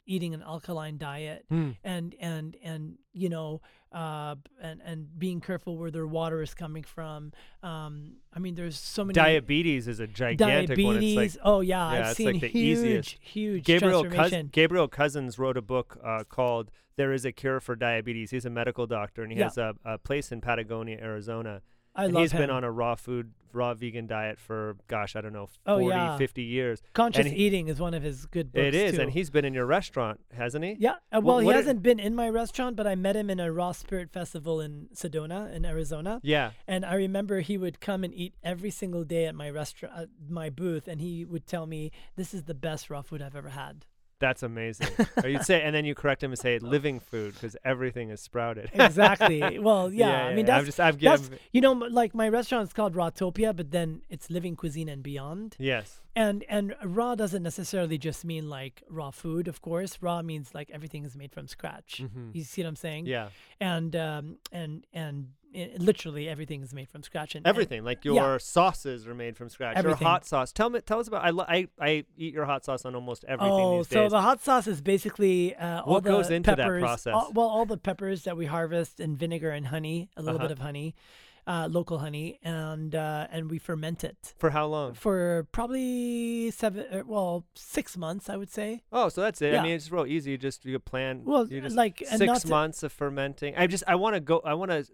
eating 0.06 0.34
an 0.34 0.42
alkaline 0.42 0.98
diet. 0.98 1.44
Hmm. 1.48 1.70
and 1.84 2.14
and 2.20 2.56
and 2.62 2.94
you 3.12 3.28
know 3.28 3.60
uh 3.92 4.36
and 4.62 4.80
and 4.84 5.18
being 5.18 5.40
careful 5.40 5.76
where 5.76 5.90
their 5.90 6.06
water 6.06 6.42
is 6.42 6.54
coming 6.54 6.84
from 6.84 7.32
um 7.64 8.12
i 8.32 8.38
mean 8.38 8.54
there's 8.54 8.78
so 8.78 9.02
many 9.02 9.14
diabetes 9.14 9.88
is 9.88 9.98
a 9.98 10.06
gigantic 10.06 10.78
one. 10.78 10.94
Diabetes 10.94 11.16
like 11.34 11.42
oh 11.44 11.60
yeah, 11.60 11.92
yeah, 11.92 11.98
i've 11.98 12.06
it's 12.10 12.16
seen 12.16 12.26
like 12.34 12.40
the 12.40 12.48
huge 12.48 12.78
easiest. 12.78 13.16
huge 13.20 13.64
Gabriel 13.64 14.04
Cous- 14.08 14.32
Gabriel 14.52 14.88
Cousens 14.88 15.38
wrote 15.40 15.56
a 15.56 15.62
book 15.62 15.98
uh, 16.04 16.22
called 16.28 16.70
"There 16.94 17.12
Is 17.12 17.24
a 17.24 17.32
Cure 17.32 17.58
for 17.58 17.74
Diabetes." 17.74 18.30
He's 18.30 18.44
a 18.44 18.50
medical 18.50 18.86
doctor 18.86 19.22
and 19.24 19.32
he 19.32 19.38
Yeah. 19.38 19.44
has 19.46 19.58
a, 19.58 19.74
a 19.84 19.98
place 19.98 20.30
in 20.30 20.40
Patagonia, 20.40 20.98
Arizona. 21.02 21.60
I 21.94 22.04
and 22.04 22.14
love 22.14 22.22
he's 22.22 22.32
him 22.32 22.40
been 22.42 22.50
on 22.50 22.64
a 22.64 22.70
raw 22.70 22.94
food, 22.94 23.32
raw 23.52 23.74
vegan 23.74 24.06
diet 24.06 24.38
for 24.38 24.76
gosh, 24.86 25.16
I 25.16 25.20
don't 25.20 25.32
know, 25.32 25.48
40, 25.66 25.84
Oh, 25.84 25.88
yeah. 25.88 26.16
50 26.16 26.42
years. 26.42 26.80
conscious 26.94 27.26
he- 27.26 27.34
eating 27.34 27.66
is 27.68 27.80
one 27.80 27.94
of 27.94 28.02
his 28.02 28.26
good 28.26 28.52
books 28.52 28.64
it 28.64 28.74
is, 28.74 28.94
too. 28.94 29.00
and 29.00 29.10
he's 29.12 29.28
been 29.30 29.44
in 29.44 29.52
your 29.54 29.66
restaurant, 29.66 30.20
hasn't 30.32 30.64
he? 30.64 30.76
yeah, 30.78 30.94
uh, 31.12 31.20
well, 31.20 31.38
he 31.40 31.46
what 31.46 31.56
hasn't 31.56 31.82
been 31.82 31.98
in 31.98 32.14
my 32.14 32.28
restaurant, 32.28 32.76
but 32.76 32.86
I 32.86 32.94
met 32.94 33.16
him 33.16 33.28
in 33.28 33.40
a 33.40 33.50
raw 33.52 33.72
spirit 33.72 34.10
festival 34.12 34.60
in 34.60 34.88
Sedona, 34.94 35.52
in 35.52 35.64
Arizona. 35.64 36.20
Yeah. 36.22 36.52
And 36.68 36.84
I 36.84 36.94
remember 36.94 37.40
he 37.40 37.58
would 37.58 37.80
come 37.80 38.04
and 38.04 38.14
eat 38.14 38.34
every 38.44 38.70
single 38.70 39.02
day 39.04 39.26
at 39.26 39.34
my 39.34 39.50
restaurant, 39.50 39.94
at 39.98 40.08
my 40.28 40.48
booth, 40.48 40.86
and 40.86 41.00
he 41.00 41.24
would 41.24 41.46
tell 41.46 41.66
me, 41.66 41.90
"This 42.16 42.32
is 42.32 42.44
the 42.44 42.54
best 42.54 42.88
raw 42.88 43.02
food 43.02 43.20
I've 43.20 43.34
ever 43.36 43.48
had." 43.50 43.84
That's 44.20 44.42
amazing. 44.42 44.88
or 45.22 45.28
you'd 45.28 45.44
say, 45.44 45.62
and 45.62 45.74
then 45.74 45.84
you 45.84 45.94
correct 45.94 46.22
him 46.22 46.30
and 46.30 46.38
say 46.38 46.58
living 46.58 47.00
food 47.00 47.34
because 47.34 47.56
everything 47.64 48.10
is 48.10 48.20
sprouted. 48.20 48.70
Exactly. 48.74 49.58
well, 49.58 49.90
yeah. 49.92 50.26
I 50.26 50.34
mean, 50.34 50.46
yeah. 50.46 50.52
that's 50.52 50.60
I'm 50.60 50.66
just, 50.66 50.80
I've 50.80 51.00
that's 51.00 51.22
given. 51.22 51.38
you 51.52 51.60
know, 51.62 51.72
like 51.72 52.14
my 52.14 52.28
restaurant 52.28 52.68
is 52.68 52.72
called 52.72 52.94
Rawtopia, 52.94 53.56
but 53.56 53.70
then 53.70 54.02
it's 54.10 54.30
living 54.30 54.54
cuisine 54.56 54.88
and 54.88 55.02
beyond. 55.02 55.56
Yes. 55.58 56.00
And 56.14 56.44
and 56.48 56.74
raw 56.84 57.14
doesn't 57.14 57.42
necessarily 57.42 57.96
just 57.96 58.24
mean 58.24 58.50
like 58.50 58.82
raw 58.90 59.10
food, 59.10 59.48
of 59.48 59.62
course. 59.62 59.98
Raw 60.02 60.20
means 60.22 60.54
like 60.54 60.70
everything 60.70 61.04
is 61.04 61.16
made 61.16 61.32
from 61.32 61.46
scratch. 61.46 62.02
Mhm. 62.04 62.34
You 62.34 62.44
see 62.44 62.62
what 62.62 62.68
I'm 62.68 62.76
saying? 62.76 63.06
Yeah. 63.06 63.28
And 63.60 63.96
um 63.96 64.36
and 64.52 64.84
and 64.92 65.28
i 65.54 65.70
literally 65.78 66.28
everything 66.28 66.62
is 66.62 66.72
made 66.72 66.88
from 66.88 67.02
scratch. 67.02 67.34
And 67.34 67.44
and- 67.46 67.50
Everything, 67.50 67.84
like 67.84 68.04
your 68.04 68.14
yeah. 68.14 68.38
sauces 68.38 69.06
are 69.06 69.14
made 69.14 69.36
from 69.36 69.48
scratch. 69.48 69.76
Everything. 69.76 70.00
Your 70.00 70.08
hot 70.08 70.24
sauce. 70.26 70.52
Tell 70.52 70.70
me, 70.70 70.80
tell 70.80 71.00
us 71.00 71.08
about. 71.08 71.24
I, 71.24 71.30
lo- 71.30 71.46
I 71.48 71.68
I 71.80 72.04
eat 72.16 72.32
your 72.34 72.44
hot 72.44 72.64
sauce 72.64 72.84
on 72.84 72.94
almost 72.94 73.24
everything 73.24 73.52
Oh, 73.52 73.82
so 73.82 74.08
the 74.08 74.20
hot 74.20 74.40
sauce 74.42 74.66
is 74.66 74.80
basically 74.80 75.54
uh, 75.56 75.82
all 75.82 75.94
What 75.94 76.04
the 76.04 76.10
goes 76.10 76.30
into 76.30 76.50
that 76.50 76.58
peppers, 76.58 76.82
process? 76.82 77.14
all- 77.14 77.32
well, 77.34 77.48
all 77.48 77.66
the 77.66 77.76
peppers 77.78 78.24
that 78.24 78.36
we 78.36 78.46
harvest 78.46 79.00
and 79.00 79.18
vinegar 79.18 79.50
and 79.50 79.66
honey, 79.68 80.08
a 80.16 80.22
little 80.22 80.36
Uh-huh. 80.38 80.48
bit 80.48 80.52
of 80.52 80.58
honey, 80.60 80.94
uh, 81.46 81.66
local 81.70 81.98
honey, 81.98 82.38
and 82.44 82.94
uh, 82.94 83.26
and 83.32 83.50
we 83.50 83.58
ferment 83.58 84.04
it 84.04 84.34
For 84.38 84.50
how 84.50 84.66
long? 84.66 84.94
for 84.94 85.48
probably 85.50 86.50
seven, 86.52 86.84
uh, 86.92 87.02
well, 87.06 87.44
six 87.54 87.96
months, 87.96 88.28
I 88.28 88.36
would 88.36 88.50
say. 88.52 88.82
Oh, 88.92 89.08
so 89.08 89.20
that's 89.22 89.40
it. 89.42 89.52
Yeah. 89.54 89.60
I 89.60 89.62
mean, 89.64 89.72
it's 89.72 89.90
real 89.90 90.06
easy. 90.06 90.30
You 90.32 90.38
just 90.38 90.64
you 90.64 90.78
plan. 90.78 91.22
Well, 91.24 91.46
you 91.48 91.60
just, 91.60 91.74
like 91.76 92.02
and 92.08 92.18
six 92.18 92.42
to- 92.42 92.48
months 92.48 92.82
of 92.82 92.92
fermenting. 92.92 93.54
I 93.56 93.66
just 93.66 93.82
I 93.88 93.94
want 93.96 94.14
to 94.14 94.20
go. 94.20 94.40
I 94.44 94.54
want 94.54 94.70
to. 94.70 94.84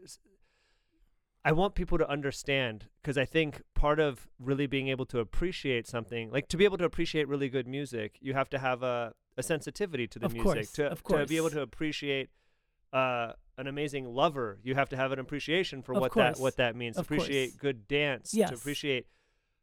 I 1.47 1.53
want 1.53 1.77
people 1.77 1.97
to 1.99 2.11
understand 2.11 2.87
because 3.01 3.17
I 3.17 3.25
think 3.25 3.63
part 3.75 4.01
of 4.01 4.27
really 4.41 4.67
being 4.67 4.89
able 4.89 5.07
to 5.07 5.21
appreciate 5.21 5.87
something, 5.87 6.29
like 6.33 6.49
to 6.49 6.57
be 6.57 6.65
able 6.65 6.77
to 6.79 6.85
appreciate 6.85 7.29
really 7.29 7.49
good 7.49 7.69
music, 7.69 8.19
you 8.21 8.35
have 8.35 8.51
to 8.51 8.59
have 8.59 8.83
a, 8.83 9.15
a 9.37 9.45
sensitivity 9.45 10.09
to 10.09 10.19
the 10.19 10.27
Of 10.27 10.33
music. 10.33 10.53
course, 10.53 10.73
to 10.73 10.87
of 10.91 11.05
to 11.05 11.25
be 11.27 11.37
able 11.37 11.51
to 11.51 11.61
appreciate 11.61 12.31
uh, 12.93 13.33
an 13.57 13.69
amazing 13.69 14.07
lover, 14.07 14.59
you 14.65 14.75
have 14.75 14.89
to 14.89 14.97
have 14.97 15.13
an 15.13 15.21
appreciation 15.21 15.83
for 15.83 15.95
Of 15.95 16.01
what 16.01 16.15
that 16.15 16.39
what 16.41 16.57
that 16.57 16.75
means. 16.75 16.97
of 16.99 17.05
appreciate 17.05 17.51
course. 17.51 17.61
good 17.61 17.87
dance. 17.87 18.35
Yes. 18.35 18.49
To 18.51 18.57
appreciate 18.57 19.07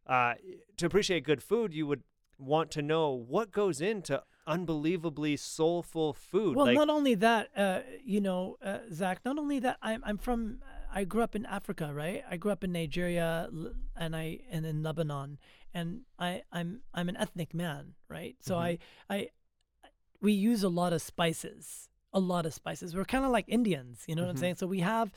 uh, 0.07 0.35
to 0.77 0.85
appreciate 0.85 1.25
good 1.25 1.43
food, 1.43 1.73
you 1.73 1.85
would 1.87 2.03
want 2.39 2.71
to 2.71 2.81
know 2.81 3.09
what 3.11 3.51
goes 3.51 3.81
into 3.81 4.23
unbelievably 4.47 5.37
soulful 5.37 6.13
food. 6.13 6.55
Well, 6.55 6.65
like, 6.65 6.75
not 6.75 6.89
only 6.89 7.15
that, 7.15 7.49
uh, 7.55 7.79
you 8.03 8.21
know, 8.21 8.57
uh, 8.63 8.79
Zach. 8.91 9.19
Not 9.25 9.37
only 9.37 9.59
that, 9.59 9.77
I'm 9.81 10.01
I'm 10.05 10.17
from. 10.17 10.59
I 10.95 11.03
grew 11.05 11.23
up 11.23 11.35
in 11.35 11.45
Africa, 11.45 11.91
right? 11.93 12.23
I 12.29 12.37
grew 12.37 12.51
up 12.51 12.63
in 12.63 12.71
Nigeria, 12.71 13.49
and 13.95 14.15
I 14.15 14.39
and 14.51 14.65
in 14.65 14.83
Lebanon, 14.83 15.39
and 15.73 16.01
I 16.19 16.43
I'm 16.51 16.81
I'm 16.93 17.09
an 17.09 17.17
ethnic 17.17 17.53
man, 17.53 17.95
right? 18.07 18.35
So 18.39 18.55
Mhm. 18.55 18.59
I 18.59 18.77
I 19.09 19.29
we 20.21 20.33
use 20.33 20.63
a 20.63 20.69
lot 20.69 20.93
of 20.93 21.01
spices, 21.01 21.89
a 22.13 22.19
lot 22.19 22.45
of 22.45 22.53
spices. 22.53 22.95
We're 22.95 23.05
kind 23.05 23.25
of 23.25 23.31
like 23.31 23.45
Indians, 23.47 24.03
you 24.07 24.15
know 24.15 24.21
what 24.21 24.29
I'm 24.29 24.35
Mhm. 24.35 24.39
saying? 24.39 24.55
So 24.55 24.67
we 24.67 24.79
have 24.81 25.11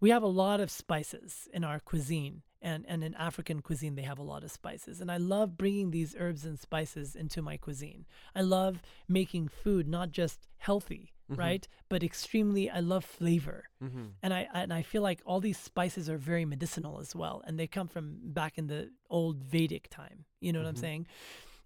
we 0.00 0.10
have 0.10 0.22
a 0.22 0.26
lot 0.26 0.60
of 0.60 0.70
spices 0.70 1.48
in 1.52 1.64
our 1.64 1.80
cuisine. 1.80 2.42
And, 2.64 2.84
and 2.86 3.02
in 3.02 3.12
African 3.16 3.60
cuisine, 3.60 3.96
they 3.96 4.02
have 4.02 4.20
a 4.20 4.22
lot 4.22 4.44
of 4.44 4.52
spices. 4.52 5.00
And 5.00 5.10
I 5.10 5.16
love 5.16 5.56
bringing 5.56 5.90
these 5.90 6.14
herbs 6.16 6.44
and 6.44 6.56
spices 6.60 7.16
into 7.16 7.42
my 7.42 7.56
cuisine. 7.56 8.06
I 8.36 8.42
love 8.42 8.82
making 9.08 9.48
food 9.48 9.88
not 9.88 10.12
just 10.12 10.46
healthy, 10.58 11.11
Mhm. 11.30 11.38
right? 11.38 11.68
But 11.88 12.02
extremely, 12.02 12.68
I 12.70 12.80
love 12.80 13.04
flavor. 13.04 13.68
Mhm. 13.82 14.12
And 14.22 14.34
I 14.34 14.48
and 14.52 14.72
I 14.72 14.82
feel 14.82 15.02
like 15.02 15.20
all 15.24 15.40
these 15.40 15.58
spices 15.58 16.08
are 16.10 16.18
very 16.18 16.44
medicinal 16.44 16.98
as 17.00 17.14
well, 17.14 17.42
and 17.46 17.58
they 17.58 17.66
come 17.66 17.88
from 17.88 18.32
back 18.32 18.58
in 18.58 18.66
the 18.66 18.90
old 19.08 19.42
Vedic 19.44 19.88
time. 19.88 20.24
You 20.40 20.52
know 20.52 20.60
what 20.60 20.68
I'm 20.68 20.74
Mhm. 20.74 20.78
saying? 20.80 21.06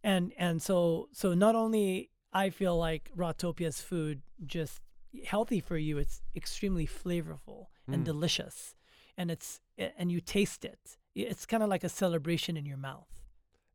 And 0.03 0.33
and 0.37 0.61
so 0.63 1.09
so 1.13 1.35
not 1.35 1.55
only 1.55 2.11
I 2.33 2.51
feel 2.51 2.77
like 2.77 3.11
Rawtopia's 3.17 3.81
food 3.81 4.23
just 4.45 4.83
healthy 5.25 5.61
for 5.61 5.79
you, 5.79 5.97
it's 5.99 6.23
extremely 6.35 6.87
flavorful 6.87 7.69
and 7.87 8.03
Mm. 8.03 8.05
delicious, 8.05 8.75
and 9.17 9.31
it's 9.31 9.61
and 9.79 10.11
you 10.13 10.21
taste 10.21 10.65
it. 10.65 10.97
It's 11.15 11.47
kind 11.47 11.63
of 11.63 11.69
like 11.71 11.85
a 11.85 11.89
celebration 11.89 12.57
in 12.57 12.67
your 12.67 12.77
mouth. 12.79 13.09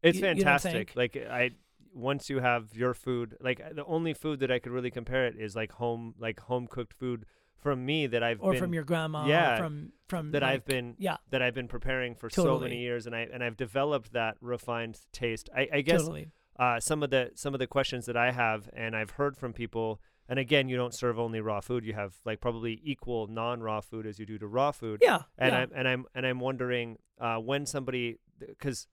It's 0.03 0.19
You- 0.19 0.27
you 0.27 0.33
know 0.35 0.43
fantastic. 0.43 0.95
like 0.95 1.15
I 1.17 1.51
once 1.93 2.29
you 2.29 2.39
have 2.39 2.73
your 2.75 2.93
food, 2.93 3.35
like 3.41 3.61
the 3.75 3.85
only 3.85 4.13
food 4.13 4.39
that 4.39 4.51
I 4.51 4.59
could 4.59 4.71
really 4.71 4.91
compare 4.91 5.25
it 5.25 5.35
is 5.37 5.55
like 5.55 5.73
home 5.73 6.15
like 6.19 6.39
home 6.41 6.67
cooked 6.67 6.93
food 6.93 7.25
from 7.57 7.85
me 7.85 8.07
that 8.07 8.23
I've 8.23 8.41
Or 8.41 8.51
been 8.53 8.59
from 8.61 8.73
your 8.73 8.83
grandma, 8.83 9.25
yeah, 9.27 9.57
from 9.57 9.91
from 10.07 10.31
that 10.31 10.43
I've 10.43 10.65
been 10.65 10.95
yeah, 10.97 11.17
that 11.29 11.41
I've 11.41 11.53
been 11.53 11.67
preparing 11.67 12.15
for 12.15 12.29
so 12.29 12.59
many 12.59 12.77
years 12.79 13.05
and 13.05 13.15
I 13.15 13.27
and 13.31 13.43
I've 13.43 13.57
developed 13.57 14.13
that 14.13 14.35
refined 14.41 14.99
taste. 15.11 15.49
I, 15.55 15.67
I 15.73 15.81
guess 15.81 16.01
totally. 16.01 16.31
uh, 16.57 16.79
some 16.79 17.03
of 17.03 17.09
the 17.11 17.31
some 17.35 17.53
of 17.53 17.59
the 17.59 17.67
questions 17.67 18.05
that 18.07 18.17
I 18.17 18.31
have 18.31 18.69
and 18.73 18.95
I've 18.95 19.11
heard 19.11 19.37
from 19.37 19.53
people 19.53 20.01
and 20.27 20.39
again 20.39 20.69
you 20.69 20.77
don't 20.77 20.93
serve 20.93 21.19
only 21.19 21.39
raw 21.41 21.59
food 21.61 21.83
you 21.85 21.93
have 21.93 22.15
like 22.25 22.39
probably 22.41 22.79
equal 22.83 23.27
non-raw 23.27 23.81
food 23.81 24.05
as 24.07 24.17
you 24.17 24.25
do 24.25 24.37
to 24.39 24.47
raw 24.47 24.71
food 24.71 24.99
Yeah, 25.03 25.23
and 25.37 25.51
yeah. 25.51 25.59
I'm 25.59 25.71
and 25.75 25.87
I'm 25.87 26.05
and 26.15 26.25
I'm 26.25 26.39
wondering 26.39 26.97
uh, 27.19 27.35
when 27.37 27.65
somebody 27.65 28.17
because 28.39 28.87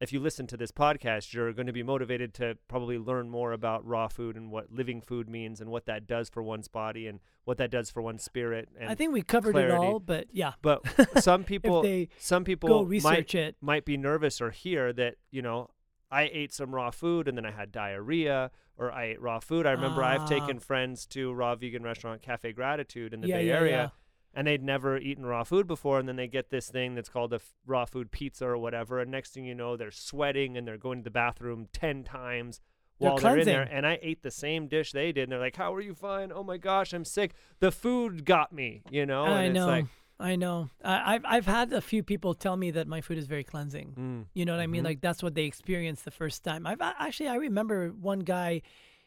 if 0.00 0.12
you 0.12 0.20
listen 0.20 0.46
to 0.46 0.56
this 0.56 0.70
podcast, 0.72 1.32
you're 1.34 1.52
going 1.52 1.66
to 1.66 1.72
be 1.72 1.82
motivated 1.82 2.32
to 2.34 2.56
probably 2.68 2.96
learn 2.98 3.28
more 3.28 3.52
about 3.52 3.84
raw 3.86 4.08
food 4.08 4.36
and 4.36 4.50
what 4.50 4.72
living 4.72 5.00
food 5.00 5.28
means 5.28 5.60
and 5.60 5.70
what 5.70 5.84
that 5.86 6.06
does 6.06 6.28
for 6.30 6.42
one's 6.42 6.68
body 6.68 7.06
and 7.06 7.20
what 7.44 7.58
that 7.58 7.70
does 7.70 7.90
for 7.90 8.00
one's 8.00 8.22
spirit. 8.22 8.68
And 8.78 8.88
I 8.88 8.94
think 8.94 9.12
we 9.12 9.22
covered 9.22 9.52
clarity. 9.52 9.74
it 9.74 9.76
all, 9.78 10.00
but 10.00 10.28
yeah. 10.32 10.52
But 10.62 10.82
some 11.22 11.44
people, 11.44 11.84
some 12.18 12.44
people 12.44 12.68
Go 12.84 13.00
might 13.02 13.34
it. 13.34 13.56
might 13.60 13.84
be 13.84 13.96
nervous 13.96 14.40
or 14.40 14.50
hear 14.50 14.92
that 14.94 15.16
you 15.30 15.42
know 15.42 15.68
I 16.10 16.30
ate 16.32 16.52
some 16.52 16.74
raw 16.74 16.90
food 16.90 17.28
and 17.28 17.36
then 17.36 17.44
I 17.46 17.50
had 17.52 17.70
diarrhea 17.70 18.50
or 18.76 18.90
I 18.90 19.04
ate 19.04 19.20
raw 19.20 19.38
food. 19.38 19.66
I 19.66 19.72
remember 19.72 20.02
I've 20.02 20.22
Ah. 20.22 20.26
taken 20.26 20.58
friends 20.58 21.04
to 21.08 21.32
raw 21.32 21.54
vegan 21.54 21.82
restaurant 21.82 22.22
Cafe 22.22 22.52
Gratitude 22.52 23.12
in 23.12 23.20
the 23.20 23.28
Yeah, 23.28 23.36
Bay 23.36 23.46
yeah, 23.48 23.54
Area 23.54 23.70
yeah. 23.72 23.88
And 24.34 24.46
they'd 24.46 24.62
never 24.62 24.96
eaten 24.98 25.26
raw 25.26 25.42
food 25.44 25.66
before 25.66 25.98
and 25.98 26.08
then 26.08 26.16
they 26.16 26.28
get 26.28 26.50
this 26.50 26.68
thing 26.68 26.94
that's 26.94 27.08
called 27.08 27.32
a 27.32 27.36
f- 27.36 27.54
raw 27.66 27.84
food 27.84 28.10
pizza 28.10 28.46
or 28.46 28.56
whatever 28.56 29.00
and 29.00 29.10
next 29.10 29.30
thing 29.34 29.44
you 29.44 29.54
know 29.54 29.76
they're 29.76 29.90
sweating 29.90 30.56
and 30.56 30.66
they're 30.66 30.78
going 30.78 30.98
to 30.98 31.04
the 31.04 31.10
bathroom 31.10 31.66
10 31.72 32.04
times 32.04 32.60
They're 33.00 33.10
while 33.10 33.18
they're 33.18 33.38
in 33.38 33.44
there 33.46 33.62
and 33.62 33.86
I 33.86 33.98
ate 34.02 34.22
the 34.22 34.30
same 34.30 34.68
dish 34.68 34.92
they 34.92 35.10
did 35.12 35.24
and 35.24 35.32
they're 35.32 35.40
like 35.40 35.56
how 35.56 35.74
are 35.74 35.80
you 35.80 35.94
fine 35.94 36.30
oh 36.32 36.44
my 36.44 36.58
gosh 36.58 36.92
I'm 36.92 37.04
sick 37.04 37.32
the 37.58 37.72
food 37.72 38.24
got 38.24 38.52
me 38.52 38.82
you 38.90 39.04
know 39.06 39.24
and 39.24 39.34
I 39.34 39.44
it's 39.46 39.54
know. 39.54 39.66
like 39.66 39.86
I 40.22 40.36
know. 40.36 40.68
I, 40.84 41.14
I've 41.14 41.24
I've 41.24 41.46
had 41.46 41.72
a 41.72 41.80
few 41.80 42.02
people 42.02 42.34
tell 42.34 42.54
me 42.54 42.70
that 42.72 42.86
my 42.86 43.00
food 43.00 43.16
is 43.16 43.26
very 43.26 43.42
cleansing. 43.42 43.94
mm, 43.98 44.26
You 44.34 44.44
know 44.44 44.52
what 44.52 44.60
I 44.60 44.66
mean? 44.66 44.82
Mhm. 44.82 44.84
Like 44.84 45.00
that's 45.00 45.22
what 45.22 45.34
they 45.34 45.44
experienced 45.44 46.04
the 46.04 46.10
first 46.10 46.44
time. 46.44 46.66
I've 46.66 46.82
actually 46.82 47.28
I 47.30 47.36
remember 47.36 47.88
one 47.88 48.18
guy, 48.18 48.60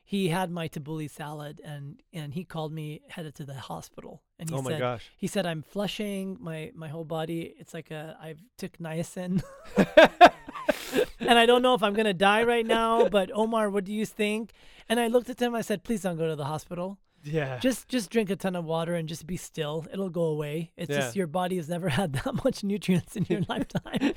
he 0.03 0.29
had 0.29 0.51
my 0.51 0.67
tabbouleh 0.67 1.09
salad 1.09 1.61
and 1.63 2.01
and 2.11 2.33
he 2.33 2.43
called 2.43 2.71
me 2.73 3.01
headed 3.09 3.33
to 3.35 3.45
the 3.45 3.55
hospital 3.55 4.21
and 4.37 4.49
he 4.49 4.55
oh 4.55 4.61
my 4.61 4.71
said 4.71 4.79
gosh 4.79 5.11
he 5.15 5.27
said 5.27 5.45
I'm 5.45 5.61
flushing 5.61 6.37
my 6.39 6.71
my 6.75 6.89
whole 6.89 7.05
body. 7.05 7.53
It's 7.57 7.73
like 7.73 7.89
a 7.91 8.17
I 8.21 8.35
took 8.57 8.77
niacin 8.77 9.43
and 11.19 11.39
I 11.39 11.45
don't 11.45 11.61
know 11.61 11.73
if 11.73 11.83
I'm 11.83 11.93
gonna 11.93 12.13
die 12.13 12.43
right 12.43 12.65
now. 12.65 13.07
But 13.09 13.31
Omar, 13.33 13.69
what 13.69 13.85
do 13.85 13.93
you 13.93 14.05
think? 14.05 14.51
And 14.89 14.99
I 14.99 15.07
looked 15.07 15.29
at 15.29 15.41
him. 15.41 15.55
I 15.55 15.61
said, 15.61 15.83
please 15.83 16.01
don't 16.01 16.17
go 16.17 16.27
to 16.27 16.35
the 16.35 16.45
hospital 16.45 16.97
yeah. 17.23 17.57
Just 17.59 17.87
just 17.87 18.09
drink 18.09 18.29
a 18.29 18.35
ton 18.35 18.55
of 18.55 18.65
water 18.65 18.95
and 18.95 19.07
just 19.07 19.25
be 19.25 19.37
still. 19.37 19.85
It'll 19.91 20.09
go 20.09 20.23
away. 20.23 20.71
It's 20.75 20.89
just 20.89 21.15
your 21.15 21.27
body 21.27 21.55
has 21.57 21.69
never 21.69 21.89
had 21.99 22.13
that 22.13 22.43
much 22.43 22.63
nutrients 22.63 23.15
in 23.15 23.25
your 23.29 23.41
lifetime. 23.49 24.13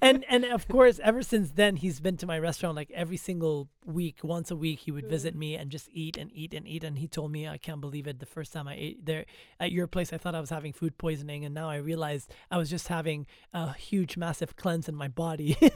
And 0.00 0.24
and 0.28 0.44
of 0.44 0.66
course 0.68 0.98
ever 1.02 1.22
since 1.22 1.52
then 1.52 1.76
he's 1.76 2.00
been 2.00 2.16
to 2.18 2.26
my 2.26 2.38
restaurant 2.38 2.76
like 2.76 2.90
every 2.92 3.16
single 3.16 3.68
week 3.84 4.20
once 4.22 4.50
a 4.50 4.56
week 4.56 4.80
he 4.80 4.92
would 4.92 5.08
visit 5.08 5.34
me 5.34 5.56
and 5.56 5.70
just 5.70 5.88
eat 5.92 6.16
and 6.16 6.30
eat 6.32 6.54
and 6.54 6.66
eat. 6.66 6.84
And 6.84 6.98
he 6.98 7.08
told 7.08 7.30
me 7.32 7.46
i 7.46 7.58
can't 7.58 7.80
believe 7.80 8.06
it. 8.06 8.18
The 8.18 8.26
first 8.26 8.52
time 8.52 8.66
i 8.66 8.74
ate 8.74 9.04
there 9.04 9.26
at 9.60 9.72
your 9.72 9.86
place 9.86 10.12
i 10.12 10.18
thought 10.18 10.34
i 10.34 10.40
was 10.40 10.50
having 10.50 10.72
food 10.72 10.96
poisoning. 10.96 11.44
And 11.44 11.54
now 11.54 11.68
i 11.68 11.76
realized 11.76 12.32
i 12.50 12.56
was 12.56 12.70
just 12.70 12.88
having 12.88 13.26
a 13.52 13.74
huge 13.74 14.16
massive 14.16 14.56
cleanse 14.56 14.88
in 14.88 14.94
my 14.94 15.08
body. 15.08 15.56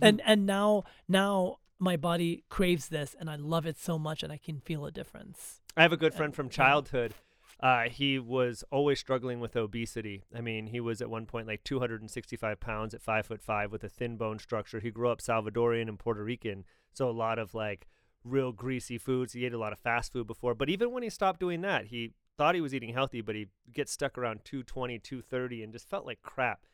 And 0.00 0.18
mm-hmm. 0.18 0.30
and 0.30 0.46
now 0.46 0.84
now 1.08 1.58
my 1.78 1.96
body 1.96 2.44
craves 2.48 2.88
this 2.88 3.14
and 3.18 3.30
i 3.30 3.36
love 3.36 3.66
it 3.66 3.78
so 3.78 3.98
much 3.98 4.22
and 4.22 4.32
i 4.32 4.36
can 4.36 4.60
feel 4.60 4.84
a 4.86 4.90
difference 4.90 5.60
I 5.76 5.82
have 5.82 5.92
a 5.92 5.96
good 5.96 6.12
friend 6.12 6.30
And- 6.30 6.34
from 6.34 6.48
childhood. 6.48 7.14
Uh, 7.60 7.88
he 7.88 8.18
was 8.18 8.64
always 8.72 8.98
struggling 8.98 9.38
with 9.38 9.54
obesity. 9.56 10.22
I 10.36 10.40
mean, 10.40 10.66
he 10.68 10.80
was 10.80 11.00
at 11.00 11.08
one 11.10 11.24
point 11.26 11.46
like 11.46 11.62
265 11.62 12.58
pounds 12.58 12.94
at 12.94 13.02
five 13.02 13.26
foot 13.26 13.40
five 13.40 13.70
with 13.70 13.82
a 13.84 13.88
thin 13.88 14.16
bone 14.16 14.38
structure. 14.40 14.80
He 14.80 14.90
grew 14.90 15.08
up 15.08 15.20
Salvadorian 15.20 15.88
and 15.88 15.98
Puerto 15.98 16.22
Rican, 16.24 16.64
so 16.92 17.08
a 17.08 17.12
lot 17.12 17.38
of 17.38 17.54
like 17.54 17.86
real 18.24 18.50
greasy 18.52 18.98
foods. 18.98 19.32
He 19.34 19.44
ate 19.46 19.52
a 19.54 19.58
lot 19.58 19.72
of 19.72 19.78
fast 19.78 20.12
food 20.12 20.26
before, 20.26 20.54
but 20.54 20.68
even 20.68 20.90
when 20.92 21.02
he 21.04 21.10
stopped 21.10 21.38
doing 21.40 21.60
that, 21.60 21.86
he 21.86 22.12
thought 22.36 22.54
he 22.56 22.60
was 22.60 22.74
eating 22.74 22.92
healthy, 22.94 23.20
but 23.20 23.34
he 23.36 23.46
gets 23.72 23.92
stuck 23.92 24.18
around 24.18 24.40
220, 24.44 24.98
230, 24.98 25.62
and 25.62 25.72
just 25.72 25.88
felt 25.88 26.06
like 26.06 26.22
crap. 26.22 26.64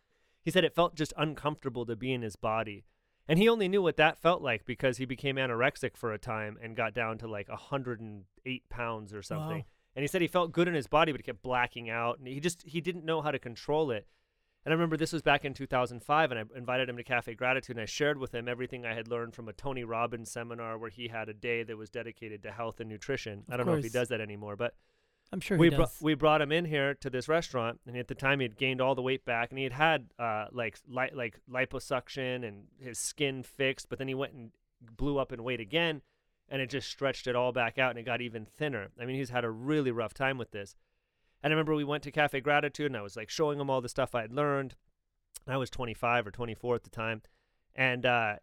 He 0.42 0.50
said 0.50 0.64
it 0.64 0.74
felt 0.74 0.94
just 0.94 1.12
uncomfortable 1.16 1.84
to 1.86 1.96
be 1.96 2.12
in 2.12 2.22
his 2.22 2.36
body. 2.36 2.84
And 3.26 3.38
he 3.38 3.48
only 3.48 3.68
knew 3.68 3.82
what 3.82 3.96
that 3.96 4.18
felt 4.18 4.42
like 4.42 4.66
because 4.66 4.98
he 4.98 5.06
became 5.06 5.36
anorexic 5.36 5.96
for 5.96 6.12
a 6.12 6.18
time 6.18 6.58
and 6.62 6.76
got 6.76 6.92
down 6.94 7.18
to 7.18 7.26
like 7.26 7.48
108 7.48 8.68
pounds 8.68 9.14
or 9.14 9.22
something. 9.22 9.58
Wow. 9.58 9.64
And 9.96 10.02
he 10.02 10.06
said 10.08 10.20
he 10.20 10.28
felt 10.28 10.52
good 10.52 10.68
in 10.68 10.74
his 10.74 10.86
body, 10.86 11.12
but 11.12 11.20
he 11.20 11.24
kept 11.24 11.42
blacking 11.42 11.88
out, 11.88 12.18
and 12.18 12.26
he 12.26 12.40
just 12.40 12.64
he 12.66 12.80
didn't 12.80 13.04
know 13.04 13.22
how 13.22 13.30
to 13.30 13.38
control 13.38 13.90
it. 13.90 14.06
And 14.64 14.72
I 14.72 14.74
remember 14.74 14.96
this 14.96 15.12
was 15.12 15.22
back 15.22 15.44
in 15.44 15.54
2005, 15.54 16.30
and 16.30 16.40
I 16.40 16.44
invited 16.56 16.88
him 16.88 16.96
to 16.96 17.04
Cafe 17.04 17.34
Gratitude, 17.34 17.76
and 17.76 17.82
I 17.82 17.86
shared 17.86 18.18
with 18.18 18.34
him 18.34 18.48
everything 18.48 18.86
I 18.86 18.94
had 18.94 19.08
learned 19.08 19.34
from 19.34 19.48
a 19.48 19.52
Tony 19.52 19.84
Robbins 19.84 20.30
seminar 20.30 20.78
where 20.78 20.90
he 20.90 21.08
had 21.08 21.28
a 21.28 21.34
day 21.34 21.62
that 21.62 21.76
was 21.76 21.90
dedicated 21.90 22.42
to 22.42 22.50
health 22.50 22.80
and 22.80 22.88
nutrition. 22.88 23.44
I 23.50 23.56
don't 23.56 23.66
know 23.66 23.74
if 23.74 23.84
he 23.84 23.90
does 23.90 24.08
that 24.08 24.20
anymore, 24.20 24.56
but 24.56 24.74
i'm 25.32 25.40
sure 25.40 25.56
we 25.56 25.70
does 25.70 25.98
we 26.00 26.14
brought 26.14 26.40
him 26.40 26.52
in 26.52 26.64
here 26.64 26.94
to 26.94 27.10
this 27.10 27.28
restaurant, 27.28 27.80
and 27.86 27.96
at 27.96 28.08
the 28.08 28.14
time 28.14 28.40
he 28.40 28.44
had 28.44 28.56
gained 28.56 28.80
all 28.80 28.94
the 28.94 29.02
weight 29.02 29.24
back, 29.24 29.50
and 29.50 29.58
he 29.58 29.64
had 29.64 29.72
had 29.72 30.06
uh, 30.18 30.46
like 30.52 30.78
li- 30.88 31.10
like 31.14 31.38
liposuction 31.50 32.46
and 32.46 32.64
his 32.78 32.98
skin 32.98 33.42
fixed, 33.42 33.88
but 33.88 33.98
then 33.98 34.08
he 34.08 34.14
went 34.14 34.32
and 34.32 34.50
blew 34.96 35.18
up 35.18 35.32
in 35.32 35.42
weight 35.42 35.60
again, 35.60 36.02
and 36.48 36.60
it 36.60 36.70
just 36.70 36.88
stretched 36.88 37.26
it 37.26 37.36
all 37.36 37.52
back 37.52 37.78
out, 37.78 37.90
and 37.90 37.98
it 37.98 38.04
got 38.04 38.20
even 38.20 38.44
thinner. 38.44 38.88
I 39.00 39.04
mean, 39.04 39.16
he's 39.16 39.30
had 39.30 39.44
a 39.44 39.50
really 39.50 39.90
rough 39.90 40.14
time 40.14 40.38
with 40.38 40.50
this. 40.50 40.76
And 41.42 41.52
I 41.52 41.54
remember 41.54 41.74
we 41.74 41.84
went 41.84 42.02
to 42.04 42.10
Cafe 42.10 42.40
Gratitude, 42.40 42.86
and 42.86 42.96
I 42.96 43.02
was 43.02 43.16
like 43.16 43.28
showing 43.28 43.60
him 43.60 43.68
all 43.68 43.80
the 43.80 43.88
stuff 43.88 44.14
I 44.14 44.22
had 44.22 44.32
learned. 44.32 44.74
I 45.46 45.56
was 45.58 45.68
25 45.68 46.26
or 46.26 46.30
24 46.30 46.76
at 46.76 46.84
the 46.84 46.90
time, 46.90 47.22
and 47.74 48.06
uh, 48.06 48.36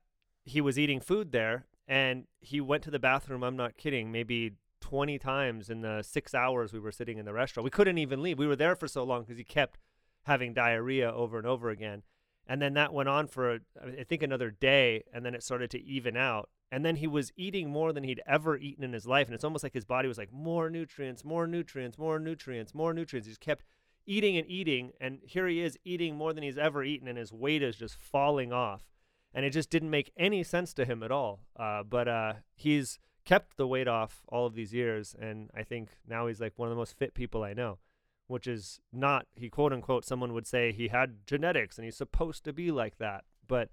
he 0.43 0.61
was 0.61 0.77
eating 0.77 0.99
food 0.99 1.31
there, 1.31 1.65
and 1.87 2.25
he 2.39 2.61
went 2.61 2.83
to 2.83 2.91
the 2.91 2.99
bathroom. 2.99 3.43
I'm 3.43 3.57
not 3.57 3.77
kidding, 3.77 4.11
maybe 4.11 4.53
20 4.91 5.17
times 5.19 5.69
in 5.69 5.79
the 5.79 6.01
six 6.01 6.35
hours 6.35 6.73
we 6.73 6.79
were 6.79 6.91
sitting 6.91 7.17
in 7.17 7.23
the 7.23 7.31
restaurant. 7.31 7.63
We 7.63 7.69
couldn't 7.69 7.97
even 7.97 8.21
leave. 8.21 8.37
We 8.37 8.45
were 8.45 8.57
there 8.57 8.75
for 8.75 8.89
so 8.89 9.05
long 9.05 9.21
because 9.21 9.37
he 9.37 9.45
kept 9.45 9.79
having 10.23 10.53
diarrhea 10.53 11.09
over 11.09 11.37
and 11.37 11.47
over 11.47 11.69
again. 11.69 12.03
And 12.45 12.61
then 12.61 12.73
that 12.73 12.91
went 12.91 13.07
on 13.07 13.27
for, 13.27 13.59
I 13.81 14.03
think, 14.03 14.21
another 14.21 14.51
day, 14.51 15.05
and 15.13 15.25
then 15.25 15.33
it 15.33 15.43
started 15.43 15.71
to 15.71 15.81
even 15.81 16.17
out. 16.17 16.49
And 16.73 16.83
then 16.83 16.97
he 16.97 17.07
was 17.07 17.31
eating 17.37 17.69
more 17.69 17.93
than 17.93 18.03
he'd 18.03 18.21
ever 18.27 18.57
eaten 18.57 18.83
in 18.83 18.91
his 18.91 19.07
life. 19.07 19.27
And 19.27 19.33
it's 19.33 19.45
almost 19.45 19.63
like 19.63 19.73
his 19.73 19.85
body 19.85 20.09
was 20.09 20.17
like, 20.17 20.33
more 20.33 20.69
nutrients, 20.69 21.23
more 21.23 21.47
nutrients, 21.47 21.97
more 21.97 22.19
nutrients, 22.19 22.75
more 22.75 22.93
nutrients. 22.93 23.27
He 23.27 23.31
just 23.31 23.39
kept 23.39 23.63
eating 24.05 24.35
and 24.35 24.49
eating. 24.49 24.91
And 24.99 25.19
here 25.23 25.47
he 25.47 25.61
is 25.61 25.79
eating 25.85 26.17
more 26.17 26.33
than 26.33 26.43
he's 26.43 26.57
ever 26.57 26.83
eaten, 26.83 27.07
and 27.07 27.17
his 27.17 27.31
weight 27.31 27.63
is 27.63 27.77
just 27.77 27.95
falling 27.95 28.51
off. 28.51 28.89
And 29.33 29.45
it 29.45 29.51
just 29.51 29.69
didn't 29.69 29.89
make 29.89 30.11
any 30.17 30.43
sense 30.43 30.73
to 30.73 30.83
him 30.83 31.01
at 31.01 31.13
all. 31.13 31.39
Uh, 31.55 31.83
but 31.83 32.09
uh, 32.09 32.33
he's 32.55 32.99
kept 33.25 33.57
the 33.57 33.67
weight 33.67 33.87
off 33.87 34.21
all 34.27 34.45
of 34.45 34.55
these 34.55 34.73
years. 34.73 35.15
And 35.19 35.49
I 35.55 35.63
think 35.63 35.89
now 36.07 36.27
he's 36.27 36.41
like 36.41 36.53
one 36.55 36.67
of 36.67 36.71
the 36.71 36.79
most 36.79 36.97
fit 36.97 37.13
people 37.13 37.43
I 37.43 37.53
know, 37.53 37.77
which 38.27 38.47
is 38.47 38.79
not, 38.91 39.27
he 39.35 39.49
quote 39.49 39.73
unquote, 39.73 40.05
someone 40.05 40.33
would 40.33 40.47
say 40.47 40.71
he 40.71 40.87
had 40.87 41.25
genetics 41.25 41.77
and 41.77 41.85
he's 41.85 41.97
supposed 41.97 42.43
to 42.45 42.53
be 42.53 42.71
like 42.71 42.97
that. 42.97 43.23
But 43.47 43.69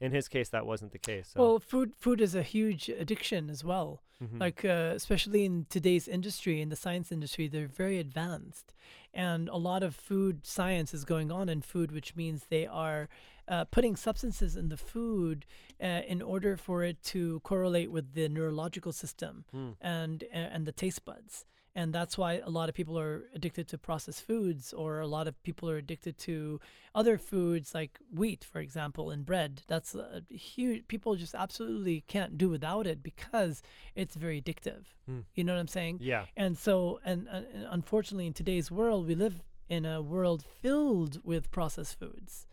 in 0.00 0.12
his 0.12 0.28
case, 0.28 0.48
that 0.50 0.66
wasn't 0.66 0.92
the 0.92 0.98
case. 0.98 1.30
So. 1.32 1.40
well 1.40 1.58
food 1.58 1.92
food 1.96 2.20
is 2.20 2.34
a 2.34 2.42
huge 2.42 2.88
addiction 2.88 3.48
as 3.48 3.64
well 3.64 4.02
mhm. 4.22 4.38
like 4.38 4.64
uh, 4.64 4.92
especially 4.94 5.44
in 5.44 5.66
today's 5.70 6.06
industry 6.06 6.60
in 6.60 6.68
the 6.68 6.76
science 6.76 7.10
industry 7.10 7.48
they're 7.48 7.66
very 7.66 7.98
advanced 7.98 8.74
and 9.14 9.48
a 9.48 9.56
lot 9.56 9.82
of 9.82 9.94
food 9.96 10.44
science 10.44 10.92
is 10.92 11.04
going 11.04 11.32
on 11.32 11.48
in 11.48 11.62
food 11.62 11.90
which 11.92 12.14
means 12.14 12.44
they 12.50 12.66
are 12.66 13.08
uh, 13.48 13.64
putting 13.66 13.96
substances 13.96 14.56
in 14.56 14.68
the 14.68 14.76
food 14.76 15.46
uh, 15.82 15.86
in 16.08 16.20
order 16.22 16.56
for 16.56 16.82
it 16.82 17.02
to 17.02 17.40
correlate 17.40 17.90
with 17.90 18.14
the 18.14 18.28
neurological 18.28 18.92
system 18.92 19.44
Mm. 19.54 19.74
and 19.80 20.24
and 20.32 20.66
the 20.66 20.72
taste 20.72 21.04
buds 21.04 21.44
and 21.78 21.92
that's 21.92 22.16
why 22.16 22.40
a 22.42 22.48
lot 22.48 22.70
of 22.70 22.74
people 22.74 22.98
are 22.98 23.24
addicted 23.34 23.68
to 23.68 23.76
processed 23.76 24.22
foods 24.26 24.72
or 24.72 24.98
a 25.00 25.06
lot 25.06 25.28
of 25.28 25.34
people 25.42 25.68
are 25.68 25.76
addicted 25.76 26.16
to 26.16 26.58
other 26.94 27.18
foods 27.18 27.74
like 27.74 27.98
wheat 28.10 28.42
for 28.52 28.60
example 28.60 29.10
and 29.10 29.26
bread 29.26 29.62
that's 29.66 29.94
a 29.94 30.22
huge 30.30 30.88
people 30.88 31.14
just 31.16 31.34
absolutely 31.34 32.02
can't 32.08 32.38
do 32.38 32.48
without 32.48 32.86
it 32.86 33.02
because 33.02 33.62
it's 33.94 34.16
very 34.16 34.40
addictive 34.40 34.84
Hmm. 35.06 35.20
you 35.36 35.44
know 35.44 35.52
what 35.54 35.60
i'm 35.60 35.68
saying 35.68 35.98
yeah. 36.00 36.24
and 36.36 36.56
so 36.58 36.98
and, 37.04 37.28
and 37.28 37.46
unfortunately 37.70 38.26
in 38.26 38.32
today's 38.32 38.70
world 38.70 39.06
we 39.06 39.14
live 39.14 39.42
in 39.68 39.84
a 39.84 40.00
world 40.00 40.44
filled 40.62 41.14
with 41.24 41.50
processed 41.50 41.98
foods 41.98 42.46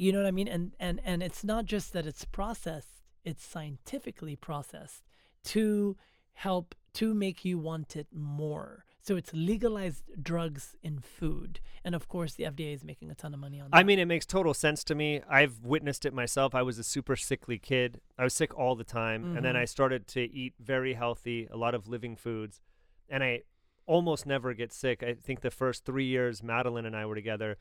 you 0.00 0.12
know 0.12 0.18
what 0.18 0.26
i 0.26 0.30
mean 0.30 0.48
and 0.48 0.72
and 0.80 1.00
and 1.04 1.22
it's 1.22 1.44
not 1.44 1.64
just 1.66 1.92
that 1.92 2.06
it's 2.06 2.24
processed 2.24 3.02
it's 3.24 3.44
scientifically 3.44 4.34
processed 4.34 5.02
to 5.44 5.96
help 6.32 6.74
to 6.94 7.12
make 7.14 7.44
you 7.44 7.58
want 7.58 7.96
it 7.96 8.06
more 8.12 8.84
so 9.02 9.16
it's 9.16 9.30
legalized 9.32 10.04
drugs 10.22 10.74
in 10.82 10.98
food 11.00 11.60
and 11.84 11.94
of 11.94 12.08
course 12.08 12.34
the 12.34 12.44
fda 12.44 12.72
is 12.74 12.82
making 12.82 13.10
a 13.10 13.14
ton 13.14 13.34
of 13.34 13.40
money 13.40 13.60
on 13.60 13.70
that 13.70 13.76
I 13.76 13.82
mean, 13.82 13.98
it 13.98 14.06
makes 14.06 14.26
total 14.26 14.54
sense 14.54 14.84
to 14.84 14.94
me. 14.94 15.20
I've 15.28 15.56
witnessed 15.64 16.04
it 16.04 16.12
myself. 16.12 16.54
I 16.54 16.62
was 16.62 16.78
a 16.78 16.84
super 16.84 17.16
sickly 17.16 17.58
kid. 17.58 18.00
I 18.18 18.24
was 18.24 18.34
sick 18.34 18.52
all 18.58 18.74
the 18.74 18.84
time. 18.84 19.24
And 19.36 19.44
then 19.44 19.54
Mhm. 19.54 19.62
I 19.62 19.64
started 19.64 20.06
to 20.08 20.20
eat 20.20 20.54
very 20.58 20.94
healthy, 20.94 21.46
a 21.50 21.56
lot 21.56 21.74
of 21.74 21.88
living 21.88 22.16
foods. 22.16 22.60
And 23.08 23.22
I 23.24 23.42
almost 23.86 24.26
never 24.26 24.52
get 24.54 24.72
sick. 24.72 25.02
I 25.02 25.14
think 25.14 25.40
the 25.40 25.50
first 25.50 25.84
three 25.84 26.04
years 26.04 26.42
Madeline 26.42 26.86
and 26.86 26.96
I 26.96 27.06
were 27.06 27.14
together, 27.14 27.56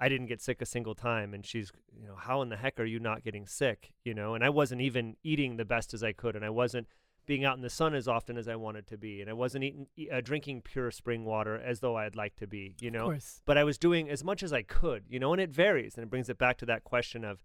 I 0.00 0.08
didn't 0.08 0.26
get 0.26 0.40
sick 0.40 0.62
a 0.62 0.66
single 0.66 0.94
time. 0.94 1.34
And 1.34 1.44
she's, 1.44 1.70
you 1.94 2.08
know, 2.08 2.16
how 2.16 2.40
in 2.40 2.48
the 2.48 2.56
heck 2.56 2.80
are 2.80 2.84
you 2.84 2.98
not 2.98 3.22
getting 3.22 3.46
sick? 3.46 3.92
You 4.02 4.14
know, 4.14 4.34
and 4.34 4.42
I 4.42 4.48
wasn't 4.48 4.80
even 4.80 5.16
eating 5.22 5.58
the 5.58 5.64
best 5.66 5.92
as 5.92 6.02
I 6.02 6.12
could. 6.12 6.34
And 6.34 6.44
I 6.44 6.50
wasn't 6.50 6.86
being 7.26 7.44
out 7.44 7.56
in 7.56 7.62
the 7.62 7.70
sun 7.70 7.94
as 7.94 8.08
often 8.08 8.38
as 8.38 8.48
I 8.48 8.56
wanted 8.56 8.86
to 8.88 8.96
be. 8.96 9.20
And 9.20 9.28
I 9.28 9.34
wasn't 9.34 9.64
eating, 9.64 9.86
uh, 10.10 10.22
drinking 10.22 10.62
pure 10.62 10.90
spring 10.90 11.26
water 11.26 11.60
as 11.60 11.80
though 11.80 11.96
I'd 11.96 12.16
like 12.16 12.34
to 12.36 12.46
be, 12.46 12.74
you 12.80 12.90
know? 12.90 13.02
of 13.02 13.12
course 13.12 13.42
but 13.44 13.58
I 13.58 13.64
was 13.64 13.76
doing 13.76 14.08
as 14.08 14.24
much 14.24 14.42
as 14.42 14.52
I 14.52 14.62
could, 14.62 15.04
you 15.08 15.20
know, 15.20 15.32
and 15.32 15.40
it 15.40 15.50
varies. 15.50 15.96
And 15.96 16.04
it 16.04 16.10
brings 16.10 16.30
it 16.30 16.38
back 16.38 16.56
to 16.58 16.66
that 16.66 16.82
question 16.82 17.22
of 17.22 17.44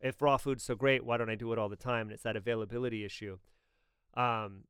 if 0.00 0.22
raw 0.22 0.36
food's 0.36 0.62
so 0.62 0.76
great, 0.76 1.04
why 1.04 1.16
don't 1.16 1.28
I 1.28 1.34
do 1.34 1.52
it 1.52 1.58
all 1.58 1.68
the 1.68 1.76
time? 1.76 2.06
And 2.06 2.12
it's 2.12 2.22
that 2.22 2.36
availability 2.36 3.04
issue. 3.04 3.38
Um, 4.14 4.64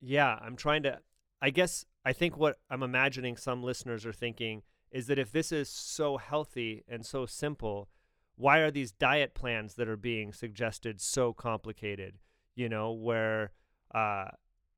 yeah, 0.00 0.38
I'm 0.40 0.56
trying 0.56 0.82
to. 0.82 1.00
I 1.40 1.50
guess 1.50 1.86
I 2.04 2.12
think 2.12 2.36
what 2.36 2.58
I'm 2.70 2.82
imagining 2.82 3.36
some 3.36 3.62
listeners 3.62 4.06
are 4.06 4.12
thinking 4.12 4.62
is 4.90 5.06
that 5.06 5.18
if 5.18 5.32
this 5.32 5.52
is 5.52 5.68
so 5.68 6.16
healthy 6.16 6.84
and 6.88 7.04
so 7.04 7.26
simple, 7.26 7.88
why 8.36 8.58
are 8.58 8.70
these 8.70 8.92
diet 8.92 9.34
plans 9.34 9.74
that 9.74 9.88
are 9.88 9.96
being 9.96 10.32
suggested 10.32 11.00
so 11.00 11.32
complicated? 11.32 12.18
You 12.54 12.68
know, 12.68 12.92
where 12.92 13.52
uh, 13.94 14.28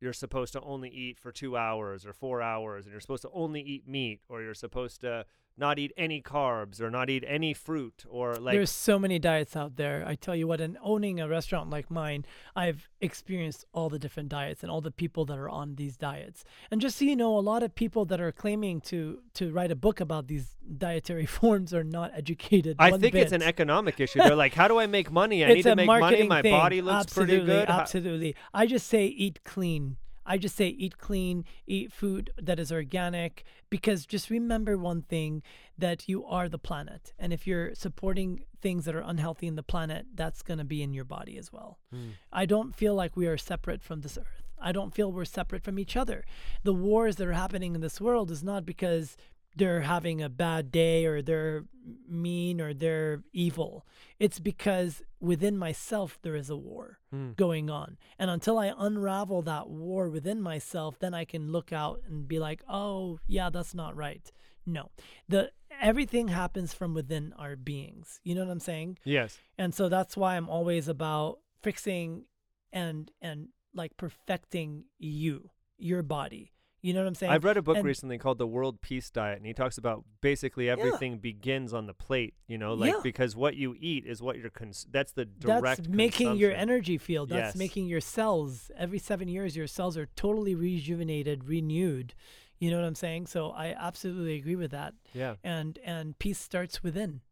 you're 0.01 0.13
supposed 0.13 0.53
to 0.55 0.61
only 0.61 0.91
eat 0.91 1.19
for 1.19 1.33
two 1.33 1.57
hours 1.57 2.07
or 2.07 2.13
four 2.13 2.41
hours, 2.41 2.85
and 2.85 2.93
you're 2.93 3.01
supposed 3.01 3.23
to 3.23 3.31
only 3.33 3.61
eat 3.61 3.87
meat, 3.87 4.21
or 4.29 4.43
you're 4.43 4.55
supposed 4.55 5.01
to 5.03 5.27
not 5.59 5.79
eat 5.79 5.93
any 5.97 6.23
carbs 6.23 6.81
or 6.81 6.91
not 6.91 7.11
eat 7.11 7.25
any 7.27 7.53
fruit 7.55 8.05
or 8.09 8.37
like 8.37 8.55
there's 8.55 8.71
so 8.71 8.99
many 8.99 9.19
diets 9.19 9.57
out 9.57 9.77
there. 9.77 10.05
I 10.07 10.15
tell 10.15 10.37
you 10.37 10.47
what 10.47 10.61
and 10.61 10.79
owning 10.83 11.21
a 11.21 11.29
restaurant 11.29 11.71
like 11.71 11.91
mine 11.91 12.25
i've 12.57 12.89
experienced 13.01 13.65
all 13.73 13.89
the 13.89 13.99
different 13.99 14.29
diets 14.29 14.63
and 14.63 14.71
all 14.71 14.81
the 14.81 14.91
people 14.91 15.25
that 15.27 15.39
are 15.39 15.49
on 15.49 15.77
these 15.77 15.97
diets. 15.97 16.45
And 16.71 16.81
just 16.81 16.99
so 16.99 17.05
you 17.05 17.17
know 17.17 17.37
a 17.37 17.41
lot 17.41 17.63
of 17.63 17.75
people 17.75 18.05
that 18.07 18.21
are 18.21 18.33
claiming 18.33 18.81
to 18.83 19.21
to 19.35 19.53
write 19.53 19.71
a 19.71 19.77
book 19.77 20.01
about 20.01 20.29
these 20.29 20.57
dietary 20.77 21.27
forms 21.39 21.73
are 21.73 21.85
not 21.85 22.11
educated 22.15 22.77
i 22.79 22.91
think 22.91 23.13
bit. 23.13 23.23
it's 23.23 23.33
an 23.33 23.43
economic 23.43 24.01
issue. 24.01 24.19
They're 24.21 24.37
like 24.37 24.55
how 24.55 24.69
do 24.69 24.79
i 24.79 24.87
make 24.87 25.11
money? 25.11 25.45
I 25.45 25.49
it's 25.49 25.57
need 25.57 25.63
to 25.71 25.77
make 25.77 25.87
money. 25.87 26.23
my 26.25 26.43
thing. 26.43 26.53
body 26.53 26.83
looks 26.83 27.05
absolutely, 27.05 27.37
pretty 27.37 27.47
good 27.47 27.69
absolutely. 27.69 28.37
I 28.53 28.67
just 28.67 28.87
say 28.87 29.07
eat 29.07 29.41
clean 29.45 29.97
I 30.29 30.37
just 30.37 30.55
say 30.55 30.69
eat 30.69 30.99
clean, 30.99 31.47
eat 31.67 31.91
food 31.91 32.31
that 32.41 32.61
is 32.61 32.71
organic, 32.71 33.45
because 33.71 34.05
just 34.05 34.29
remember 34.29 34.77
one 34.77 35.01
thing 35.01 35.43
that 35.79 36.07
you 36.07 36.25
are 36.27 36.51
the 36.51 36.59
planet. 36.59 37.15
And 37.19 37.33
if 37.33 37.47
you're 37.47 37.75
supporting 37.75 38.45
things 38.61 38.85
that 38.85 38.95
are 38.95 39.01
unhealthy 39.01 39.47
in 39.47 39.57
the 39.57 39.63
planet, 39.63 40.07
that's 40.15 40.43
going 40.43 40.59
to 40.59 40.65
be 40.65 40.83
in 40.83 40.93
your 40.93 41.07
body 41.07 41.39
as 41.39 41.51
well. 41.51 41.79
Mm. 41.95 42.11
I 42.31 42.45
don't 42.45 42.77
feel 42.77 42.95
like 42.95 43.17
we 43.17 43.27
are 43.27 43.39
separate 43.39 43.83
from 43.83 44.03
this 44.03 44.19
earth. 44.19 44.43
I 44.61 44.71
don't 44.71 44.95
feel 44.95 45.11
we're 45.11 45.25
separate 45.25 45.65
from 45.65 45.79
each 45.79 45.97
other. 45.97 46.25
The 46.63 46.75
wars 46.75 47.17
that 47.17 47.27
are 47.27 47.33
happening 47.33 47.75
in 47.75 47.81
this 47.81 48.01
world 48.01 48.31
is 48.31 48.43
not 48.43 48.67
because 48.67 49.17
they're 49.59 49.83
having 49.83 50.23
a 50.23 50.29
bad 50.29 50.71
day 50.71 51.05
or 51.05 51.21
they're 51.21 51.65
mean 52.09 52.61
or 52.61 52.73
they're 52.73 53.23
evil. 53.33 53.87
It's 54.19 54.39
because 54.39 55.03
within 55.21 55.59
myself 55.59 56.19
there 56.23 56.37
is 56.37 56.49
a 56.49 56.57
war 56.57 56.99
mm. 57.15 57.37
going 57.37 57.69
on. 57.69 57.99
And 58.19 58.31
until 58.31 58.59
I 58.59 58.73
unravel 58.77 59.43
that 59.43 59.69
war 59.69 60.09
within 60.09 60.41
myself, 60.41 60.99
then 60.99 61.13
I 61.13 61.25
can 61.25 61.53
look 61.53 61.73
out 61.73 62.03
and 62.09 62.29
be 62.29 62.39
like, 62.39 62.63
"Oh, 62.69 63.19
yeah, 63.27 63.51
that's 63.51 63.75
not 63.75 63.97
right." 63.97 64.31
No. 64.65 64.91
The 65.29 65.51
everything 65.81 66.29
happens 66.29 66.73
from 66.73 66.95
within 66.95 67.33
our 67.39 67.57
beings. 67.57 68.21
You 68.23 68.35
know 68.35 68.45
what 68.45 68.53
I'm 68.53 68.61
saying? 68.61 68.99
Yes. 69.05 69.39
And 69.57 69.75
so 69.75 69.89
that's 69.89 70.17
why 70.17 70.37
I'm 70.37 70.49
always 70.49 70.89
about 70.89 71.41
fixing 71.63 72.25
and 72.73 73.11
and 73.21 73.49
like 73.75 73.97
perfecting 73.97 74.85
you, 74.99 75.51
your 75.79 76.03
body 76.03 76.53
you 76.81 76.95
know 76.95 77.01
what 77.01 77.09
I'm 77.09 77.15
saying? 77.15 77.33
I've 77.33 77.45
read 77.45 77.57
a 77.57 77.63
book 77.63 77.77
and 77.77 77.85
recently 77.85 78.19
called 78.19 78.39
The 78.39 78.47
World 78.47 78.81
Peace 78.81 79.11
Diet, 79.11 79.39
and 79.39 79.47
he 79.47 79.53
talks 79.53 79.79
about 79.79 80.05
basically 80.21 80.71
everything 80.71 81.13
yeah. 81.13 81.19
begins 81.19 81.75
on 81.75 81.87
the 81.87 81.95
plate. 81.95 82.35
You 82.47 82.57
know, 82.57 82.75
like 82.75 82.93
yeah. 82.93 83.01
because 83.03 83.35
what 83.35 83.57
you 83.57 83.75
eat 83.81 84.07
is 84.07 84.23
what 84.23 84.39
you're 84.39 84.51
cons- 84.51 84.87
that's 84.91 85.11
the 85.13 85.25
direct. 85.25 85.85
That's 85.85 85.89
making 85.89 86.37
your 86.37 86.53
energy 86.53 86.97
field. 86.97 87.31
That's 87.31 87.49
yes. 87.49 87.57
making 87.57 87.89
your 87.89 88.01
cells. 88.01 88.71
Every 88.77 88.99
seven 88.99 89.27
years, 89.27 89.57
your 89.57 89.67
cells 89.67 89.97
are 89.97 90.07
totally 90.15 90.55
rejuvenated, 90.55 91.45
renewed. 91.45 92.15
You 92.61 92.71
know 92.71 92.77
what 92.77 92.87
I'm 92.87 92.95
saying? 92.95 93.27
So 93.27 93.51
I 93.51 93.75
absolutely 93.77 94.37
agree 94.37 94.57
with 94.57 94.71
that. 94.71 94.95
Yeah. 95.15 95.35
And 95.43 95.81
and 95.85 96.17
peace 96.19 96.39
starts 96.39 96.83
within, 96.83 97.23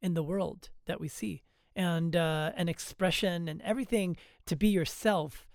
in 0.00 0.14
the 0.14 0.22
world 0.22 0.70
that 0.86 0.98
we 0.98 1.08
see, 1.08 1.42
and 1.76 2.16
uh, 2.16 2.52
an 2.56 2.70
expression 2.70 3.48
and 3.48 3.60
everything 3.60 4.16
to 4.46 4.56
be 4.56 4.68
yourself 4.68 5.46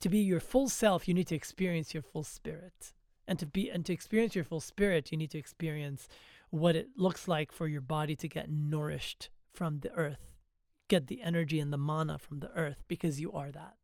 to 0.00 0.08
be 0.08 0.18
your 0.18 0.40
full 0.40 0.68
self, 0.68 1.08
you 1.08 1.14
need 1.14 1.26
to 1.28 1.34
experience 1.34 1.94
your 1.94 2.02
full 2.02 2.24
spirit. 2.24 2.92
And 3.28 3.38
to 3.40 3.46
be 3.46 3.70
and 3.70 3.84
to 3.86 3.92
experience 3.92 4.34
your 4.34 4.44
full 4.44 4.60
spirit, 4.60 5.10
you 5.10 5.18
need 5.18 5.32
to 5.32 5.38
experience 5.38 6.08
what 6.50 6.76
it 6.76 6.90
looks 6.96 7.26
like 7.26 7.50
for 7.50 7.66
your 7.66 7.80
body 7.80 8.14
to 8.16 8.28
get 8.28 8.50
nourished 8.50 9.30
from 9.52 9.80
the 9.80 9.92
earth, 9.92 10.30
get 10.88 11.08
the 11.08 11.22
energy 11.22 11.58
and 11.58 11.72
the 11.72 11.78
mana 11.78 12.18
from 12.18 12.40
the 12.40 12.50
earth 12.52 12.84
because 12.86 13.20
you 13.20 13.32
are 13.32 13.50
that. 13.50 13.74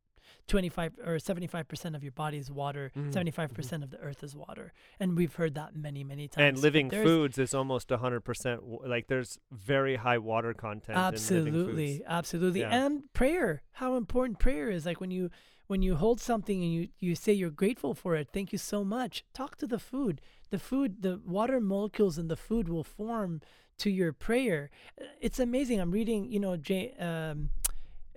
25 0.47 0.93
or 1.05 1.15
75% 1.15 1.95
of 1.95 2.03
your 2.03 2.11
body 2.11 2.37
is 2.37 2.51
water, 2.51 2.91
mm-hmm. 2.97 3.09
75% 3.09 3.47
mm-hmm. 3.47 3.83
of 3.83 3.91
the 3.91 3.97
earth 3.99 4.23
is 4.23 4.35
water. 4.35 4.73
And 4.99 5.15
we've 5.15 5.33
heard 5.33 5.55
that 5.55 5.75
many, 5.75 6.03
many 6.03 6.27
times. 6.27 6.55
And 6.55 6.59
living 6.59 6.89
foods 6.89 7.37
is 7.37 7.53
almost 7.53 7.89
100% 7.89 8.87
like 8.87 9.07
there's 9.07 9.39
very 9.51 9.95
high 9.95 10.17
water 10.17 10.53
content 10.53 10.97
Absolutely. 10.97 12.03
Absolutely. 12.05 12.61
Yeah. 12.61 12.85
And 12.85 13.11
prayer, 13.13 13.63
how 13.73 13.95
important 13.95 14.39
prayer 14.39 14.69
is 14.69 14.85
like 14.85 14.99
when 14.99 15.11
you 15.11 15.29
when 15.73 15.81
you 15.81 15.95
hold 15.95 16.21
something 16.21 16.61
and 16.61 16.71
you, 16.71 16.87
you 16.99 17.15
say 17.15 17.33
you're 17.33 17.49
grateful 17.49 17.95
for 17.95 18.15
it, 18.15 18.27
thank 18.31 18.51
you 18.51 18.59
so 18.59 18.83
much. 18.83 19.25
Talk 19.33 19.57
to 19.57 19.65
the 19.65 19.79
food. 19.79 20.21
The 20.51 20.59
food, 20.59 21.01
the 21.01 21.19
water 21.25 21.59
molecules 21.59 22.19
in 22.19 22.27
the 22.27 22.37
food 22.37 22.69
will 22.69 22.83
form 22.83 23.41
to 23.79 23.89
your 23.89 24.13
prayer. 24.13 24.69
Uh, 25.01 25.05
it's 25.19 25.39
amazing. 25.39 25.79
I'm 25.79 25.89
reading, 25.89 26.31
you 26.31 26.39
know, 26.39 26.57
J, 26.57 26.93
um, 26.99 27.49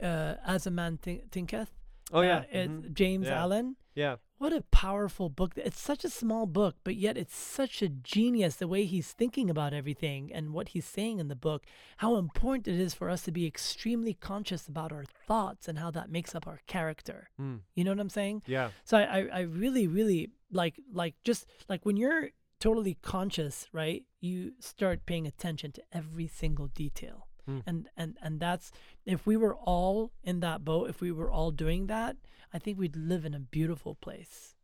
uh, 0.03 0.35
As 0.47 0.67
a 0.67 0.71
Man 0.71 0.99
Thinketh. 0.99 1.71
Oh, 2.13 2.21
yeah. 2.21 2.41
Uh, 2.53 2.57
mm-hmm. 2.57 2.93
James 2.93 3.27
yeah. 3.27 3.41
Allen. 3.41 3.77
Yeah. 3.95 4.17
What 4.39 4.53
a 4.53 4.61
powerful 4.71 5.31
book. 5.31 5.55
It's 5.57 5.81
such 5.81 6.05
a 6.05 6.11
small 6.11 6.45
book, 6.45 6.77
but 6.85 6.97
yet 6.97 7.17
it's 7.17 7.35
such 7.35 7.81
a 7.81 7.89
genius 7.89 8.57
the 8.57 8.69
way 8.69 8.85
he's 8.85 9.13
thinking 9.13 9.49
about 9.49 9.73
everything 9.73 10.31
and 10.33 10.53
what 10.53 10.69
he's 10.69 10.85
saying 10.85 11.21
in 11.21 11.29
the 11.29 11.35
book. 11.35 11.65
How 11.99 12.17
important 12.17 12.69
it 12.69 12.79
is 12.79 12.93
for 12.93 13.09
us 13.09 13.23
to 13.23 13.33
be 13.33 13.47
extremely 13.47 14.13
conscious 14.13 14.69
about 14.69 14.93
our 14.93 15.05
thoughts 15.27 15.69
and 15.69 15.79
how 15.79 15.91
that 15.93 16.11
makes 16.11 16.35
up 16.35 16.47
our 16.47 16.61
character. 16.67 17.31
Mm. 17.41 17.61
You 17.75 17.85
know 17.85 17.93
what 17.93 18.01
I'm 18.01 18.11
saying? 18.11 18.43
Yeah. 18.47 18.71
So 18.85 18.99
I, 18.99 19.03
I, 19.03 19.29
I 19.33 19.41
really, 19.41 19.87
really 19.87 20.31
like 20.53 20.81
like 20.93 21.15
just 21.25 21.47
like 21.69 21.87
when 21.87 21.97
you're 21.97 22.29
totally 22.61 22.99
conscious, 23.01 23.69
right? 23.73 24.05
You 24.21 24.53
start 24.61 25.07
paying 25.07 25.27
attention 25.27 25.73
to 25.73 25.83
every 25.93 26.27
single 26.27 26.69
detail. 26.69 27.27
Mm. 27.49 27.63
And 27.67 27.89
and 27.97 28.19
and 28.23 28.41
that's 28.41 28.73
if 29.05 29.27
we 29.27 29.37
were 29.37 29.55
all 29.55 30.13
in 30.23 30.41
that 30.41 30.65
boat, 30.65 30.91
if 30.91 31.01
we 31.01 31.13
were 31.13 31.31
all 31.31 31.51
doing 31.51 31.87
that, 31.87 32.17
I 32.53 32.59
think 32.59 32.79
we'd 32.79 32.97
live 32.97 33.25
in 33.25 33.35
a 33.35 33.41
beautiful 33.41 33.95
place. 33.95 34.55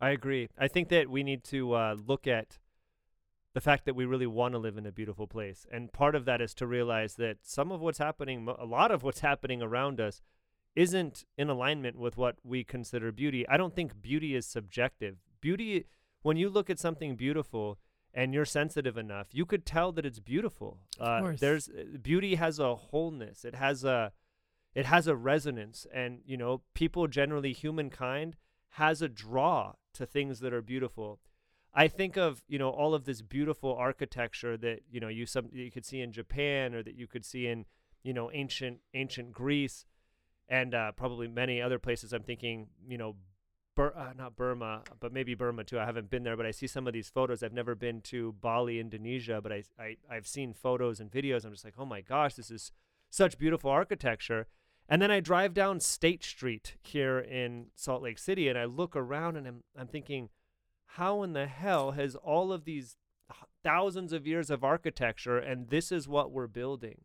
I 0.00 0.10
agree. 0.10 0.48
I 0.58 0.68
think 0.68 0.88
that 0.88 1.10
we 1.10 1.22
need 1.22 1.44
to 1.44 1.74
uh, 1.74 1.96
look 2.06 2.26
at 2.26 2.58
the 3.52 3.60
fact 3.60 3.84
that 3.84 3.94
we 3.96 4.04
really 4.04 4.26
want 4.26 4.54
to 4.54 4.58
live 4.58 4.78
in 4.78 4.86
a 4.86 4.92
beautiful 4.92 5.26
place. 5.26 5.66
And 5.70 5.92
part 5.92 6.14
of 6.14 6.24
that 6.24 6.40
is 6.40 6.54
to 6.54 6.66
realize 6.66 7.16
that 7.16 7.38
some 7.42 7.72
of 7.72 7.80
what's 7.80 7.98
happening, 7.98 8.48
a 8.58 8.64
lot 8.64 8.90
of 8.90 9.02
what's 9.02 9.20
happening 9.20 9.60
around 9.60 10.00
us, 10.00 10.22
isn't 10.76 11.24
in 11.36 11.50
alignment 11.50 11.98
with 11.98 12.16
what 12.16 12.36
we 12.44 12.62
consider 12.62 13.10
beauty. 13.10 13.46
I 13.48 13.56
don't 13.56 13.74
think 13.74 14.00
beauty 14.00 14.36
is 14.36 14.46
subjective. 14.46 15.16
Beauty, 15.40 15.86
when 16.22 16.36
you 16.36 16.48
look 16.48 16.70
at 16.70 16.78
something 16.78 17.16
beautiful 17.16 17.78
and 18.12 18.34
you're 18.34 18.44
sensitive 18.44 18.96
enough, 18.96 19.28
you 19.32 19.46
could 19.46 19.64
tell 19.64 19.92
that 19.92 20.04
it's 20.04 20.18
beautiful. 20.20 20.78
Uh, 20.98 21.20
there's 21.40 21.68
uh, 21.68 21.98
beauty 22.02 22.34
has 22.34 22.58
a 22.58 22.74
wholeness. 22.74 23.44
It 23.44 23.54
has 23.54 23.84
a 23.84 24.12
it 24.74 24.86
has 24.86 25.06
a 25.06 25.16
resonance 25.16 25.86
and 25.92 26.20
you 26.24 26.36
know 26.36 26.62
people 26.74 27.06
generally 27.06 27.52
humankind 27.52 28.36
has 28.74 29.02
a 29.02 29.08
draw 29.08 29.72
to 29.94 30.06
things 30.06 30.40
that 30.40 30.52
are 30.52 30.62
beautiful 30.62 31.18
i 31.74 31.88
think 31.88 32.16
of 32.16 32.42
you 32.48 32.58
know 32.58 32.70
all 32.70 32.94
of 32.94 33.04
this 33.04 33.22
beautiful 33.22 33.74
architecture 33.74 34.56
that 34.56 34.80
you 34.90 35.00
know 35.00 35.08
you 35.08 35.26
some 35.26 35.48
you 35.52 35.70
could 35.70 35.84
see 35.84 36.00
in 36.00 36.12
japan 36.12 36.74
or 36.74 36.82
that 36.82 36.94
you 36.94 37.06
could 37.06 37.24
see 37.24 37.46
in 37.46 37.64
you 38.02 38.12
know 38.12 38.30
ancient 38.32 38.78
ancient 38.94 39.32
greece 39.32 39.84
and 40.48 40.74
uh, 40.74 40.92
probably 40.92 41.28
many 41.28 41.60
other 41.60 41.78
places 41.78 42.12
i'm 42.12 42.22
thinking 42.22 42.68
you 42.86 42.98
know 42.98 43.16
Bur- 43.76 43.94
uh, 43.96 44.12
not 44.16 44.36
burma 44.36 44.82
but 44.98 45.12
maybe 45.12 45.34
burma 45.34 45.64
too. 45.64 45.78
I 45.78 45.84
haven't 45.86 46.10
been 46.10 46.22
there 46.22 46.36
but 46.36 46.46
i 46.46 46.50
see 46.50 46.66
some 46.66 46.86
of 46.86 46.92
these 46.92 47.08
photos. 47.08 47.42
I've 47.42 47.52
never 47.52 47.74
been 47.74 48.00
to 48.02 48.34
bali 48.40 48.80
indonesia 48.80 49.40
but 49.42 49.52
I, 49.52 49.62
I 49.78 49.96
i've 50.10 50.26
seen 50.26 50.52
photos 50.52 51.00
and 51.00 51.10
videos. 51.10 51.44
I'm 51.44 51.52
just 51.52 51.64
like 51.64 51.74
oh 51.78 51.86
my 51.86 52.00
gosh 52.00 52.34
this 52.34 52.50
is 52.50 52.72
such 53.10 53.38
beautiful 53.38 53.70
architecture. 53.70 54.46
And 54.88 55.00
then 55.00 55.10
I 55.10 55.20
drive 55.20 55.54
down 55.54 55.78
State 55.78 56.24
Street 56.24 56.74
here 56.82 57.18
in 57.20 57.66
Salt 57.76 58.02
Lake 58.02 58.18
City 58.18 58.48
and 58.48 58.58
I 58.58 58.64
look 58.64 58.96
around 58.96 59.36
and 59.36 59.46
I'm, 59.46 59.62
I'm 59.78 59.86
thinking, 59.86 60.30
how 60.86 61.22
in 61.22 61.32
the 61.32 61.46
hell 61.46 61.92
has 61.92 62.16
all 62.16 62.52
of 62.52 62.64
these 62.64 62.96
thousands 63.62 64.12
of 64.12 64.26
years 64.26 64.50
of 64.50 64.64
architecture 64.64 65.38
and 65.38 65.68
this 65.68 65.92
is 65.92 66.08
what 66.08 66.32
we're 66.32 66.48
building? 66.48 67.02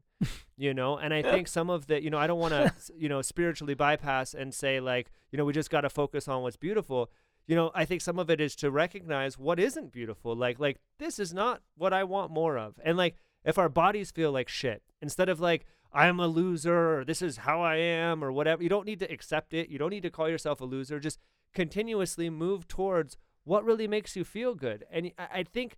You 0.58 0.74
know, 0.74 0.98
and 0.98 1.14
I 1.14 1.22
think 1.22 1.48
some 1.48 1.70
of 1.70 1.88
the, 1.88 2.02
you 2.02 2.10
know, 2.10 2.18
I 2.18 2.28
don't 2.28 2.40
want 2.40 2.54
to, 2.54 2.74
you 2.98 3.10
know, 3.10 3.22
spiritually 3.22 3.74
bypass 3.74 4.34
and 4.34 4.54
say 4.54 4.80
like, 4.80 5.12
you 5.32 5.38
know, 5.38 5.46
we 5.46 5.54
just 5.54 5.70
got 5.70 5.82
to 5.82 5.90
focus 5.90 6.28
on 6.28 6.42
what's 6.42 6.58
beautiful. 6.58 7.10
You 7.48 7.56
know, 7.56 7.72
I 7.76 7.86
think 7.86 8.02
some 8.02 8.18
of 8.18 8.30
it 8.30 8.42
is 8.42 8.56
to 8.58 8.72
recognize 8.72 9.38
what 9.38 9.60
isn't 9.60 9.92
beautiful. 9.92 10.36
Like, 10.36 10.60
like 10.60 10.80
this 10.98 11.20
is 11.20 11.34
not 11.34 11.62
what 11.78 11.94
I 11.94 12.04
want 12.04 12.32
more 12.32 12.58
of. 12.58 12.80
And 12.84 12.98
like, 12.98 13.18
if 13.44 13.58
our 13.58 13.70
bodies 13.70 14.12
feel 14.12 14.32
like 14.32 14.50
shit, 14.50 14.82
instead 15.02 15.30
of 15.30 15.40
like, 15.40 15.66
I'm 15.96 16.20
a 16.20 16.28
loser 16.28 17.00
or 17.00 17.06
this 17.06 17.22
is 17.22 17.38
how 17.38 17.62
I 17.62 17.78
am 17.78 18.24
or 18.24 18.32
whatever. 18.32 18.62
You 18.62 18.68
don't 18.68 18.86
need 18.86 19.00
to 19.00 19.12
accept 19.12 19.54
it. 19.54 19.70
You 19.70 19.78
don't 19.78 19.92
need 19.92 20.04
to 20.04 20.10
call 20.10 20.28
yourself 20.28 20.60
a 20.60 20.66
loser. 20.66 21.00
Just 21.00 21.20
continuously 21.54 22.30
move 22.30 22.68
towards 22.68 23.16
what 23.46 23.64
really 23.64 23.88
makes 23.88 24.16
you 24.16 24.26
feel 24.26 24.56
good. 24.56 24.84
And 24.92 25.12
I, 25.18 25.28
I 25.34 25.44
think 25.44 25.78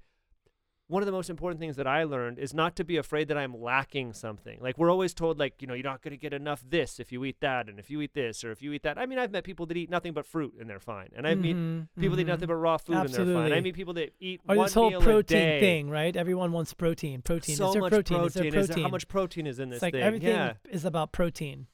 one 0.88 1.02
of 1.02 1.06
the 1.06 1.12
most 1.12 1.30
important 1.30 1.60
things 1.60 1.76
that 1.76 1.88
I 1.88 2.04
learned 2.04 2.40
is 2.40 2.54
not 2.54 2.76
to 2.78 2.86
be 2.86 2.96
afraid 2.96 3.28
that 3.28 3.38
I'm 3.38 3.62
lacking 3.62 4.14
something. 4.14 4.58
Like 4.62 4.78
we're 4.78 4.90
always 4.90 5.14
told, 5.14 5.38
like 5.38 5.62
you 5.62 5.68
know, 5.68 5.74
you're 5.74 5.84
not 5.84 6.02
going 6.02 6.12
to 6.12 6.18
get 6.18 6.34
enough 6.34 6.64
this 6.68 7.00
if 7.00 7.12
you 7.12 7.26
eat 7.26 7.42
that, 7.42 7.68
and 7.68 7.78
if 7.78 7.90
you 7.90 8.02
eat 8.02 8.14
this 8.14 8.44
or 8.44 8.52
if 8.52 8.62
you 8.62 8.72
eat 8.72 8.84
that. 8.84 8.98
I 8.98 9.06
mean, 9.06 9.20
I've 9.20 9.32
met 9.32 9.44
people 9.44 9.66
that 9.66 9.78
eat 9.78 9.90
nothing 9.90 10.14
but 10.14 10.26
fruit 10.26 10.54
and 10.60 10.70
they're 10.70 10.80
fine, 10.80 11.10
and 11.16 11.28
I've 11.28 11.40
mm-hmm, 11.40 11.80
met 11.80 11.88
people 11.96 12.10
mm-hmm. 12.10 12.16
that 12.16 12.22
eat 12.22 12.28
nothing 12.28 12.48
but 12.48 12.56
raw 12.56 12.78
food 12.78 12.96
Absolutely. 12.96 13.34
and 13.34 13.42
they're 13.42 13.50
fine. 13.50 13.58
I 13.58 13.62
meet 13.62 13.76
people 13.76 13.94
that 13.96 14.14
eat 14.20 14.42
or 14.48 14.56
one 14.56 14.66
this 14.66 14.74
whole 14.74 14.90
meal 14.90 15.02
protein 15.02 15.38
a 15.38 15.42
day. 15.42 15.60
thing, 15.60 15.90
right? 15.90 16.16
Everyone 16.16 16.52
wants 16.52 16.74
protein. 16.74 17.22
Protein. 17.22 17.56
So 17.56 17.68
is 17.68 17.74
there 17.74 17.82
much 17.82 17.92
protein? 17.92 18.22
Is 18.22 18.34
there 18.34 18.46
Is 18.46 18.54
protein? 18.54 18.76
there- 18.76 18.84
how 18.84 18.90
much 18.90 19.08
protein 19.08 19.48
is 19.48 19.60
in 19.60 19.70
this 19.70 19.78
it's 19.78 19.84
like 19.84 19.94
thing? 19.94 20.04
everything 20.04 20.30
yeah. 20.30 20.54
is 20.70 20.86
about 20.86 21.12
protein. 21.12 21.68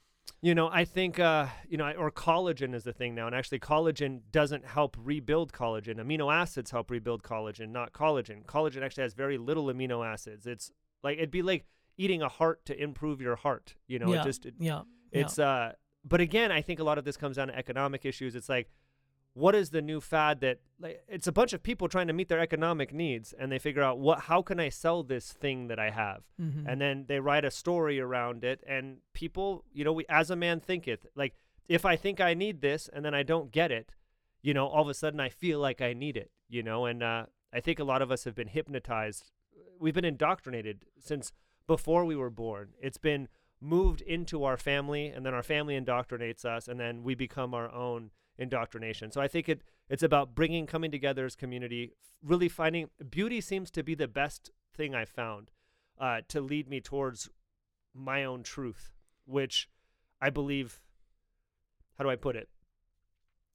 You 0.44 0.54
know, 0.54 0.70
I 0.70 0.84
think, 0.84 1.22
uh, 1.22 1.48
you 1.70 1.78
know, 1.78 1.90
or 1.94 2.12
collagen 2.12 2.76
is 2.76 2.84
the 2.84 2.92
thing 2.92 3.16
now. 3.16 3.28
And 3.28 3.34
actually, 3.34 3.60
collagen 3.60 4.20
doesn't 4.30 4.66
help 4.66 4.98
rebuild 5.00 5.54
collagen. 5.54 5.96
Amino 5.96 6.34
acids 6.34 6.70
help 6.70 6.92
rebuild 6.92 7.24
collagen, 7.24 7.70
not 7.70 7.94
collagen. 7.94 8.44
Collagen 8.46 8.84
actually 8.84 9.04
has 9.04 9.14
very 9.14 9.38
little 9.38 9.68
amino 9.68 10.06
acids. 10.06 10.46
It's 10.46 10.70
like, 11.02 11.18
it'd 11.18 11.32
be 11.32 11.44
like 11.44 11.66
eating 11.98 12.22
a 12.22 12.28
heart 12.28 12.66
to 12.66 12.78
improve 12.78 13.22
your 13.22 13.38
heart. 13.38 13.76
You 13.88 14.00
know, 14.00 14.12
yeah. 14.12 14.20
it 14.20 14.26
just, 14.26 14.46
it, 14.46 14.56
yeah. 14.60 14.82
it's, 15.14 15.40
uh, 15.40 15.72
but 16.04 16.20
again, 16.20 16.52
I 16.52 16.62
think 16.62 16.82
a 16.82 16.84
lot 16.84 16.98
of 16.98 17.06
this 17.06 17.16
comes 17.16 17.38
down 17.38 17.48
to 17.48 17.58
economic 17.58 18.04
issues. 18.04 18.36
It's 18.36 18.50
like, 18.50 18.70
what 19.36 19.56
is 19.56 19.72
the 19.72 19.82
new 19.82 20.00
fad 20.00 20.42
that 20.42 20.60
like 20.80 21.04
it's 21.08 21.28
a 21.28 21.32
bunch 21.32 21.54
of 21.54 21.64
people 21.64 21.88
trying 21.88 22.08
to 22.08 22.14
meet 22.14 22.28
their 22.30 22.40
economic 22.40 22.94
needs 22.94 23.34
and 23.34 23.52
they 23.52 23.58
figure 23.60 23.82
out 23.82 23.98
what 24.00 24.20
how 24.22 24.42
can 24.42 24.60
I 24.60 24.70
sell 24.70 25.02
this 25.04 25.32
thing 25.34 25.68
that 25.70 25.80
I 25.80 25.90
have. 25.90 26.22
Mhm. 26.40 26.66
and 26.68 26.80
then 26.82 27.06
they 27.08 27.20
write 27.20 27.46
a 27.46 27.52
story 27.52 28.00
around 28.00 28.44
it 28.44 28.64
and 28.68 28.98
people 29.14 29.66
you 29.74 29.84
know 29.84 29.94
we 29.94 30.06
as 30.08 30.30
a 30.30 30.36
man 30.36 30.60
thinketh 30.60 31.06
like 31.16 31.34
if 31.68 31.86
i 31.86 31.96
think 31.96 32.20
i 32.20 32.34
need 32.34 32.62
this 32.62 32.90
and 32.94 33.04
then 33.06 33.14
i 33.16 33.24
don't 33.24 33.50
get 33.52 33.72
it 33.72 33.94
you 34.42 34.54
know 34.54 34.68
all 34.68 34.82
of 34.84 34.90
a 34.90 34.94
sudden 34.94 35.20
i 35.20 35.30
feel 35.30 35.60
like 35.60 35.82
i 35.82 35.94
need 35.94 36.18
it 36.18 36.30
you 36.50 36.62
know 36.62 36.86
and 36.86 37.02
uh, 37.02 37.26
i 37.54 37.60
think 37.60 37.80
a 37.80 37.84
lot 37.86 38.02
of 38.02 38.12
us 38.12 38.26
have 38.26 38.36
been 38.36 38.50
hypnotized 38.50 39.32
we've 39.80 39.94
been 39.96 40.06
indoctrinated 40.06 40.86
since 41.00 41.32
before 41.66 42.04
we 42.06 42.16
were 42.16 42.30
born 42.30 42.70
it's 42.82 42.98
been 42.98 43.28
moved 43.62 44.02
into 44.02 44.44
our 44.44 44.58
family 44.58 45.08
and 45.08 45.26
then 45.26 45.34
our 45.34 45.42
family 45.44 45.80
indoctrinates 45.80 46.44
us 46.44 46.68
and 46.68 46.78
then 46.80 47.02
we 47.04 47.16
become 47.16 47.54
our 47.54 47.72
own 47.72 48.12
indoctrination 48.38 49.12
so 49.12 49.22
i 49.22 49.28
think 49.28 49.48
it 49.48 49.62
it's 49.90 50.04
about 50.04 50.34
bringing 50.34 50.66
coming 50.66 50.92
together 50.92 51.26
as 51.26 51.36
community 51.36 51.94
really 52.22 52.50
finding 52.50 52.90
beauty 53.10 53.40
seems 53.40 53.70
to 53.70 53.84
be 53.84 53.96
the 53.96 54.08
best 54.08 54.50
thing 54.76 54.96
i 54.96 55.06
found 55.06 55.52
uh, 56.00 56.22
to 56.28 56.42
lead 56.42 56.68
me 56.68 56.82
towards 56.82 57.30
my 57.94 58.24
own 58.24 58.44
truth, 58.44 58.92
which 59.26 59.70
I 60.22 60.30
believe. 60.30 60.80
How 61.98 62.04
do 62.04 62.10
I 62.10 62.16
put 62.16 62.36
it? 62.36 62.50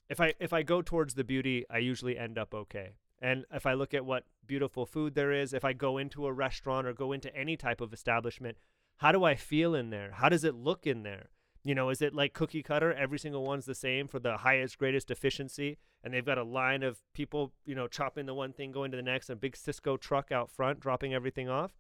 If 0.09 0.21
I 0.21 0.35
if 0.39 0.53
I 0.53 0.63
go 0.63 0.81
towards 0.81 1.15
the 1.15 1.25
beauty, 1.25 1.65
I 1.71 1.79
usually 1.79 2.17
end 2.17 2.39
up 2.39 2.55
okay. 2.55 2.93
And 3.21 3.45
if 3.53 3.67
I 3.67 3.75
look 3.75 3.95
at 3.95 4.05
what 4.05 4.25
beautiful 4.47 4.87
food 4.87 5.15
there 5.15 5.33
is, 5.33 5.53
if 5.53 5.65
I 5.65 5.73
go 5.73 5.99
into 5.99 6.27
a 6.27 6.33
restaurant 6.33 6.87
or 6.87 6.93
go 6.93 7.13
into 7.13 7.35
any 7.37 7.57
type 7.57 7.81
of 7.81 7.93
establishment, 7.93 8.57
how 8.99 9.11
do 9.11 9.25
I 9.25 9.35
feel 9.35 9.75
in 9.75 9.91
there? 9.91 10.13
How 10.13 10.29
does 10.29 10.45
it 10.45 10.55
look 10.55 10.87
in 10.87 11.03
there? 11.03 11.31
You 11.69 11.75
know, 11.75 11.91
is 11.91 12.01
it 12.01 12.15
like 12.15 12.33
cookie 12.33 12.63
cutter? 12.63 12.95
Every 12.95 13.19
single 13.19 13.45
one's 13.45 13.67
the 13.67 13.75
same 13.75 14.09
for 14.09 14.19
the 14.19 14.39
highest, 14.39 14.79
greatest 14.79 15.11
efficiency, 15.11 15.77
and 16.03 16.15
they've 16.15 16.25
got 16.25 16.39
a 16.39 16.43
line 16.43 16.83
of 16.83 17.03
people, 17.13 17.53
you 17.67 17.75
know, 17.75 17.87
chopping 17.87 18.25
the 18.25 18.33
one 18.33 18.55
thing, 18.55 18.73
going 18.73 18.91
to 18.91 18.97
the 18.97 19.03
next, 19.03 19.29
and 19.29 19.37
a 19.37 19.39
big 19.39 19.55
Sysco 19.55 20.01
truck 20.01 20.33
out 20.33 20.51
front, 20.51 20.81
dropping 20.81 21.13
everything 21.13 21.51
off. 21.51 21.73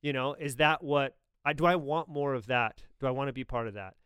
You 0.00 0.14
know 0.14 0.32
is 0.34 0.56
that 0.56 0.82
what 0.82 1.16
i 1.44 1.52
do 1.52 1.66
i 1.66 1.76
want 1.76 2.08
more 2.08 2.32
of 2.32 2.46
that? 2.46 2.84
Do 2.98 3.06
i 3.06 3.10
want 3.10 3.28
to 3.28 3.34
be 3.34 3.44
part 3.44 3.68
of 3.68 3.74
that? 3.74 3.96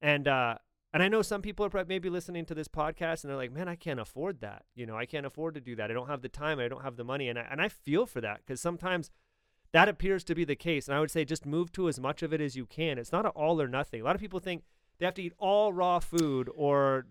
And 0.00 0.28
uh 0.28 0.58
and 0.92 1.02
i 1.02 1.08
know 1.08 1.22
some 1.22 1.42
people 1.42 1.66
are 1.66 1.70
probably 1.70 1.92
maybe 1.92 2.08
listening 2.08 2.44
to 2.44 2.54
this 2.54 2.68
podcast 2.68 3.24
and 3.24 3.30
they're 3.30 3.36
like 3.36 3.50
man 3.50 3.66
i 3.66 3.74
can't 3.74 3.98
afford 3.98 4.42
that. 4.42 4.62
You 4.76 4.86
know 4.86 4.96
i 4.96 5.06
can't 5.06 5.26
afford 5.26 5.54
to 5.54 5.60
do 5.60 5.74
that. 5.74 5.90
I 5.90 5.94
don't 5.94 6.06
have 6.06 6.22
the 6.22 6.28
time. 6.28 6.60
I 6.60 6.68
don't 6.68 6.84
have 6.84 6.96
the 6.96 7.02
money. 7.02 7.28
And 7.28 7.36
i, 7.36 7.46
and 7.50 7.60
I 7.60 7.68
feel 7.68 8.06
for 8.06 8.20
that 8.20 8.42
because 8.46 8.60
sometimes 8.60 9.10
that 9.72 9.88
appears 9.88 10.24
to 10.24 10.34
be 10.34 10.44
the 10.44 10.56
case 10.56 10.88
and 10.88 10.96
i 10.96 11.00
would 11.00 11.10
say 11.10 11.24
just 11.24 11.46
move 11.46 11.70
to 11.72 11.88
as 11.88 11.98
much 12.00 12.22
of 12.22 12.32
it 12.32 12.40
as 12.40 12.56
you 12.56 12.66
can 12.66 12.98
it's 12.98 13.12
not 13.12 13.24
an 13.24 13.32
all 13.34 13.60
or 13.60 13.68
nothing 13.68 14.00
a 14.00 14.04
lot 14.04 14.14
of 14.14 14.20
people 14.20 14.40
think 14.40 14.62
they 14.98 15.04
have 15.04 15.14
to 15.14 15.22
eat 15.22 15.32
all 15.38 15.72
raw 15.72 15.98
food 15.98 16.50
or 16.54 17.06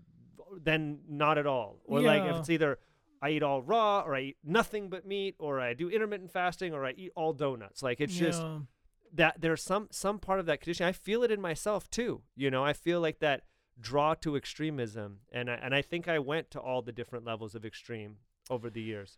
then 0.62 1.00
not 1.08 1.38
at 1.38 1.46
all 1.46 1.80
or 1.86 2.02
like 2.02 2.24
if 2.24 2.36
it's 2.38 2.50
either 2.50 2.80
I 3.22 3.32
eat 3.32 3.44
all 3.44 3.62
raw, 3.62 4.02
or 4.02 4.16
I 4.16 4.22
eat 4.22 4.38
nothing 4.44 4.90
but 4.90 5.06
meat, 5.06 5.36
or 5.40 5.60
I 5.60 5.74
do 5.74 5.90
intermittent 5.90 6.32
fasting, 6.32 6.74
or 6.74 6.86
I 6.86 6.92
eat 6.92 7.12
all 7.16 7.34
donuts. 7.34 7.82
Like 7.82 8.00
it's 8.00 8.16
just 8.16 8.44
that 9.14 9.42
there's 9.42 9.64
some 9.64 9.88
some 9.92 10.20
part 10.20 10.40
of 10.40 10.46
that 10.48 10.62
condition. 10.62 10.86
I 10.86 10.92
feel 10.92 11.24
it 11.24 11.32
in 11.32 11.42
myself 11.42 11.90
too. 11.90 12.22
You 12.36 12.52
know, 12.52 12.64
I 12.64 12.74
feel 12.74 13.02
like 13.02 13.20
that 13.20 13.44
draw 13.80 14.14
to 14.16 14.36
extremism, 14.36 15.20
and 15.32 15.50
I, 15.50 15.56
and 15.56 15.74
I 15.74 15.82
think 15.82 16.08
I 16.08 16.20
went 16.20 16.52
to 16.52 16.60
all 16.60 16.82
the 16.82 16.92
different 16.92 17.26
levels 17.26 17.56
of 17.56 17.66
extreme 17.66 18.18
over 18.50 18.70
the 18.70 18.82
years. 18.82 19.18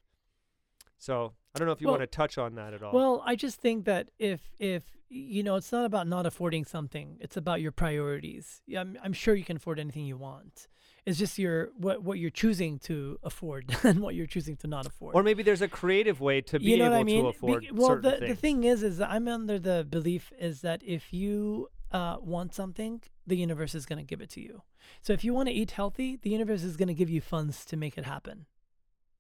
So 0.99 1.33
I 1.55 1.59
don't 1.59 1.65
know 1.65 1.71
if 1.71 1.81
you 1.81 1.87
Well- 1.87 1.97
want 1.97 2.03
to 2.11 2.15
touch 2.15 2.37
on 2.37 2.55
that 2.55 2.73
at 2.73 2.83
all. 2.83 2.93
Well, 2.93 3.23
I 3.25 3.35
just 3.35 3.59
think 3.59 3.85
that 3.85 4.09
if 4.19 4.51
if 4.59 4.83
you 5.11 5.41
know, 5.41 5.55
it's 5.55 5.71
not 5.71 5.85
about 5.85 6.07
not 6.07 6.27
affording 6.27 6.65
something. 6.65 7.17
It's 7.19 7.35
about 7.35 7.61
your 7.61 7.71
priorities. 7.71 8.61
Yeah, 8.67 8.81
I'm, 8.81 8.95
I'm 9.03 9.13
sure 9.13 9.33
you 9.33 9.43
can 9.43 9.57
afford 9.57 9.79
anything 9.79 10.05
you 10.05 10.17
want. 10.17 10.67
It's 11.03 11.17
just 11.17 11.39
your 11.39 11.69
what 11.75 12.03
what 12.03 12.19
you're 12.19 12.29
choosing 12.29 12.77
to 12.79 13.17
afford 13.23 13.75
and 13.83 14.01
what 14.01 14.13
you're 14.13 14.27
choosing 14.27 14.55
to 14.57 14.67
not 14.67 14.85
afford. 14.85 15.15
or 15.15 15.23
maybe 15.23 15.41
there's 15.41 15.63
a 15.63 15.67
creative 15.67 16.21
way 16.21 16.41
to 16.41 16.59
be 16.59 16.65
you 16.65 16.77
know 16.77 16.85
able 16.87 16.95
I 16.95 17.03
mean? 17.03 17.23
to 17.25 17.31
Be- 17.31 17.37
afford 17.37 17.67
well, 17.73 17.95
the, 17.95 18.11
things. 18.11 18.27
the 18.29 18.35
thing 18.35 18.63
is, 18.65 18.83
is 18.83 18.97
that 18.99 19.09
I'm 19.09 19.27
under 19.27 19.57
the 19.57 19.83
belief 19.89 20.31
is 20.37 20.61
that 20.61 20.83
if 20.83 21.11
you 21.11 21.69
uh, 21.91 22.17
want 22.21 22.53
something, 22.53 23.01
the 23.25 23.37
universe 23.37 23.73
is 23.73 23.87
going 23.87 23.97
to 23.97 24.05
give 24.05 24.21
it 24.21 24.29
to 24.31 24.41
you. 24.41 24.61
So 25.01 25.13
if 25.13 25.23
you 25.23 25.33
want 25.33 25.47
to 25.49 25.55
eat 25.55 25.71
healthy, 25.71 26.17
the 26.21 26.29
universe 26.29 26.61
is 26.61 26.77
going 26.77 26.89
to 26.89 26.93
give 26.93 27.09
you 27.09 27.21
funds 27.21 27.65
to 27.65 27.77
make 27.77 27.97
it 27.97 28.05
happen. 28.05 28.45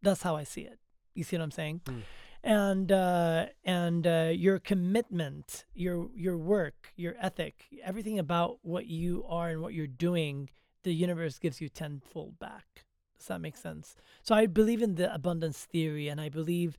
That's 0.03 0.21
how 0.21 0.35
I 0.35 0.43
see 0.43 0.61
it. 0.61 0.77
You 1.19 1.25
see 1.25 1.35
what 1.35 1.43
I'm 1.43 1.51
saying? 1.51 1.81
Mm. 1.85 2.01
And 2.41 2.91
uh, 2.93 3.47
and 3.65 4.07
uh, 4.07 4.31
your 4.33 4.59
commitment, 4.59 5.65
your 5.75 6.09
your 6.15 6.37
work, 6.37 6.93
your 6.95 7.15
ethic, 7.19 7.65
everything 7.83 8.17
about 8.17 8.59
what 8.61 8.85
you 8.87 9.25
are 9.27 9.49
and 9.49 9.61
what 9.61 9.73
you're 9.73 9.85
doing, 9.85 10.49
the 10.83 10.93
universe 10.93 11.37
gives 11.37 11.59
you 11.59 11.67
tenfold 11.67 12.39
back. 12.39 12.85
Does 13.17 13.27
that 13.27 13.41
make 13.41 13.57
sense? 13.57 13.97
So 14.23 14.33
I 14.33 14.45
believe 14.45 14.81
in 14.81 14.95
the 14.95 15.13
abundance 15.13 15.65
theory, 15.65 16.07
and 16.07 16.21
I 16.21 16.29
believe 16.29 16.77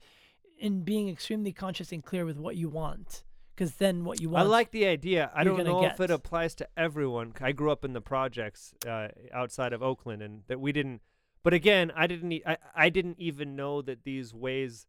in 0.57 0.81
being 0.81 1.07
extremely 1.07 1.51
conscious 1.51 1.91
and 1.91 2.03
clear 2.03 2.25
with 2.25 2.37
what 2.37 2.55
you 2.55 2.67
want, 2.67 3.23
because 3.53 3.75
then 3.75 4.03
what 4.03 4.19
you 4.19 4.31
want. 4.31 4.47
I 4.47 4.49
like 4.49 4.71
the 4.71 4.87
idea. 4.87 5.29
I 5.35 5.43
don't 5.43 5.63
know 5.63 5.85
if 5.85 5.99
it 5.99 6.09
applies 6.09 6.55
to 6.55 6.67
everyone. 6.75 7.35
I 7.39 7.51
grew 7.51 7.71
up 7.71 7.85
in 7.85 7.93
the 7.93 8.01
projects 8.01 8.73
uh, 8.87 9.09
outside 9.31 9.73
of 9.73 9.83
Oakland, 9.83 10.23
and 10.23 10.41
that 10.47 10.59
we 10.59 10.71
didn't. 10.71 11.01
But 11.43 11.53
again, 11.53 11.91
I 11.95 12.07
didn't. 12.07 12.31
E- 12.31 12.43
I, 12.45 12.57
I 12.75 12.89
didn't 12.89 13.19
even 13.19 13.55
know 13.55 13.81
that 13.81 14.03
these 14.03 14.33
ways 14.33 14.85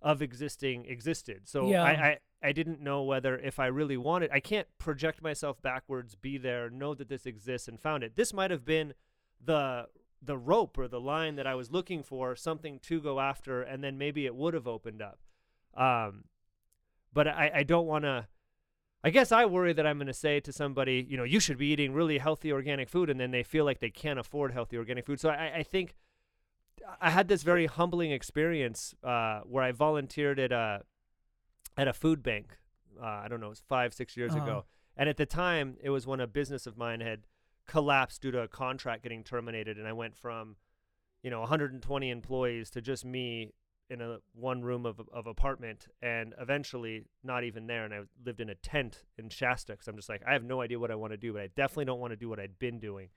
of 0.00 0.20
existing 0.20 0.84
existed. 0.86 1.42
So 1.48 1.68
Yeah. 1.68 1.84
I, 1.84 1.90
I 1.90 2.18
I 2.44 2.52
didn't 2.52 2.80
know 2.80 3.04
whether 3.04 3.38
if 3.38 3.60
I 3.60 3.66
really 3.66 3.96
wanted. 3.96 4.30
I 4.32 4.40
can't 4.40 4.66
project 4.78 5.22
myself 5.22 5.62
backwards, 5.62 6.16
be 6.16 6.38
there, 6.38 6.68
know 6.68 6.92
that 6.94 7.08
this 7.08 7.24
exists, 7.24 7.68
and 7.68 7.80
found 7.80 8.02
it. 8.02 8.16
This 8.16 8.32
might 8.32 8.50
have 8.50 8.64
been 8.64 8.94
the 9.44 9.86
the 10.20 10.36
rope 10.36 10.78
or 10.78 10.88
the 10.88 11.00
line 11.00 11.36
that 11.36 11.46
I 11.46 11.54
was 11.54 11.70
looking 11.70 12.02
for, 12.02 12.34
something 12.36 12.78
to 12.80 13.00
go 13.00 13.20
after, 13.20 13.62
and 13.62 13.82
then 13.82 13.98
maybe 13.98 14.26
it 14.26 14.34
would 14.34 14.54
have 14.54 14.66
opened 14.68 15.02
up. 15.02 15.18
Um, 15.74 16.24
but 17.12 17.26
I, 17.28 17.50
I 17.56 17.62
don't 17.62 17.86
want 17.86 18.04
to. 18.04 18.26
I 19.04 19.10
guess 19.10 19.32
I 19.32 19.44
worry 19.46 19.72
that 19.72 19.86
I'm 19.86 19.98
going 19.98 20.06
to 20.06 20.12
say 20.14 20.38
to 20.40 20.52
somebody, 20.52 21.04
you 21.08 21.16
know, 21.16 21.24
you 21.24 21.40
should 21.40 21.58
be 21.58 21.66
eating 21.66 21.92
really 21.92 22.18
healthy 22.18 22.52
organic 22.52 22.88
food, 22.88 23.10
and 23.10 23.18
then 23.18 23.30
they 23.32 23.42
feel 23.42 23.64
like 23.64 23.80
they 23.80 23.90
can't 23.90 24.18
afford 24.18 24.52
healthy 24.52 24.76
organic 24.76 25.06
food. 25.06 25.18
So 25.20 25.28
I, 25.30 25.56
I 25.56 25.62
think 25.64 25.94
I 27.00 27.10
had 27.10 27.26
this 27.28 27.42
very 27.42 27.66
humbling 27.66 28.12
experience 28.12 28.94
uh, 29.02 29.40
where 29.40 29.64
I 29.64 29.72
volunteered 29.72 30.38
at 30.38 30.52
a 30.52 30.82
at 31.76 31.88
a 31.88 31.92
food 31.92 32.22
bank. 32.22 32.58
Uh, 33.02 33.06
I 33.06 33.28
don't 33.28 33.40
know, 33.40 33.46
it 33.46 33.50
was 33.50 33.62
five, 33.68 33.92
six 33.94 34.16
years 34.16 34.32
Uh-huh. 34.34 34.42
ago, 34.44 34.64
and 34.96 35.08
at 35.08 35.16
the 35.16 35.26
time, 35.26 35.76
it 35.82 35.90
was 35.90 36.06
when 36.06 36.20
a 36.20 36.26
business 36.26 36.66
of 36.66 36.76
mine 36.76 37.00
had 37.00 37.20
collapsed 37.66 38.22
due 38.22 38.30
to 38.30 38.40
a 38.40 38.48
contract 38.48 39.02
getting 39.02 39.24
terminated, 39.24 39.78
and 39.78 39.88
I 39.88 39.92
went 39.92 40.16
from, 40.16 40.56
you 41.22 41.30
know, 41.30 41.40
120 41.40 42.10
employees 42.10 42.70
to 42.70 42.80
just 42.80 43.04
me 43.04 43.52
in 43.92 44.00
a 44.00 44.18
one 44.34 44.62
room 44.62 44.86
of 44.86 45.00
of 45.12 45.26
apartment, 45.26 45.88
and 46.00 46.34
eventually 46.40 47.04
not 47.22 47.44
even 47.44 47.66
there, 47.66 47.84
and 47.84 47.92
I 47.92 48.00
lived 48.24 48.40
in 48.40 48.48
a 48.48 48.54
tent 48.54 49.04
in 49.18 49.28
Shasta 49.28 49.72
because 49.72 49.86
I'm 49.86 49.96
just 49.96 50.08
like 50.08 50.22
I 50.26 50.32
have 50.32 50.44
no 50.44 50.62
idea 50.62 50.78
what 50.78 50.90
I 50.90 50.94
want 50.94 51.12
to 51.12 51.16
do, 51.16 51.32
but 51.32 51.42
I 51.42 51.48
definitely 51.48 51.84
don't 51.84 52.00
want 52.00 52.12
to 52.12 52.16
do 52.16 52.28
what 52.28 52.40
I'd 52.40 52.58
been 52.58 52.80
doing. 52.80 53.10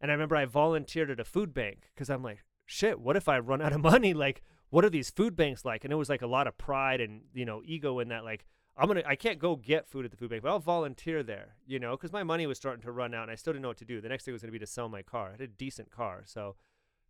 And 0.00 0.10
I 0.10 0.14
remember 0.14 0.36
I 0.36 0.44
volunteered 0.44 1.10
at 1.10 1.20
a 1.20 1.24
food 1.24 1.52
bank 1.52 1.90
because 1.94 2.10
I'm 2.10 2.22
like, 2.22 2.44
shit, 2.66 3.00
what 3.00 3.16
if 3.16 3.28
I 3.28 3.38
run 3.38 3.60
out 3.60 3.72
of 3.72 3.80
money? 3.92 4.14
Like, 4.14 4.42
what 4.70 4.84
are 4.84 4.90
these 4.90 5.10
food 5.10 5.36
banks 5.36 5.64
like? 5.64 5.84
And 5.84 5.92
it 5.92 5.96
was 5.96 6.08
like 6.08 6.22
a 6.22 6.26
lot 6.26 6.46
of 6.46 6.56
pride 6.56 7.00
and 7.00 7.22
you 7.34 7.44
know 7.44 7.62
ego 7.64 7.98
in 7.98 8.08
that. 8.08 8.24
Like, 8.24 8.46
I'm 8.76 8.86
gonna, 8.86 9.02
I 9.06 9.16
can't 9.16 9.38
go 9.38 9.56
get 9.56 9.88
food 9.88 10.04
at 10.04 10.10
the 10.10 10.16
food 10.16 10.30
bank, 10.30 10.42
but 10.42 10.50
I'll 10.50 10.58
volunteer 10.58 11.22
there, 11.22 11.56
you 11.66 11.78
know, 11.78 11.92
because 11.92 12.12
my 12.12 12.22
money 12.22 12.46
was 12.46 12.56
starting 12.56 12.82
to 12.82 12.92
run 12.92 13.14
out, 13.14 13.24
and 13.24 13.30
I 13.30 13.34
still 13.34 13.52
didn't 13.52 13.62
know 13.62 13.68
what 13.68 13.78
to 13.78 13.84
do. 13.84 14.00
The 14.00 14.08
next 14.08 14.24
thing 14.24 14.32
was 14.32 14.42
gonna 14.42 14.52
be 14.52 14.58
to 14.60 14.66
sell 14.66 14.88
my 14.88 15.02
car. 15.02 15.28
I 15.28 15.32
had 15.32 15.40
a 15.40 15.46
decent 15.46 15.90
car, 15.90 16.22
so 16.24 16.56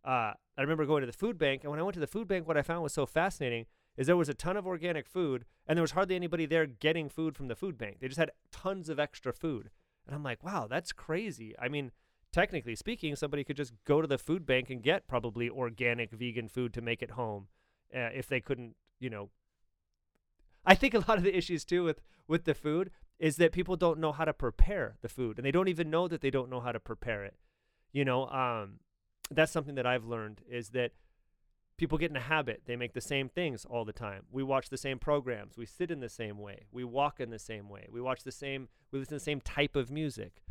uh, 0.05 0.33
I 0.57 0.61
remember 0.61 0.85
going 0.85 1.01
to 1.01 1.07
the 1.07 1.13
food 1.13 1.37
bank, 1.37 1.63
and 1.63 1.71
when 1.71 1.79
I 1.79 1.83
went 1.83 1.93
to 1.95 1.99
the 1.99 2.07
food 2.07 2.27
bank, 2.27 2.47
what 2.47 2.57
I 2.57 2.61
found 2.61 2.83
was 2.83 2.93
so 2.93 3.05
fascinating 3.05 3.65
is 3.95 4.07
there 4.07 4.17
was 4.17 4.29
a 4.29 4.33
ton 4.33 4.57
of 4.57 4.65
organic 4.67 5.07
food, 5.07 5.45
and 5.67 5.77
there 5.77 5.83
was 5.83 5.91
hardly 5.91 6.15
anybody 6.15 6.45
there 6.45 6.65
getting 6.65 7.09
food 7.09 7.35
from 7.35 7.47
the 7.47 7.55
food 7.55 7.77
bank. 7.77 7.97
They 7.99 8.07
just 8.07 8.19
had 8.19 8.31
tons 8.51 8.89
of 8.89 8.99
extra 8.99 9.33
food, 9.33 9.69
and 10.05 10.15
I'm 10.15 10.23
like, 10.23 10.43
wow, 10.43 10.67
that's 10.69 10.91
crazy. 10.91 11.55
I 11.59 11.67
mean, 11.69 11.91
technically 12.31 12.75
speaking, 12.75 13.15
somebody 13.15 13.43
could 13.43 13.57
just 13.57 13.73
go 13.85 14.01
to 14.01 14.07
the 14.07 14.17
food 14.17 14.45
bank 14.45 14.69
and 14.69 14.81
get 14.81 15.07
probably 15.07 15.49
organic 15.49 16.11
vegan 16.11 16.49
food 16.49 16.73
to 16.73 16.81
make 16.81 17.01
it 17.01 17.11
home 17.11 17.47
uh, 17.95 18.09
if 18.13 18.27
they 18.27 18.41
couldn't, 18.41 18.75
you 18.99 19.09
know, 19.09 19.29
I 20.65 20.75
think 20.75 20.93
a 20.93 20.99
lot 20.99 21.17
of 21.17 21.23
the 21.23 21.35
issues 21.35 21.65
too 21.65 21.83
with 21.83 22.01
with 22.27 22.45
the 22.45 22.53
food 22.53 22.91
is 23.19 23.35
that 23.37 23.51
people 23.51 23.75
don't 23.75 23.99
know 23.99 24.11
how 24.11 24.25
to 24.25 24.33
prepare 24.33 24.95
the 25.01 25.09
food 25.09 25.37
and 25.37 25.45
they 25.45 25.51
don't 25.51 25.67
even 25.67 25.89
know 25.89 26.07
that 26.07 26.21
they 26.21 26.29
don't 26.29 26.49
know 26.49 26.61
how 26.61 26.71
to 26.71 26.79
prepare 26.79 27.23
it. 27.25 27.35
You 27.91 28.05
know, 28.05 28.27
um, 28.29 28.79
that's 29.31 29.51
something 29.51 29.75
that 29.75 29.85
I've 29.85 30.05
learned 30.05 30.41
is 30.49 30.69
that 30.69 30.91
people 31.77 31.97
get 31.97 32.11
in 32.11 32.17
a 32.17 32.21
habit. 32.21 32.63
They 32.65 32.75
make 32.75 32.93
the 32.93 33.01
same 33.01 33.29
things 33.29 33.65
all 33.65 33.85
the 33.85 33.93
time. 33.93 34.23
We 34.31 34.43
watch 34.43 34.69
the 34.69 34.77
same 34.77 34.99
programs. 34.99 35.57
We 35.57 35.65
sit 35.65 35.91
in 35.91 35.99
the 35.99 36.09
same 36.09 36.37
way. 36.37 36.65
We 36.71 36.83
walk 36.83 37.19
in 37.19 37.29
the 37.29 37.39
same 37.39 37.69
way. 37.69 37.87
We 37.91 38.01
watch 38.01 38.23
the 38.23 38.31
same, 38.31 38.69
we 38.91 38.99
listen 38.99 39.09
to 39.09 39.15
the 39.15 39.19
same 39.19 39.41
type 39.41 39.75
of 39.75 39.89
music. 39.89 40.43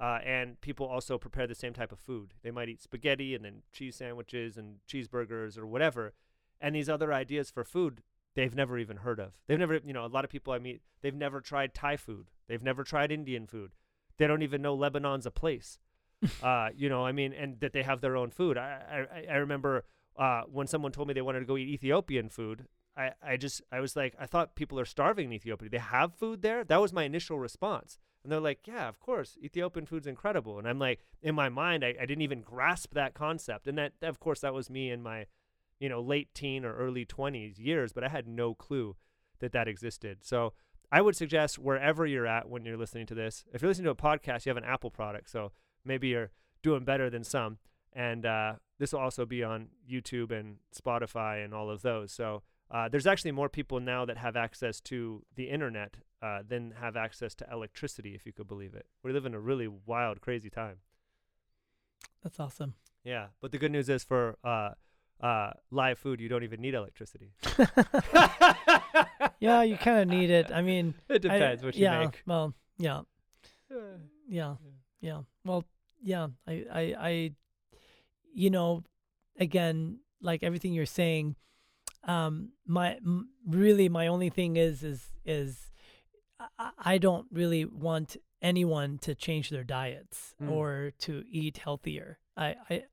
Uh, 0.00 0.18
and 0.24 0.58
people 0.62 0.86
also 0.86 1.18
prepare 1.18 1.46
the 1.46 1.54
same 1.54 1.74
type 1.74 1.92
of 1.92 1.98
food. 1.98 2.32
They 2.42 2.50
might 2.50 2.70
eat 2.70 2.80
spaghetti 2.80 3.34
and 3.34 3.44
then 3.44 3.62
cheese 3.70 3.96
sandwiches 3.96 4.56
and 4.56 4.76
cheeseburgers 4.88 5.58
or 5.58 5.66
whatever. 5.66 6.14
And 6.58 6.74
these 6.74 6.88
other 6.88 7.12
ideas 7.12 7.50
for 7.50 7.64
food, 7.64 8.02
they've 8.34 8.54
never 8.54 8.78
even 8.78 8.98
heard 8.98 9.20
of. 9.20 9.32
They've 9.46 9.58
never, 9.58 9.78
you 9.84 9.92
know, 9.92 10.06
a 10.06 10.08
lot 10.08 10.24
of 10.24 10.30
people 10.30 10.54
I 10.54 10.58
meet, 10.58 10.80
they've 11.02 11.14
never 11.14 11.40
tried 11.42 11.74
Thai 11.74 11.98
food. 11.98 12.30
They've 12.48 12.62
never 12.62 12.82
tried 12.82 13.12
Indian 13.12 13.46
food. 13.46 13.72
They 14.16 14.26
don't 14.26 14.42
even 14.42 14.62
know 14.62 14.74
Lebanon's 14.74 15.26
a 15.26 15.30
place. 15.30 15.78
uh, 16.42 16.68
you 16.74 16.88
know, 16.88 17.04
I 17.04 17.12
mean, 17.12 17.32
and 17.32 17.60
that 17.60 17.72
they 17.72 17.82
have 17.82 18.00
their 18.00 18.16
own 18.16 18.30
food. 18.30 18.58
I, 18.58 19.06
I, 19.12 19.32
I 19.32 19.36
remember 19.36 19.84
uh, 20.16 20.42
when 20.50 20.66
someone 20.66 20.92
told 20.92 21.08
me 21.08 21.14
they 21.14 21.22
wanted 21.22 21.40
to 21.40 21.46
go 21.46 21.56
eat 21.56 21.68
Ethiopian 21.68 22.28
food. 22.28 22.66
I, 22.96 23.12
I 23.22 23.36
just, 23.36 23.62
I 23.72 23.80
was 23.80 23.96
like, 23.96 24.14
I 24.18 24.26
thought 24.26 24.54
people 24.54 24.78
are 24.78 24.84
starving 24.84 25.26
in 25.26 25.32
Ethiopia. 25.32 25.70
They 25.70 25.78
have 25.78 26.14
food 26.14 26.42
there? 26.42 26.64
That 26.64 26.80
was 26.80 26.92
my 26.92 27.04
initial 27.04 27.38
response. 27.38 27.98
And 28.22 28.30
they're 28.30 28.40
like, 28.40 28.66
yeah, 28.66 28.88
of 28.88 29.00
course, 29.00 29.38
Ethiopian 29.42 29.86
food's 29.86 30.06
incredible. 30.06 30.58
And 30.58 30.68
I'm 30.68 30.78
like, 30.78 31.00
in 31.22 31.34
my 31.34 31.48
mind, 31.48 31.84
I, 31.84 31.94
I 32.00 32.04
didn't 32.04 32.22
even 32.22 32.42
grasp 32.42 32.92
that 32.94 33.14
concept. 33.14 33.66
And 33.66 33.78
that, 33.78 33.92
of 34.02 34.20
course, 34.20 34.40
that 34.40 34.52
was 34.52 34.68
me 34.68 34.90
in 34.90 35.02
my, 35.02 35.26
you 35.78 35.88
know, 35.88 36.02
late 36.02 36.34
teen 36.34 36.64
or 36.64 36.74
early 36.74 37.06
20s 37.06 37.58
years, 37.58 37.92
but 37.92 38.04
I 38.04 38.08
had 38.08 38.28
no 38.28 38.54
clue 38.54 38.96
that 39.38 39.52
that 39.52 39.68
existed. 39.68 40.18
So 40.20 40.52
I 40.92 41.00
would 41.00 41.16
suggest 41.16 41.58
wherever 41.58 42.04
you're 42.04 42.26
at 42.26 42.48
when 42.48 42.64
you're 42.64 42.76
listening 42.76 43.06
to 43.06 43.14
this, 43.14 43.44
if 43.54 43.62
you're 43.62 43.70
listening 43.70 43.86
to 43.86 43.90
a 43.90 43.94
podcast, 43.94 44.44
you 44.44 44.50
have 44.50 44.56
an 44.58 44.64
Apple 44.64 44.90
product. 44.90 45.30
So 45.30 45.52
maybe 45.84 46.08
you're 46.08 46.30
doing 46.62 46.84
better 46.84 47.10
than 47.10 47.24
some. 47.24 47.58
And 47.92 48.24
uh, 48.24 48.54
this 48.78 48.92
will 48.92 49.00
also 49.00 49.26
be 49.26 49.42
on 49.42 49.68
YouTube 49.90 50.30
and 50.30 50.56
Spotify 50.74 51.44
and 51.44 51.52
all 51.52 51.70
of 51.70 51.82
those. 51.82 52.12
So 52.12 52.42
uh, 52.70 52.88
there's 52.88 53.06
actually 53.06 53.32
more 53.32 53.48
people 53.48 53.80
now 53.80 54.04
that 54.04 54.16
have 54.16 54.36
access 54.36 54.80
to 54.80 55.22
the 55.34 55.50
internet 55.50 55.96
uh, 56.22 56.40
than 56.46 56.72
have 56.80 56.96
access 56.96 57.34
to 57.36 57.46
electricity, 57.50 58.14
if 58.14 58.26
you 58.26 58.32
could 58.32 58.46
believe 58.46 58.74
it. 58.74 58.86
We 59.02 59.12
live 59.12 59.26
in 59.26 59.34
a 59.34 59.40
really 59.40 59.68
wild, 59.68 60.20
crazy 60.20 60.50
time. 60.50 60.76
That's 62.22 62.38
awesome. 62.38 62.74
Yeah, 63.04 63.28
but 63.40 63.50
the 63.50 63.58
good 63.58 63.72
news 63.72 63.88
is 63.88 64.04
for 64.04 64.36
uh, 64.44 64.70
uh, 65.20 65.52
live 65.70 65.98
food, 65.98 66.20
you 66.20 66.28
don't 66.28 66.44
even 66.44 66.60
need 66.60 66.74
electricity. 66.74 67.32
yeah, 69.40 69.62
you 69.62 69.76
kind 69.76 70.00
of 70.00 70.08
need 70.08 70.30
it. 70.30 70.52
I 70.52 70.62
mean, 70.62 70.94
it 71.08 71.22
depends 71.22 71.62
I, 71.62 71.66
what 71.66 71.74
you 71.74 71.84
yeah, 71.84 72.04
make. 72.04 72.22
Well, 72.26 72.54
yeah, 72.78 73.02
yeah, 74.28 74.54
yeah. 75.00 75.20
Well, 75.44 75.64
yeah. 76.02 76.28
I, 76.46 76.64
I, 76.72 76.80
I, 76.98 77.32
you 78.32 78.50
know, 78.50 78.82
again, 79.38 79.98
like 80.20 80.42
everything 80.42 80.72
you're 80.72 80.86
saying, 80.86 81.36
um, 82.04 82.50
my 82.66 82.94
m- 82.96 83.30
really 83.46 83.88
my 83.88 84.06
only 84.06 84.30
thing 84.30 84.56
is 84.56 84.82
is 84.82 85.08
is 85.24 85.70
I, 86.58 86.70
I 86.78 86.98
don't 86.98 87.26
really 87.30 87.64
want 87.66 88.16
anyone 88.42 88.98
to 88.98 89.14
change 89.14 89.50
their 89.50 89.64
diets 89.64 90.34
Mm. 90.42 90.50
or 90.50 90.92
to 91.00 91.24
eat 91.30 91.58
healthier. 91.58 92.18
I, 92.36 92.56
I, 92.70 92.84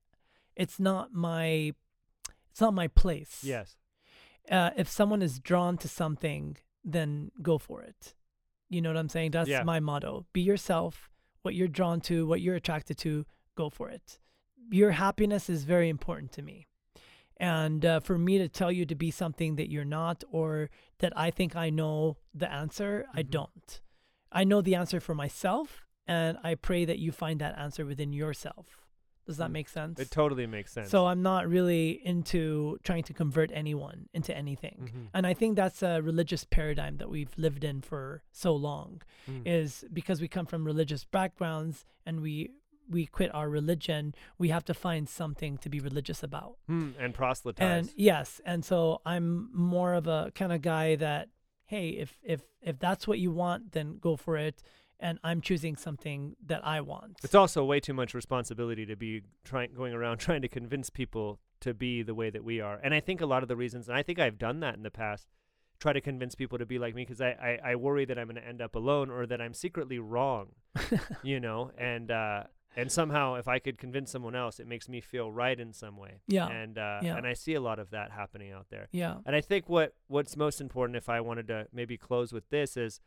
it's 0.56 0.78
not 0.78 1.14
my, 1.14 1.72
it's 2.50 2.60
not 2.60 2.74
my 2.74 2.88
place. 2.88 3.40
Yes. 3.42 3.76
uh, 4.50 4.70
if 4.76 4.88
someone 4.90 5.22
is 5.22 5.38
drawn 5.40 5.78
to 5.78 5.88
something, 5.88 6.58
then 6.84 7.30
go 7.40 7.56
for 7.56 7.80
it. 7.82 8.14
You 8.68 8.82
know 8.82 8.90
what 8.90 8.98
I'm 8.98 9.08
saying? 9.08 9.30
That's 9.30 9.48
Yeah. 9.48 9.62
my 9.62 9.80
motto. 9.80 10.26
Be 10.34 10.42
yourself. 10.42 11.08
What 11.42 11.54
you're 11.54 11.68
drawn 11.68 12.00
to, 12.02 12.26
what 12.26 12.40
you're 12.40 12.56
attracted 12.56 12.98
to, 12.98 13.24
go 13.54 13.70
for 13.70 13.88
it. 13.88 14.18
Your 14.70 14.92
happiness 14.92 15.48
is 15.48 15.64
very 15.64 15.88
important 15.88 16.32
to 16.32 16.42
me. 16.42 16.66
And 17.38 17.84
uh, 17.84 18.00
for 18.00 18.18
me 18.18 18.38
to 18.38 18.48
tell 18.48 18.72
you 18.72 18.84
to 18.86 18.94
be 18.94 19.10
something 19.10 19.56
that 19.56 19.70
you're 19.70 19.84
not, 19.84 20.24
or 20.30 20.70
that 20.98 21.12
I 21.16 21.30
think 21.30 21.54
I 21.54 21.70
know 21.70 22.16
the 22.34 22.50
answer, 22.52 23.06
I 23.14 23.22
Mhm. 23.22 23.30
don't. 23.30 23.80
I 24.32 24.44
know 24.44 24.60
the 24.60 24.74
answer 24.74 25.00
for 25.00 25.14
myself, 25.14 25.86
and 26.06 26.36
I 26.42 26.54
pray 26.56 26.84
that 26.84 26.98
you 26.98 27.12
find 27.12 27.40
that 27.40 27.56
answer 27.56 27.86
within 27.86 28.12
yourself. 28.12 28.87
Does 29.28 29.36
that 29.36 29.50
Mm. 29.50 29.58
make 29.60 29.68
sense? 29.68 30.00
It 30.00 30.10
totally 30.10 30.46
makes 30.46 30.72
sense. 30.72 30.88
So 30.90 31.06
I'm 31.06 31.22
not 31.22 31.46
really 31.46 32.04
into 32.12 32.78
trying 32.82 33.04
to 33.04 33.12
convert 33.12 33.50
anyone 33.52 34.08
into 34.18 34.32
anything. 34.44 34.78
Mhm. 34.90 35.08
And 35.12 35.26
I 35.26 35.34
think 35.34 35.54
that's 35.54 35.82
a 35.82 36.00
religious 36.00 36.44
paradigm 36.44 36.96
that 36.96 37.10
we've 37.10 37.34
lived 37.36 37.62
in 37.62 37.82
for 37.82 38.22
so 38.32 38.56
long 38.56 39.02
Mm. 39.28 39.42
is 39.46 39.84
because 39.92 40.18
we 40.22 40.28
come 40.28 40.46
from 40.46 40.64
religious 40.64 41.04
backgrounds 41.04 41.84
and 42.06 42.20
we 42.22 42.50
we 42.90 43.04
quit 43.04 43.30
our 43.34 43.50
religion, 43.50 44.14
we 44.38 44.48
have 44.48 44.64
to 44.64 44.72
find 44.72 45.06
something 45.10 45.58
to 45.58 45.68
be 45.68 45.78
religious 45.78 46.22
about. 46.22 46.56
Mm, 46.70 46.94
and 46.98 47.12
proselytize. 47.12 47.88
And 47.88 47.92
yes, 47.98 48.40
and 48.46 48.64
so 48.64 49.02
I'm 49.04 49.50
more 49.54 49.92
of 49.92 50.06
a 50.06 50.32
kind 50.34 50.52
of 50.54 50.62
guy 50.62 50.96
that 50.96 51.28
hey, 51.66 51.90
if 51.90 52.18
if 52.22 52.40
if 52.62 52.78
that's 52.78 53.06
what 53.06 53.18
you 53.18 53.30
want, 53.30 53.72
then 53.72 53.98
go 53.98 54.16
for 54.16 54.38
it. 54.38 54.62
And 55.00 55.18
I'm 55.22 55.40
choosing 55.40 55.76
something 55.76 56.34
that 56.46 56.66
I 56.66 56.80
want. 56.80 57.18
It's 57.22 57.34
also 57.34 57.64
way 57.64 57.78
too 57.78 57.94
much 57.94 58.14
responsibility 58.14 58.84
to 58.86 58.96
be 58.96 59.22
trying 59.44 59.72
going 59.74 59.92
around 59.92 60.18
trying 60.28 60.42
to 60.42 60.48
convince 60.48 60.90
people 60.90 61.38
to 61.60 61.74
be 61.74 62.02
the 62.02 62.14
way 62.14 62.30
that 62.30 62.44
we 62.44 62.60
are. 62.60 62.80
And 62.82 62.92
I 62.94 63.00
think 63.00 63.20
a 63.20 63.26
lot 63.26 63.42
of 63.42 63.48
the 63.48 63.56
reasons, 63.56 63.88
and 63.88 63.96
I 63.96 64.02
think 64.02 64.18
I've 64.18 64.38
done 64.38 64.60
that 64.60 64.74
in 64.74 64.82
the 64.82 64.90
past, 64.90 65.28
try 65.78 65.92
to 65.92 66.00
convince 66.00 66.34
people 66.34 66.58
to 66.58 66.66
be 66.66 66.78
like 66.78 66.94
me 66.94 67.02
because 67.02 67.20
I, 67.20 67.58
I 67.64 67.70
I 67.70 67.74
worry 67.76 68.04
that 68.06 68.18
I'm 68.18 68.26
going 68.26 68.40
to 68.40 68.46
end 68.46 68.60
up 68.60 68.74
alone 68.74 69.10
or 69.10 69.26
that 69.26 69.40
I'm 69.40 69.54
secretly 69.54 69.98
wrong, 69.98 70.48
you 71.22 71.38
know. 71.38 71.70
And 71.78 72.10
uh, 72.10 72.44
and 72.76 72.90
somehow 72.90 73.34
if 73.34 73.48
I 73.48 73.58
could 73.58 73.78
convince 73.78 74.10
someone 74.10 74.34
else, 74.34 74.60
it 74.60 74.66
makes 74.66 74.88
me 74.88 75.00
feel 75.00 75.30
right 75.30 75.58
in 75.58 75.72
some 75.72 75.96
way. 75.96 76.20
Yeah, 76.26 76.48
And 76.48 76.78
uh, 76.78 77.00
yeah. 77.02 77.16
and 77.16 77.26
I 77.26 77.34
see 77.34 77.54
a 77.54 77.60
lot 77.60 77.78
of 77.78 77.90
that 77.90 78.10
happening 78.10 78.52
out 78.52 78.66
there. 78.70 78.88
yeah. 78.92 79.16
And 79.26 79.34
I 79.36 79.40
think 79.40 79.68
what 79.68 79.94
what's 80.08 80.36
most 80.36 80.60
important, 80.60 80.96
if 80.96 81.08
I 81.08 81.20
wanted 81.20 81.48
to 81.48 81.66
maybe 81.72 81.96
close 81.96 82.32
with 82.32 82.48
this, 82.50 82.76
is 82.76 83.00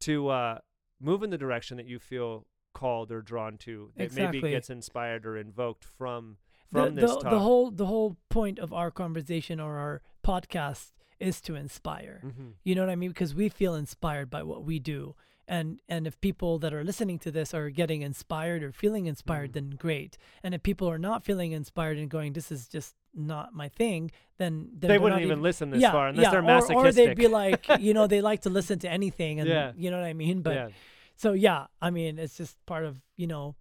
to 0.00 0.28
uh, 0.28 0.58
move 1.00 1.22
in 1.22 1.30
the 1.30 1.38
direction 1.38 1.76
that 1.76 1.86
you 1.86 1.98
feel 1.98 2.46
called 2.74 3.10
or 3.10 3.22
drawn 3.22 3.56
to, 3.58 3.90
that 3.96 4.04
Exactly. 4.04 4.40
maybe 4.40 4.50
gets 4.52 4.70
inspired 4.70 5.26
or 5.26 5.36
invoked 5.36 5.84
from 5.84 6.36
the, 6.70 6.84
from 6.86 6.94
this 6.96 7.10
the, 7.10 7.20
talk. 7.20 7.30
the 7.30 7.38
whole 7.40 7.70
the 7.70 7.86
whole 7.86 8.16
point 8.28 8.58
of 8.58 8.72
our 8.72 8.90
conversation 8.90 9.58
or 9.60 9.78
our 9.78 10.02
podcast 10.24 10.92
is 11.18 11.40
to 11.40 11.54
inspire. 11.56 12.22
Mhm. 12.24 12.52
You 12.62 12.74
know 12.74 12.82
what 12.82 12.90
I 12.90 12.96
mean? 12.96 13.10
Because 13.10 13.34
we 13.34 13.48
feel 13.48 13.74
inspired 13.74 14.30
by 14.30 14.42
what 14.42 14.64
we 14.64 14.78
do. 14.78 15.16
And 15.50 15.80
and 15.88 16.06
if 16.06 16.20
people 16.20 16.58
that 16.58 16.74
are 16.74 16.84
listening 16.84 17.18
to 17.20 17.30
this 17.30 17.54
are 17.54 17.70
getting 17.70 18.02
inspired 18.02 18.62
or 18.62 18.70
feeling 18.70 19.06
inspired, 19.06 19.50
Mhm. 19.50 19.54
then 19.54 19.70
great. 19.70 20.18
And 20.42 20.54
if 20.54 20.62
people 20.62 20.88
are 20.90 20.98
not 20.98 21.24
feeling 21.24 21.52
inspired 21.52 21.96
and 21.98 22.10
going, 22.10 22.34
this 22.34 22.52
is 22.52 22.68
just 22.68 22.94
not 23.14 23.54
my 23.54 23.68
thing, 23.70 24.10
then, 24.36 24.68
They 24.78 24.98
wouldn't 24.98 25.22
not 25.22 25.26
even 25.26 25.40
listen 25.42 25.70
this 25.70 25.80
yeah, 25.80 25.90
far 25.92 26.08
unless 26.08 26.24
yeah. 26.24 26.30
they're 26.32 26.40
or, 26.40 26.42
masochistic. 26.42 26.76
or 26.84 26.92
they'd 26.92 27.16
be 27.16 27.28
like, 27.28 27.66
you 27.80 27.94
know, 27.94 28.06
they 28.06 28.20
like 28.20 28.42
to 28.42 28.50
listen 28.58 28.78
to 28.80 28.88
anything, 28.90 29.40
and 29.40 29.48
Yeah. 29.48 29.72
you 29.74 29.90
know 29.90 29.98
what 29.98 30.06
I 30.06 30.12
mean. 30.12 30.42
But 30.42 30.54
yeah. 30.54 30.68
so 31.16 31.32
yeah, 31.32 31.66
I 31.80 31.88
mean, 31.90 32.18
it's 32.18 32.36
just 32.36 32.54
part 32.66 32.84
of 32.84 33.00
you 33.16 33.26
know, 33.26 33.56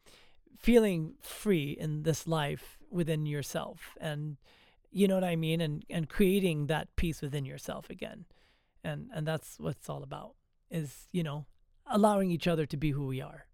feeling 0.58 1.16
free 1.22 1.72
in 1.72 2.04
this 2.04 2.28
life 2.28 2.78
within 2.90 3.26
yourself, 3.26 3.98
and 4.02 4.38
you 4.92 5.08
know 5.08 5.16
what 5.16 5.24
I 5.24 5.36
mean, 5.36 5.62
and 5.62 5.86
and 5.90 6.10
creating 6.10 6.68
that 6.68 6.96
peace 6.96 7.22
within 7.22 7.46
yourself 7.46 7.90
again, 7.90 8.26
and 8.84 9.10
and 9.14 9.26
that's 9.26 9.58
what 9.60 9.78
it's 9.78 9.90
all 9.90 10.04
about. 10.04 10.36
Is 10.70 11.08
you 11.12 11.24
know, 11.24 11.46
allowing 11.90 12.32
each 12.32 12.48
other 12.48 12.66
to 12.66 12.78
be 12.78 12.92
who 12.92 13.08
we 13.08 13.22
are. 13.22 13.46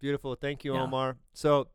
Beautiful. 0.00 0.34
Thank 0.34 0.64
you, 0.64 0.74
Yeah. 0.74 0.82
Omar. 0.82 1.16
So, 1.32 1.68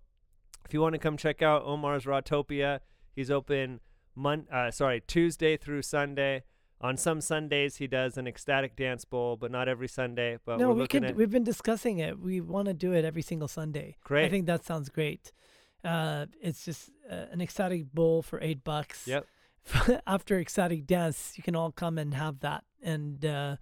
if 0.65 0.73
you 0.73 0.81
want 0.81 0.93
to 0.93 0.99
come 0.99 1.17
check 1.17 1.41
out 1.41 1.63
Omar's 1.65 2.05
Rawtopia, 2.05 2.79
he's 3.13 3.31
open 3.31 3.79
mon- 4.15 4.47
uh, 4.51 4.71
sorry, 4.71 5.01
Tuesday 5.05 5.57
through 5.57 5.81
Sunday. 5.81 6.43
On 6.79 6.97
some 6.97 7.21
Sundays, 7.21 7.75
he 7.77 7.85
does 7.87 8.17
an 8.17 8.25
ecstatic 8.27 8.75
dance 8.75 9.05
bowl, 9.05 9.37
but 9.37 9.51
not 9.51 9.67
every 9.67 9.87
Sunday. 9.87 10.37
But 10.43 10.57
no, 10.59 10.71
we 10.71 10.87
could. 10.87 11.03
at 11.03 11.15
We've 11.15 11.29
been 11.29 11.43
discussing 11.43 11.99
it. 11.99 12.19
We 12.19 12.41
want 12.41 12.67
to 12.69 12.73
do 12.73 12.91
it 12.93 13.05
every 13.05 13.21
single 13.21 13.47
Sunday. 13.47 13.97
great. 14.03 14.25
I 14.25 14.29
think 14.29 14.47
that 14.47 14.65
sounds 14.65 14.89
great. 14.89 15.31
Uh, 15.83 16.25
it's 16.41 16.65
just 16.65 16.89
uh, 17.09 17.25
an 17.31 17.39
ecstatic 17.41 17.91
bowl 17.93 18.21
for 18.23 18.39
eight 18.41 18.63
bucks. 18.63 19.07
Yep. 19.07 19.27
After 20.07 20.39
ecstatic 20.39 20.87
dance, 20.87 21.33
you 21.35 21.43
can 21.43 21.55
all 21.55 21.71
come 21.71 21.97
and 21.99 22.13
have 22.15 22.39
that. 22.39 22.63
And 22.81 23.23
uh, 23.25 23.57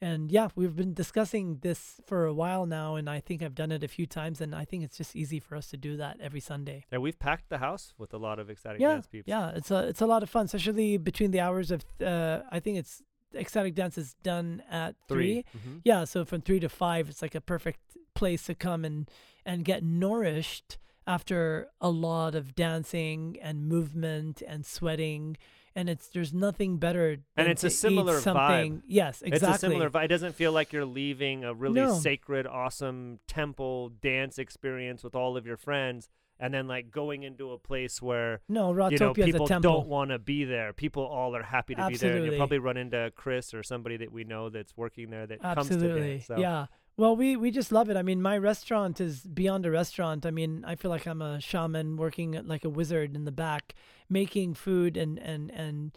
and 0.00 0.32
yeah, 0.32 0.48
we've 0.54 0.74
been 0.74 0.94
discussing 0.94 1.58
this 1.60 2.00
for 2.06 2.24
a 2.24 2.32
while 2.32 2.66
now, 2.66 2.96
and 2.96 3.08
I 3.08 3.20
think 3.20 3.42
I've 3.42 3.54
done 3.54 3.70
it 3.70 3.84
a 3.84 3.88
few 3.88 4.06
times, 4.06 4.40
and 4.40 4.54
I 4.54 4.64
think 4.64 4.82
it's 4.82 4.96
just 4.96 5.14
easy 5.14 5.40
for 5.40 5.56
us 5.56 5.68
to 5.70 5.76
do 5.76 5.96
that 5.98 6.18
every 6.20 6.40
Sunday. 6.40 6.86
Yeah, 6.90 6.98
we've 6.98 7.18
packed 7.18 7.50
the 7.50 7.58
house 7.58 7.92
with 7.98 8.14
a 8.14 8.16
lot 8.16 8.38
of 8.38 8.48
ecstatic 8.50 8.80
yeah, 8.80 8.92
dance 8.92 9.06
peeps. 9.06 9.28
yeah, 9.28 9.50
it's 9.50 9.70
a 9.70 9.88
it's 9.88 10.00
a 10.00 10.06
lot 10.06 10.22
of 10.22 10.30
fun, 10.30 10.46
especially 10.46 10.96
between 10.96 11.32
the 11.32 11.40
hours 11.40 11.70
of 11.70 11.84
uh, 12.04 12.40
I 12.50 12.60
think 12.60 12.78
it's 12.78 13.02
ecstatic 13.34 13.74
dance 13.74 13.96
is 13.96 14.14
done 14.24 14.60
at 14.68 14.96
3 15.06 15.44
hmm 15.52 15.78
yeah, 15.84 16.04
so 16.04 16.24
from 16.24 16.40
three 16.40 16.60
to 16.60 16.68
five, 16.68 17.08
it's 17.08 17.22
like 17.22 17.34
a 17.34 17.40
perfect 17.40 17.78
place 18.14 18.44
to 18.44 18.54
come 18.54 18.84
and 18.84 19.08
and 19.44 19.64
get 19.64 19.84
nourished 19.84 20.78
after 21.06 21.68
a 21.80 21.90
lot 21.90 22.34
of 22.34 22.54
dancing 22.54 23.36
and 23.40 23.66
movement 23.66 24.42
and 24.46 24.64
sweating 24.66 25.36
and 25.74 25.88
it's 25.88 26.08
there's 26.08 26.32
nothing 26.32 26.78
better. 26.78 27.18
And 27.36 27.48
it's 27.48 27.64
a 27.64 27.70
similar 27.70 28.20
vibe. 28.20 28.82
Yes, 28.86 29.22
exactly. 29.22 29.48
It's 29.48 29.56
a 29.56 29.60
similar 29.60 29.90
vibe. 29.90 30.04
It 30.04 30.08
doesn't 30.08 30.34
feel 30.34 30.52
like 30.52 30.72
you're 30.72 30.84
leaving 30.84 31.44
a 31.44 31.54
really 31.54 31.80
No. 31.80 31.94
sacred, 31.94 32.46
awesome 32.46 33.20
temple 33.26 33.90
dance 33.90 34.38
experience 34.38 35.04
with 35.04 35.14
all 35.14 35.36
of 35.36 35.46
your 35.46 35.56
friends 35.56 36.08
and 36.40 36.54
then 36.54 36.66
like 36.66 36.90
going 36.90 37.22
into 37.22 37.52
a 37.52 37.58
place 37.58 38.00
where 38.00 38.40
No, 38.48 38.70
you 38.70 38.76
know 38.76 39.12
Rawtopia 39.12 39.18
is 39.18 39.24
a 39.24 39.32
people 39.32 39.46
don't 39.46 39.86
want 39.86 40.10
to 40.10 40.18
be 40.18 40.44
there. 40.44 40.72
People 40.72 41.04
all 41.04 41.36
are 41.36 41.42
happy 41.42 41.74
to 41.74 41.86
be 41.88 41.96
there. 41.96 42.16
And 42.16 42.26
you'll 42.26 42.36
probably 42.36 42.58
run 42.58 42.76
into 42.76 43.12
Chris 43.14 43.52
or 43.52 43.62
somebody 43.62 43.98
that 43.98 44.10
we 44.10 44.24
know 44.24 44.48
that's 44.48 44.76
working 44.76 45.10
there 45.10 45.26
that 45.26 45.40
comes 45.42 45.68
to 45.68 45.74
Absolutely. 45.74 46.10
dance. 46.14 46.26
So. 46.26 46.38
Yeah. 46.38 46.66
Well, 47.00 47.16
we 47.16 47.34
we 47.34 47.50
just 47.50 47.72
love 47.72 47.88
it. 47.88 47.96
I 47.96 48.02
mean, 48.02 48.20
my 48.20 48.36
restaurant 48.36 49.00
is 49.00 49.20
beyond 49.20 49.64
a 49.64 49.70
restaurant. 49.70 50.26
I 50.26 50.30
mean, 50.30 50.62
I 50.66 50.74
feel 50.74 50.90
like 50.90 51.06
I'm 51.06 51.22
a 51.22 51.40
shaman 51.40 51.96
working 51.96 52.32
like 52.46 52.62
a 52.62 52.68
wizard 52.68 53.16
in 53.16 53.24
the 53.24 53.32
back, 53.32 53.74
making 54.10 54.52
food 54.52 54.98
and 54.98 55.18
and 55.18 55.50
and 55.50 55.96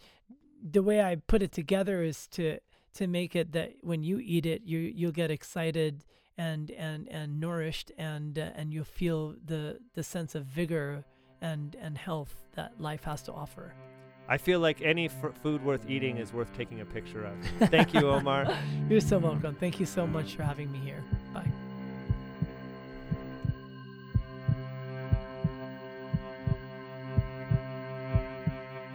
the 0.62 0.82
way 0.82 1.02
I 1.02 1.16
put 1.16 1.42
it 1.42 1.52
together 1.52 2.02
is 2.02 2.26
to 2.28 2.58
to 2.94 3.06
make 3.06 3.36
it 3.36 3.52
that 3.52 3.74
when 3.82 4.02
you 4.02 4.18
eat 4.18 4.46
it, 4.46 4.62
you 4.64 4.78
you'll 4.78 5.12
get 5.12 5.30
excited 5.30 6.04
and 6.38 6.70
and 6.70 7.06
and 7.08 7.38
nourished 7.38 7.92
and 7.98 8.38
uh, 8.38 8.52
and 8.54 8.72
you'll 8.72 8.86
feel 8.86 9.34
the 9.44 9.80
the 9.92 10.02
sense 10.02 10.34
of 10.34 10.46
vigor 10.46 11.04
and 11.42 11.76
and 11.82 11.98
health 11.98 12.46
that 12.54 12.80
life 12.80 13.04
has 13.04 13.20
to 13.24 13.32
offer. 13.34 13.74
I 14.28 14.38
feel 14.38 14.60
like 14.60 14.80
any 14.80 15.06
f- 15.06 15.34
food 15.42 15.62
worth 15.64 15.88
eating 15.88 16.16
is 16.16 16.32
worth 16.32 16.52
taking 16.56 16.80
a 16.80 16.84
picture 16.84 17.24
of. 17.26 17.68
Thank 17.70 17.92
you, 17.92 18.08
Omar. 18.08 18.46
You're 18.88 19.00
so 19.00 19.18
welcome. 19.18 19.54
Thank 19.54 19.78
you 19.78 19.86
so 19.86 20.06
much 20.06 20.34
for 20.34 20.42
having 20.42 20.72
me 20.72 20.78
here. 20.78 21.02
Bye. 21.34 21.46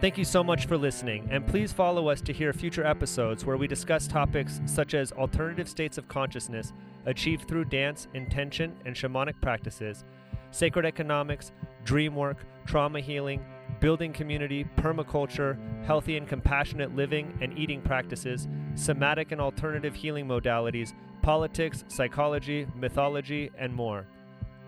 Thank 0.00 0.16
you 0.16 0.24
so 0.24 0.42
much 0.42 0.64
for 0.64 0.78
listening, 0.78 1.28
and 1.30 1.46
please 1.46 1.74
follow 1.74 2.08
us 2.08 2.22
to 2.22 2.32
hear 2.32 2.54
future 2.54 2.86
episodes 2.86 3.44
where 3.44 3.58
we 3.58 3.66
discuss 3.66 4.08
topics 4.08 4.58
such 4.64 4.94
as 4.94 5.12
alternative 5.12 5.68
states 5.68 5.98
of 5.98 6.08
consciousness 6.08 6.72
achieved 7.04 7.46
through 7.46 7.66
dance, 7.66 8.08
intention, 8.14 8.72
and 8.86 8.96
shamanic 8.96 9.38
practices, 9.42 10.04
sacred 10.52 10.86
economics, 10.86 11.52
dream 11.84 12.16
work, 12.16 12.38
trauma 12.64 13.00
healing, 13.00 13.44
building 13.80 14.12
community, 14.12 14.66
permaculture, 14.76 15.56
healthy 15.84 16.16
and 16.16 16.28
compassionate 16.28 16.94
living 16.94 17.36
and 17.40 17.56
eating 17.58 17.80
practices, 17.80 18.46
somatic 18.74 19.32
and 19.32 19.40
alternative 19.40 19.94
healing 19.94 20.26
modalities, 20.26 20.92
politics, 21.22 21.84
psychology, 21.88 22.66
mythology, 22.76 23.50
and 23.58 23.74
more. 23.74 24.06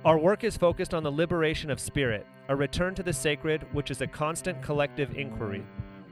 Our 0.04 0.18
work 0.18 0.42
is 0.42 0.56
focused 0.56 0.94
on 0.94 1.02
the 1.02 1.12
liberation 1.12 1.70
of 1.70 1.78
spirit, 1.78 2.26
a 2.48 2.56
return 2.56 2.94
to 2.96 3.02
the 3.02 3.12
sacred, 3.12 3.66
which 3.72 3.90
is 3.90 4.00
a 4.00 4.06
constant 4.06 4.60
collective 4.62 5.16
inquiry. 5.16 5.64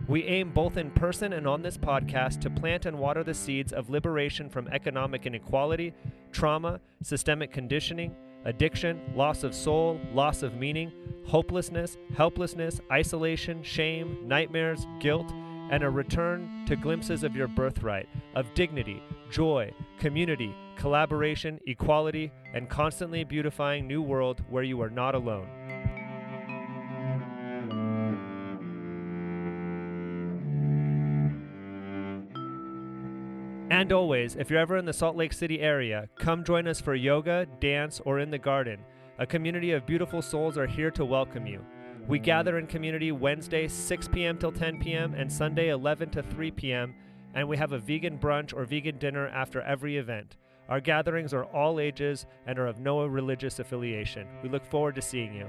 We 0.07 0.25
aim 0.25 0.53
both 0.53 0.77
in 0.77 0.91
person 0.91 1.33
and 1.35 1.47
on 1.47 1.63
this 1.63 1.77
podcast 1.77 2.41
to 2.41 2.51
plant 2.51 2.87
and 2.87 2.99
water 2.99 3.23
the 3.23 3.35
seeds 3.35 3.73
of 3.73 3.91
liberation 3.91 4.49
from 4.49 4.69
economic 4.69 5.27
inequality, 5.27 5.93
trauma, 6.33 6.81
systemic 7.03 7.53
conditioning, 7.53 8.15
addiction, 8.45 9.01
loss 9.15 9.45
of 9.45 9.55
soul, 9.55 10.01
loss 10.13 10.43
of 10.43 10.55
meaning, 10.55 10.93
hopelessness, 11.27 11.97
helplessness, 12.17 12.81
isolation, 12.91 13.63
shame, 13.63 14.19
nightmares, 14.25 14.87
guilt, 14.99 15.31
and 15.71 15.85
a 15.85 15.91
return 15.91 16.65
to 16.67 16.77
glimpses 16.77 17.23
of 17.23 17.37
your 17.37 17.49
birthright, 17.49 18.09
of 18.35 18.53
dignity, 18.55 19.03
joy, 19.31 19.73
community, 19.99 20.55
collaboration, 20.77 21.61
equality, 21.67 22.33
and 22.55 22.69
constantly 22.69 23.23
beautifying 23.23 23.87
new 23.87 24.03
world 24.03 24.43
where 24.49 24.65
you 24.65 24.81
are 24.81 24.91
not 24.91 25.15
alone. 25.15 25.49
And 33.81 33.93
always, 33.93 34.37
if 34.37 34.51
you're 34.51 34.61
ever 34.61 34.77
in 34.77 34.85
the 34.85 34.93
Salt 34.93 35.17
Lake 35.17 35.33
City 35.33 35.59
area, 35.59 36.07
come 36.19 36.45
join 36.45 36.69
us 36.69 36.83
for 36.83 36.95
yoga, 36.95 37.47
dance, 37.61 37.99
or 38.05 38.19
in 38.19 38.31
the 38.31 38.37
garden. 38.37 38.81
A 39.19 39.25
community 39.25 39.73
of 39.73 39.87
beautiful 39.87 40.21
souls 40.21 40.59
are 40.59 40.67
here 40.67 40.91
to 40.91 41.03
welcome 41.03 41.47
you. 41.47 41.65
We 42.07 42.19
gather 42.19 42.59
in 42.59 42.67
community 42.67 43.11
Wednesday 43.11 43.69
6 43.69 44.09
p.m. 44.09 44.37
till 44.37 44.53
10 44.53 44.81
p.m. 44.81 45.15
and 45.15 45.33
Sunday 45.33 45.71
11 45.71 46.11
to 46.11 46.23
3 46.23 46.51
p.m. 46.51 46.95
and 47.33 47.49
we 47.49 47.57
have 47.57 47.73
a 47.73 47.79
vegan 47.79 48.19
brunch 48.19 48.53
or 48.55 48.67
vegan 48.67 48.99
dinner 48.99 49.29
after 49.29 49.63
every 49.63 49.97
event. 49.97 50.37
Our 50.69 50.83
gatherings 50.83 51.33
are 51.33 51.47
all 51.47 51.81
ages 51.81 52.27
and 52.47 52.59
are 52.59 52.67
of 52.67 52.81
no 52.81 53.07
religious 53.07 53.61
affiliation. 53.61 54.29
We 54.43 54.51
look 54.51 54.67
forward 54.67 54.97
to 54.97 55.03
seeing 55.03 55.33
you. 55.33 55.49